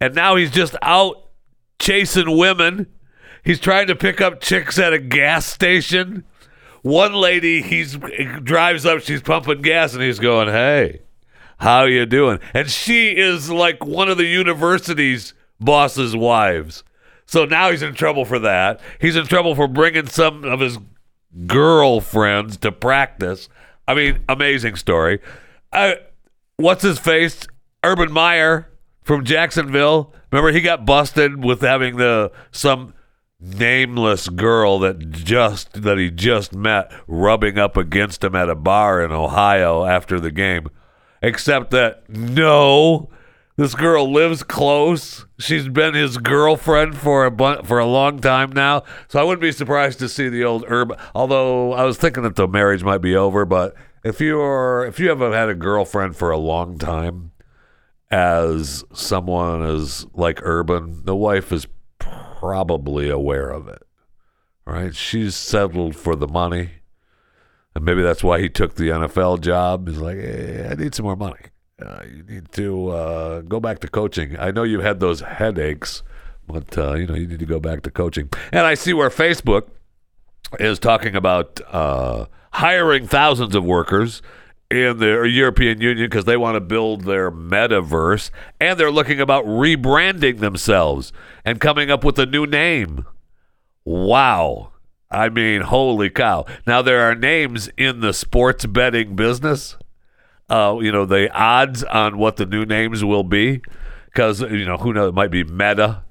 and 0.00 0.14
now 0.14 0.36
he's 0.36 0.50
just 0.50 0.76
out 0.82 1.16
chasing 1.78 2.36
women. 2.36 2.86
He's 3.44 3.60
trying 3.60 3.86
to 3.86 3.94
pick 3.94 4.20
up 4.20 4.40
chicks 4.40 4.78
at 4.78 4.92
a 4.92 4.98
gas 4.98 5.46
station. 5.46 6.24
One 6.86 7.14
lady, 7.14 7.62
he 7.62 7.82
drives 7.84 8.86
up, 8.86 9.00
she's 9.00 9.20
pumping 9.20 9.60
gas, 9.60 9.92
and 9.92 10.04
he's 10.04 10.20
going, 10.20 10.46
"Hey, 10.46 11.00
how 11.58 11.82
you 11.82 12.06
doing?" 12.06 12.38
And 12.54 12.70
she 12.70 13.08
is 13.08 13.50
like 13.50 13.84
one 13.84 14.08
of 14.08 14.18
the 14.18 14.26
university's 14.26 15.34
boss's 15.58 16.14
wives. 16.14 16.84
So 17.24 17.44
now 17.44 17.72
he's 17.72 17.82
in 17.82 17.94
trouble 17.94 18.24
for 18.24 18.38
that. 18.38 18.78
He's 19.00 19.16
in 19.16 19.26
trouble 19.26 19.56
for 19.56 19.66
bringing 19.66 20.06
some 20.06 20.44
of 20.44 20.60
his 20.60 20.78
girlfriends 21.48 22.56
to 22.58 22.70
practice. 22.70 23.48
I 23.88 23.94
mean, 23.94 24.22
amazing 24.28 24.76
story. 24.76 25.18
Uh, 25.72 25.94
what's 26.56 26.84
his 26.84 27.00
face? 27.00 27.48
Urban 27.82 28.12
Meyer 28.12 28.70
from 29.02 29.24
Jacksonville. 29.24 30.14
Remember, 30.30 30.52
he 30.52 30.60
got 30.60 30.86
busted 30.86 31.42
with 31.42 31.62
having 31.62 31.96
the 31.96 32.30
some 32.52 32.94
nameless 33.40 34.28
girl 34.28 34.78
that 34.80 35.10
just 35.10 35.82
that 35.82 35.98
he 35.98 36.10
just 36.10 36.54
met 36.54 36.90
rubbing 37.06 37.58
up 37.58 37.76
against 37.76 38.24
him 38.24 38.34
at 38.34 38.48
a 38.48 38.54
bar 38.54 39.02
in 39.02 39.12
Ohio 39.12 39.84
after 39.84 40.18
the 40.18 40.30
game. 40.30 40.68
Except 41.22 41.70
that 41.70 42.08
no, 42.08 43.08
this 43.56 43.74
girl 43.74 44.10
lives 44.10 44.42
close. 44.42 45.26
She's 45.38 45.68
been 45.68 45.94
his 45.94 46.18
girlfriend 46.18 46.96
for 46.96 47.24
a 47.24 47.30
bu- 47.30 47.62
for 47.62 47.78
a 47.78 47.86
long 47.86 48.20
time 48.20 48.52
now. 48.52 48.84
So 49.08 49.18
I 49.20 49.24
wouldn't 49.24 49.40
be 49.42 49.52
surprised 49.52 49.98
to 50.00 50.08
see 50.08 50.28
the 50.28 50.44
old 50.44 50.64
herb. 50.68 50.98
Although 51.14 51.72
I 51.72 51.84
was 51.84 51.96
thinking 51.96 52.22
that 52.22 52.36
the 52.36 52.48
marriage 52.48 52.84
might 52.84 52.98
be 52.98 53.16
over, 53.16 53.44
but 53.44 53.74
if 54.04 54.20
you're 54.20 54.84
if 54.86 55.00
you 55.00 55.08
haven't 55.08 55.32
had 55.32 55.48
a 55.48 55.54
girlfriend 55.54 56.16
for 56.16 56.30
a 56.30 56.38
long 56.38 56.78
time, 56.78 57.32
as 58.10 58.84
someone 58.92 59.62
as 59.62 60.06
like 60.14 60.40
Urban, 60.42 61.04
the 61.04 61.16
wife 61.16 61.50
is 61.50 61.66
probably 62.38 63.08
aware 63.08 63.50
of 63.50 63.68
it. 63.68 63.82
Right? 64.64 64.94
She's 64.94 65.34
settled 65.34 65.96
for 65.96 66.16
the 66.16 66.28
money. 66.28 66.70
And 67.74 67.84
maybe 67.84 68.02
that's 68.02 68.24
why 68.24 68.40
he 68.40 68.48
took 68.48 68.74
the 68.74 68.88
NFL 68.88 69.40
job. 69.40 69.88
He's 69.88 69.98
like, 69.98 70.16
hey, 70.16 70.68
I 70.70 70.74
need 70.74 70.94
some 70.94 71.04
more 71.04 71.16
money. 71.16 71.40
Uh, 71.80 72.02
you 72.10 72.22
need 72.22 72.50
to 72.52 72.88
uh, 72.88 73.40
go 73.42 73.60
back 73.60 73.80
to 73.80 73.88
coaching. 73.88 74.38
I 74.38 74.50
know 74.50 74.62
you've 74.62 74.82
had 74.82 74.98
those 74.98 75.20
headaches, 75.20 76.02
but 76.46 76.76
uh, 76.78 76.94
you 76.94 77.06
know 77.06 77.14
you 77.14 77.26
need 77.26 77.38
to 77.38 77.46
go 77.46 77.60
back 77.60 77.82
to 77.82 77.90
coaching. 77.90 78.30
And 78.50 78.66
I 78.66 78.74
see 78.74 78.94
where 78.94 79.10
Facebook 79.10 79.68
is 80.58 80.78
talking 80.78 81.14
about 81.14 81.60
uh, 81.68 82.26
hiring 82.52 83.06
thousands 83.06 83.54
of 83.54 83.62
workers 83.64 84.22
in 84.70 84.98
the 84.98 85.22
European 85.22 85.80
Union 85.80 86.06
because 86.06 86.24
they 86.24 86.36
want 86.36 86.56
to 86.56 86.60
build 86.60 87.04
their 87.04 87.30
metaverse, 87.30 88.30
and 88.60 88.78
they're 88.78 88.90
looking 88.90 89.20
about 89.20 89.44
rebranding 89.44 90.40
themselves 90.40 91.12
and 91.44 91.60
coming 91.60 91.90
up 91.90 92.02
with 92.04 92.18
a 92.18 92.26
new 92.26 92.46
name. 92.46 93.04
Wow. 93.84 94.72
I 95.10 95.28
mean, 95.28 95.62
holy 95.62 96.10
cow. 96.10 96.46
Now, 96.66 96.82
there 96.82 97.08
are 97.08 97.14
names 97.14 97.68
in 97.76 98.00
the 98.00 98.12
sports 98.12 98.66
betting 98.66 99.14
business. 99.14 99.76
Uh, 100.48 100.78
you 100.80 100.90
know, 100.90 101.04
the 101.04 101.30
odds 101.32 101.84
on 101.84 102.18
what 102.18 102.36
the 102.36 102.46
new 102.46 102.64
names 102.64 103.04
will 103.04 103.22
be. 103.22 103.62
Because, 104.06 104.40
you 104.40 104.64
know, 104.64 104.78
who 104.78 104.92
knows? 104.92 105.10
It 105.10 105.14
might 105.14 105.30
be 105.30 105.44
Meta. 105.44 106.02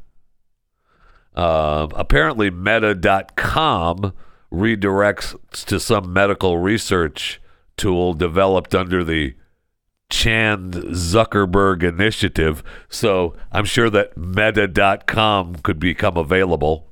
Uh, 1.36 1.88
apparently, 1.96 2.50
Meta.com 2.50 4.14
redirects 4.52 5.36
to 5.66 5.80
some 5.80 6.14
medical 6.14 6.58
research 6.58 7.42
tool 7.78 8.14
developed 8.14 8.74
under 8.74 9.04
the 9.04 9.36
Chan 10.10 10.72
Zuckerberg 10.72 11.84
initiative. 11.84 12.64
So 12.90 13.36
I'm 13.52 13.66
sure 13.66 13.90
that 13.90 14.18
Meta.com 14.18 15.56
could 15.58 15.80
become 15.80 16.18
available. 16.18 16.92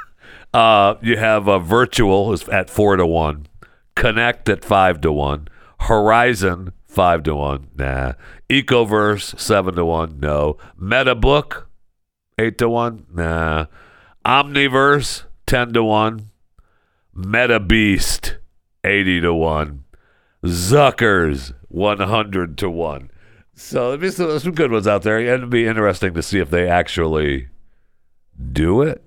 uh, 0.54 0.94
you 1.02 1.16
have 1.16 1.46
a 1.48 1.58
virtual 1.58 2.32
is 2.32 2.48
at 2.48 2.70
four 2.70 2.96
to 2.96 3.06
one, 3.06 3.46
Connect 3.94 4.48
at 4.48 4.64
five 4.64 5.00
to 5.02 5.12
one, 5.12 5.48
Horizon 5.80 6.72
five 6.86 7.22
to 7.24 7.34
one, 7.34 7.68
nah, 7.76 8.12
Ecoverse 8.48 9.38
seven 9.38 9.74
to 9.74 9.84
one, 9.84 10.18
no, 10.20 10.56
MetaBook 10.80 11.64
eight 12.38 12.58
to 12.58 12.68
one, 12.68 13.06
nah, 13.12 13.66
Omniverse 14.24 15.24
ten 15.46 15.72
to 15.72 15.84
one, 15.84 16.30
Meta 17.14 17.60
Beast 17.60 18.38
eighty 18.84 19.20
to 19.20 19.34
one, 19.34 19.83
Zuckers 20.44 21.54
100 21.68 22.58
to 22.58 22.70
1. 22.70 23.10
So 23.54 23.88
there'd 23.88 24.00
be 24.00 24.10
some, 24.10 24.38
some 24.38 24.52
good 24.52 24.70
ones 24.70 24.86
out 24.86 25.02
there. 25.02 25.18
And 25.18 25.28
it'd 25.28 25.50
be 25.50 25.66
interesting 25.66 26.14
to 26.14 26.22
see 26.22 26.38
if 26.38 26.50
they 26.50 26.68
actually 26.68 27.48
do 28.52 28.82
it. 28.82 29.02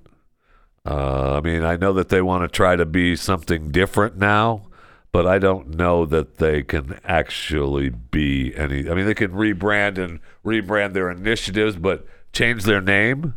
Uh, 0.86 1.36
I 1.38 1.42
mean, 1.42 1.64
I 1.64 1.76
know 1.76 1.92
that 1.94 2.10
they 2.10 2.22
want 2.22 2.44
to 2.44 2.48
try 2.48 2.76
to 2.76 2.86
be 2.86 3.16
something 3.16 3.72
different 3.72 4.18
now, 4.18 4.68
but 5.12 5.28
I 5.28 5.38
don't 5.38 5.76
know 5.76 6.06
that 6.06 6.38
they 6.38 6.64
can 6.64 7.00
actually 7.04 7.90
be 7.90 8.56
any. 8.56 8.90
I 8.90 8.94
mean, 8.94 9.06
they 9.06 9.14
can 9.14 9.32
rebrand 9.32 9.98
and 9.98 10.22
rebrand 10.46 10.94
their 10.94 11.12
initiatives, 11.12 11.76
but 11.76 12.06
change 12.32 12.64
their 12.64 12.80
name 12.80 13.36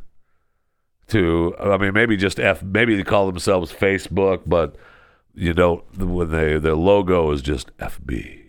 to. 1.08 1.56
I 1.58 1.76
mean, 1.76 1.92
maybe 1.92 2.16
just 2.16 2.38
F. 2.38 2.62
Maybe 2.62 2.94
they 2.94 3.02
call 3.02 3.26
themselves 3.26 3.72
Facebook, 3.72 4.42
but 4.46 4.76
you 5.34 5.54
know, 5.54 5.84
when 5.96 6.30
they 6.30 6.58
their 6.58 6.74
logo 6.74 7.30
is 7.30 7.42
just 7.42 7.76
FB 7.78 8.44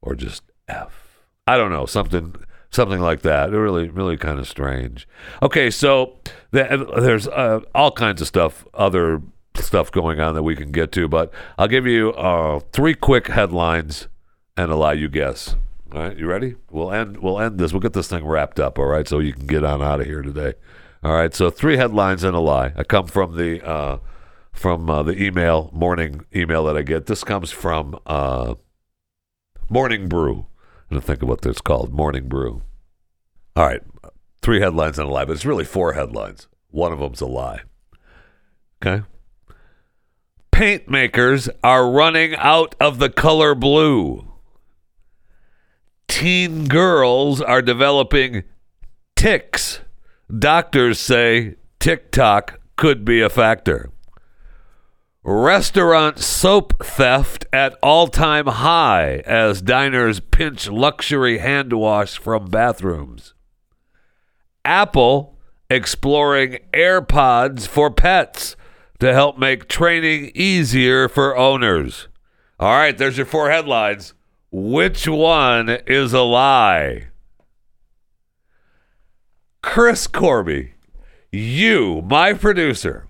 or 0.00 0.14
just 0.14 0.42
F. 0.68 1.24
I 1.46 1.56
don't 1.56 1.70
know 1.70 1.86
something 1.86 2.34
something 2.70 3.00
like 3.00 3.22
that. 3.22 3.50
Really, 3.50 3.88
really 3.88 4.16
kind 4.16 4.38
of 4.38 4.48
strange. 4.48 5.08
Okay, 5.42 5.70
so 5.70 6.18
the, 6.50 6.86
there's 7.00 7.26
uh, 7.28 7.60
all 7.74 7.92
kinds 7.92 8.20
of 8.20 8.26
stuff, 8.26 8.66
other 8.74 9.22
stuff 9.56 9.90
going 9.90 10.20
on 10.20 10.34
that 10.34 10.42
we 10.42 10.54
can 10.54 10.70
get 10.70 10.92
to, 10.92 11.08
but 11.08 11.32
I'll 11.56 11.68
give 11.68 11.86
you 11.86 12.12
uh, 12.12 12.60
three 12.72 12.94
quick 12.94 13.28
headlines 13.28 14.08
and 14.56 14.70
allow 14.70 14.90
you 14.90 15.08
guess. 15.08 15.56
All 15.92 16.02
right, 16.02 16.16
you 16.16 16.26
ready? 16.26 16.56
We'll 16.70 16.92
end. 16.92 17.18
We'll 17.18 17.40
end 17.40 17.58
this. 17.58 17.72
We'll 17.72 17.80
get 17.80 17.94
this 17.94 18.08
thing 18.08 18.26
wrapped 18.26 18.60
up. 18.60 18.78
All 18.78 18.86
right, 18.86 19.08
so 19.08 19.20
you 19.20 19.32
can 19.32 19.46
get 19.46 19.64
on 19.64 19.82
out 19.82 20.00
of 20.00 20.06
here 20.06 20.22
today. 20.22 20.54
All 21.02 21.14
right, 21.14 21.32
so 21.32 21.48
three 21.48 21.76
headlines 21.76 22.24
and 22.24 22.36
a 22.36 22.40
lie. 22.40 22.72
I 22.76 22.84
come 22.84 23.06
from 23.06 23.36
the 23.36 23.66
uh, 23.66 23.98
from 24.58 24.90
uh, 24.90 25.02
the 25.02 25.22
email 25.22 25.70
morning 25.72 26.26
email 26.34 26.64
that 26.64 26.76
I 26.76 26.82
get. 26.82 27.06
This 27.06 27.24
comes 27.24 27.50
from 27.50 27.98
uh, 28.06 28.54
Morning 29.70 30.08
Brew. 30.08 30.46
Gonna 30.90 31.00
think 31.00 31.22
of 31.22 31.28
what 31.28 31.46
it's 31.46 31.60
called. 31.60 31.92
Morning 31.92 32.28
Brew. 32.28 32.62
All 33.54 33.66
right, 33.66 33.82
three 34.42 34.60
headlines 34.60 34.98
and 34.98 35.08
a 35.08 35.12
lie, 35.12 35.24
but 35.24 35.32
it's 35.32 35.46
really 35.46 35.64
four 35.64 35.92
headlines. 35.92 36.48
One 36.70 36.92
of 36.92 36.98
them's 36.98 37.20
a 37.20 37.26
lie. 37.26 37.60
Okay. 38.82 39.04
Paint 40.50 40.88
makers 40.88 41.48
are 41.62 41.88
running 41.88 42.34
out 42.36 42.74
of 42.80 42.98
the 42.98 43.10
color 43.10 43.54
blue. 43.54 44.26
Teen 46.08 46.66
girls 46.66 47.40
are 47.40 47.62
developing 47.62 48.42
ticks. 49.14 49.80
Doctors 50.36 50.98
say 50.98 51.54
TikTok 51.78 52.60
could 52.76 53.04
be 53.04 53.20
a 53.20 53.28
factor. 53.28 53.90
Restaurant 55.24 56.18
soap 56.18 56.84
theft 56.84 57.44
at 57.52 57.76
all 57.82 58.06
time 58.06 58.46
high 58.46 59.16
as 59.26 59.60
diners 59.60 60.20
pinch 60.20 60.68
luxury 60.68 61.38
hand 61.38 61.72
wash 61.72 62.18
from 62.18 62.46
bathrooms. 62.46 63.34
Apple 64.64 65.36
exploring 65.68 66.58
AirPods 66.72 67.66
for 67.66 67.90
pets 67.90 68.56
to 69.00 69.12
help 69.12 69.38
make 69.38 69.68
training 69.68 70.30
easier 70.34 71.08
for 71.08 71.36
owners. 71.36 72.08
All 72.58 72.72
right, 72.76 72.96
there's 72.96 73.16
your 73.16 73.26
four 73.26 73.50
headlines. 73.50 74.14
Which 74.50 75.06
one 75.06 75.68
is 75.86 76.12
a 76.12 76.22
lie? 76.22 77.08
Chris 79.62 80.06
Corby, 80.06 80.74
you, 81.30 82.02
my 82.02 82.32
producer, 82.32 83.07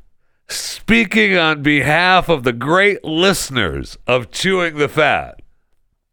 speaking 0.48 1.36
on 1.36 1.62
behalf 1.62 2.28
of 2.28 2.44
the 2.44 2.52
great 2.52 3.04
listeners 3.04 3.98
of 4.06 4.30
Chewing 4.30 4.76
the 4.76 4.88
Fat, 4.88 5.42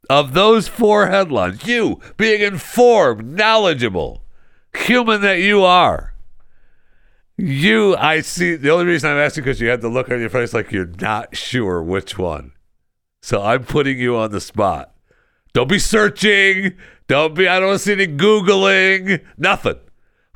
of 0.10 0.34
those 0.34 0.68
four 0.68 1.08
headlines, 1.08 1.66
you 1.66 2.00
being 2.18 2.42
informed, 2.42 3.36
knowledgeable, 3.36 4.22
human 4.74 5.22
that 5.22 5.40
you 5.40 5.64
are, 5.64 6.16
you, 7.38 7.96
I 7.98 8.22
see. 8.22 8.56
The 8.56 8.70
only 8.70 8.86
reason 8.86 9.12
I'm 9.12 9.18
asking 9.18 9.44
because 9.44 9.60
you 9.60 9.68
had 9.68 9.82
the 9.82 9.90
look 9.90 10.10
on 10.10 10.20
your 10.20 10.30
face 10.30 10.54
like 10.54 10.72
you're 10.72 10.92
not 11.02 11.36
sure 11.36 11.82
which 11.84 12.18
one. 12.18 12.54
So 13.22 13.42
I'm 13.42 13.66
putting 13.66 14.00
you 14.00 14.16
on 14.16 14.32
the 14.32 14.40
spot. 14.40 14.94
Don't 15.54 15.68
be 15.68 15.80
searching. 15.80 16.76
Don't 17.08 17.36
be, 17.36 17.48
I 17.48 17.60
don't 17.60 17.80
see 17.80 17.94
any 17.94 18.08
Googling. 18.08 19.24
Nothing. 19.38 19.80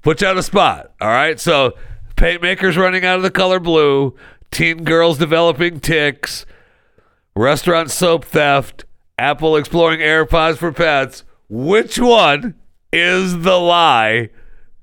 Put 0.01 0.21
you 0.21 0.27
on 0.27 0.35
the 0.35 0.43
spot. 0.43 0.91
All 0.99 1.09
right. 1.09 1.39
So 1.39 1.75
paint 2.19 2.41
makers 2.41 2.75
running 2.75 3.05
out 3.05 3.15
of 3.15 3.23
the 3.23 3.31
color 3.31 3.61
blue, 3.61 4.13
teen 4.51 4.83
girls 4.83 5.17
developing 5.17 5.79
ticks, 5.79 6.45
restaurant 7.33 7.89
soap 7.89 8.25
theft, 8.25 8.83
Apple 9.17 9.55
exploring 9.55 10.01
AirPods 10.01 10.57
for 10.57 10.73
pets. 10.73 11.23
Which 11.47 11.97
one 11.97 12.55
is 12.91 13.39
the 13.39 13.57
lie? 13.57 14.31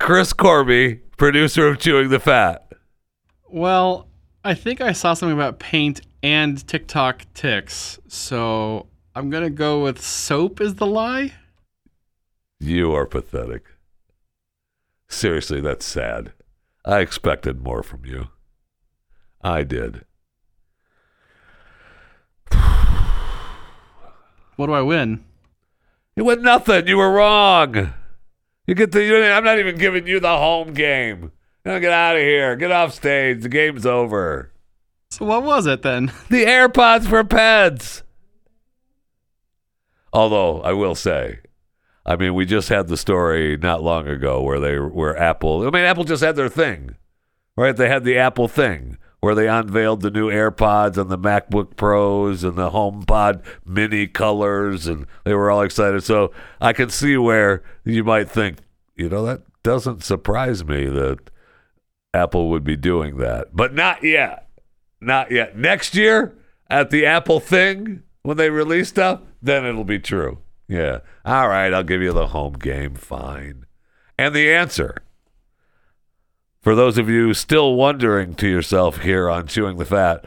Chris 0.01 0.33
Corby, 0.33 1.03
producer 1.19 1.69
of 1.69 1.79
Chewing 1.79 2.09
the 2.09 2.19
Fat. 2.19 2.73
Well, 3.51 4.09
I 4.43 4.55
think 4.55 4.81
I 4.81 4.93
saw 4.93 5.13
something 5.13 5.37
about 5.37 5.59
paint 5.59 6.01
and 6.23 6.67
TikTok 6.67 7.27
ticks, 7.35 8.01
so 8.09 8.87
I'm 9.15 9.29
gonna 9.29 9.51
go 9.51 9.83
with 9.83 10.01
soap 10.01 10.63
is 10.63 10.77
the 10.77 10.87
lie. 10.87 11.35
You 12.59 12.95
are 12.95 13.05
pathetic. 13.05 13.65
Seriously, 15.09 15.61
that's 15.61 15.85
sad. 15.85 16.33
I 16.87 17.01
expected 17.01 17.63
more 17.63 17.83
from 17.83 18.05
you. 18.05 18.29
I 19.43 19.65
did. 19.65 20.05
What 24.57 24.69
do 24.69 24.73
I 24.73 24.81
win? 24.81 25.23
You 26.17 26.25
win 26.25 26.41
nothing. 26.41 26.87
You 26.87 26.97
were 26.97 27.13
wrong. 27.13 27.93
You 28.67 28.75
get 28.75 28.91
the. 28.91 29.05
You, 29.05 29.23
I'm 29.23 29.45
not 29.45 29.59
even 29.59 29.77
giving 29.77 30.07
you 30.07 30.19
the 30.19 30.39
home 30.39 30.73
game. 30.73 31.31
Now 31.67 31.79
get 31.79 31.93
out 31.93 32.17
of 32.17 32.23
here. 32.23 32.57
Get 32.57 32.73
off 32.73 32.95
stage. 32.95 33.43
The 33.43 33.51
game's 33.51 33.85
over. 33.85 34.51
So 35.11 35.27
what 35.27 35.43
was 35.43 35.67
it 35.67 35.83
then? 35.83 36.11
The 36.31 36.45
AirPods 36.45 37.07
for 37.07 37.23
pets. 37.23 38.03
Although 40.13 40.63
I 40.63 40.73
will 40.73 40.95
say, 40.95 41.41
I 42.07 42.15
mean, 42.15 42.35
we 42.35 42.47
just 42.47 42.69
had 42.69 42.87
the 42.87 42.97
story 42.97 43.57
not 43.57 43.83
long 43.83 44.07
ago 44.07 44.41
where 44.41 44.61
they 44.61 44.79
where 44.79 45.19
Apple. 45.19 45.67
I 45.67 45.71
mean, 45.71 45.85
Apple 45.85 46.05
just 46.05 46.23
had 46.23 46.37
their 46.37 46.49
thing, 46.49 46.95
right? 47.57 47.77
They 47.77 47.89
had 47.89 48.05
the 48.05 48.17
Apple 48.17 48.47
thing 48.47 48.97
where 49.19 49.35
they 49.35 49.49
unveiled 49.49 50.03
the 50.03 50.11
new 50.11 50.31
AirPods 50.31 50.97
and 50.97 51.11
the 51.11 51.19
MacBook 51.19 51.75
Pros 51.75 52.45
and 52.45 52.55
the 52.55 52.71
HomePod 52.71 53.43
Mini 53.65 54.07
colors, 54.07 54.87
and 54.87 55.05
they 55.25 55.35
were 55.35 55.51
all 55.51 55.63
excited. 55.63 56.05
So 56.05 56.33
I 56.61 56.73
can 56.73 56.91
see 56.91 57.17
where 57.17 57.65
you 57.85 58.05
might 58.05 58.31
think, 58.31 58.59
you 58.95 59.09
know, 59.09 59.25
that 59.25 59.43
doesn't 59.65 60.05
surprise 60.05 60.65
me 60.65 60.87
that 60.87 61.19
Apple 62.15 62.51
would 62.51 62.63
be 62.63 62.77
doing 62.77 63.17
that, 63.17 63.49
but 63.53 63.75
not 63.75 64.05
yet, 64.05 64.49
not 65.01 65.33
yet. 65.33 65.59
Next 65.59 65.97
year 65.97 66.39
at 66.71 66.91
the 66.91 67.05
Apple 67.05 67.41
thing 67.41 68.05
when 68.23 68.37
they 68.37 68.51
release 68.51 68.91
stuff, 68.91 69.23
then 69.43 69.65
it'll 69.65 69.83
be 69.83 69.99
true. 69.99 70.39
Yeah. 70.69 70.99
All 71.25 71.49
right, 71.49 71.73
I'll 71.73 71.83
give 71.83 72.03
you 72.03 72.13
the 72.13 72.29
home 72.29 72.55
game. 72.55 72.95
Fine. 72.95 73.67
And 74.19 74.35
the 74.35 74.53
answer 74.53 75.03
for 76.67 76.75
those 76.75 76.99
of 76.99 77.09
you 77.09 77.33
still 77.33 77.77
wondering 77.77 78.35
to 78.35 78.49
yourself 78.49 79.03
here 79.03 79.31
on 79.31 79.47
Chewing 79.47 79.77
the 79.77 79.85
Fat, 79.85 80.25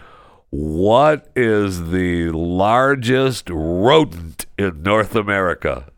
what 0.51 1.29
is 1.35 1.89
the 1.89 2.29
largest 2.29 3.49
rodent 3.49 4.45
in 4.57 4.81
North 4.81 5.17
America? 5.17 5.91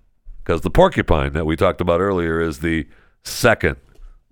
Because 0.44 0.62
the 0.62 0.72
porcupine 0.72 1.34
that 1.34 1.46
we 1.46 1.56
talked 1.56 1.80
about 1.80 2.02
earlier 2.02 2.42
is 2.42 2.62
the 2.62 2.88
second 3.22 3.76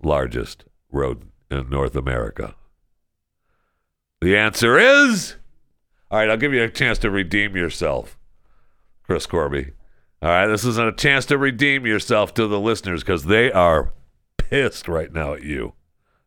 largest 0.02 0.64
rodent 0.90 1.30
in 1.48 1.70
North 1.70 1.94
America. 1.94 2.56
The 4.20 4.36
answer 4.36 4.80
is. 4.80 5.36
All 6.10 6.18
right, 6.18 6.28
I'll 6.28 6.36
give 6.36 6.52
you 6.52 6.64
a 6.64 6.68
chance 6.68 6.98
to 6.98 7.10
redeem 7.12 7.56
yourself, 7.56 8.18
Chris 9.04 9.26
Corby. 9.26 9.74
All 10.22 10.28
right, 10.28 10.46
this 10.46 10.64
is 10.64 10.76
a 10.76 10.92
chance 10.92 11.24
to 11.26 11.38
redeem 11.38 11.86
yourself 11.86 12.34
to 12.34 12.46
the 12.46 12.60
listeners 12.60 13.02
because 13.02 13.24
they 13.24 13.50
are 13.50 13.92
pissed 14.36 14.86
right 14.86 15.10
now 15.12 15.32
at 15.34 15.42
you. 15.42 15.72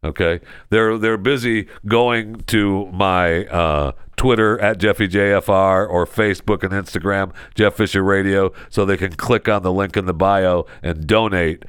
Okay, 0.03 0.41
they're 0.69 0.97
they're 0.97 1.17
busy 1.17 1.67
going 1.85 2.41
to 2.47 2.87
my 2.87 3.45
uh, 3.45 3.91
Twitter 4.17 4.59
at 4.59 4.79
JeffyJFR 4.79 5.87
or 5.87 6.05
Facebook 6.05 6.63
and 6.63 6.73
Instagram 6.73 7.33
Jeff 7.55 7.75
Fisher 7.75 8.03
Radio, 8.03 8.51
so 8.69 8.83
they 8.83 8.97
can 8.97 9.13
click 9.13 9.47
on 9.47 9.61
the 9.61 9.71
link 9.71 9.95
in 9.95 10.05
the 10.05 10.13
bio 10.13 10.65
and 10.81 11.07
donate 11.07 11.63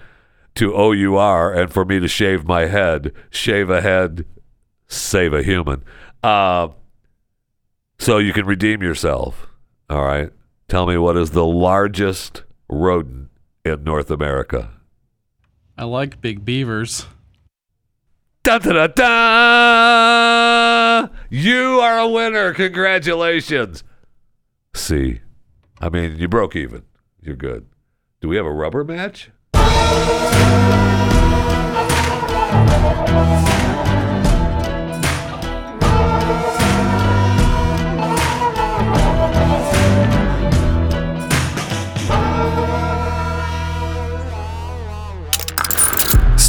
to 0.54 0.74
OUR 0.74 1.52
and 1.52 1.72
for 1.72 1.84
me 1.84 2.00
to 2.00 2.08
shave 2.08 2.44
my 2.46 2.66
head, 2.66 3.12
shave 3.30 3.70
a 3.70 3.82
head, 3.82 4.24
save 4.88 5.32
a 5.34 5.42
human. 5.42 5.84
Uh, 6.22 6.68
so 7.98 8.18
you 8.18 8.32
can 8.32 8.46
redeem 8.46 8.82
yourself. 8.82 9.46
All 9.90 10.04
right. 10.04 10.30
Tell 10.68 10.86
me 10.86 10.96
what 10.96 11.16
is 11.16 11.30
the 11.30 11.44
largest 11.44 12.42
rodent 12.68 13.30
in 13.64 13.84
North 13.84 14.10
America? 14.10 14.70
I 15.76 15.84
like 15.84 16.20
big 16.20 16.44
beavers. 16.44 17.06
Da 18.42 18.58
da 18.58 18.72
da 18.72 18.86
da! 18.88 21.08
You 21.30 21.80
are 21.80 21.98
a 21.98 22.08
winner. 22.08 22.52
Congratulations. 22.54 23.84
See, 24.74 25.20
I 25.80 25.88
mean, 25.88 26.16
you 26.18 26.28
broke 26.28 26.56
even. 26.56 26.82
You're 27.20 27.36
good. 27.36 27.66
Do 28.20 28.28
we 28.28 28.36
have 28.36 28.46
a 28.46 28.52
rubber 28.52 28.84
match? 28.84 29.30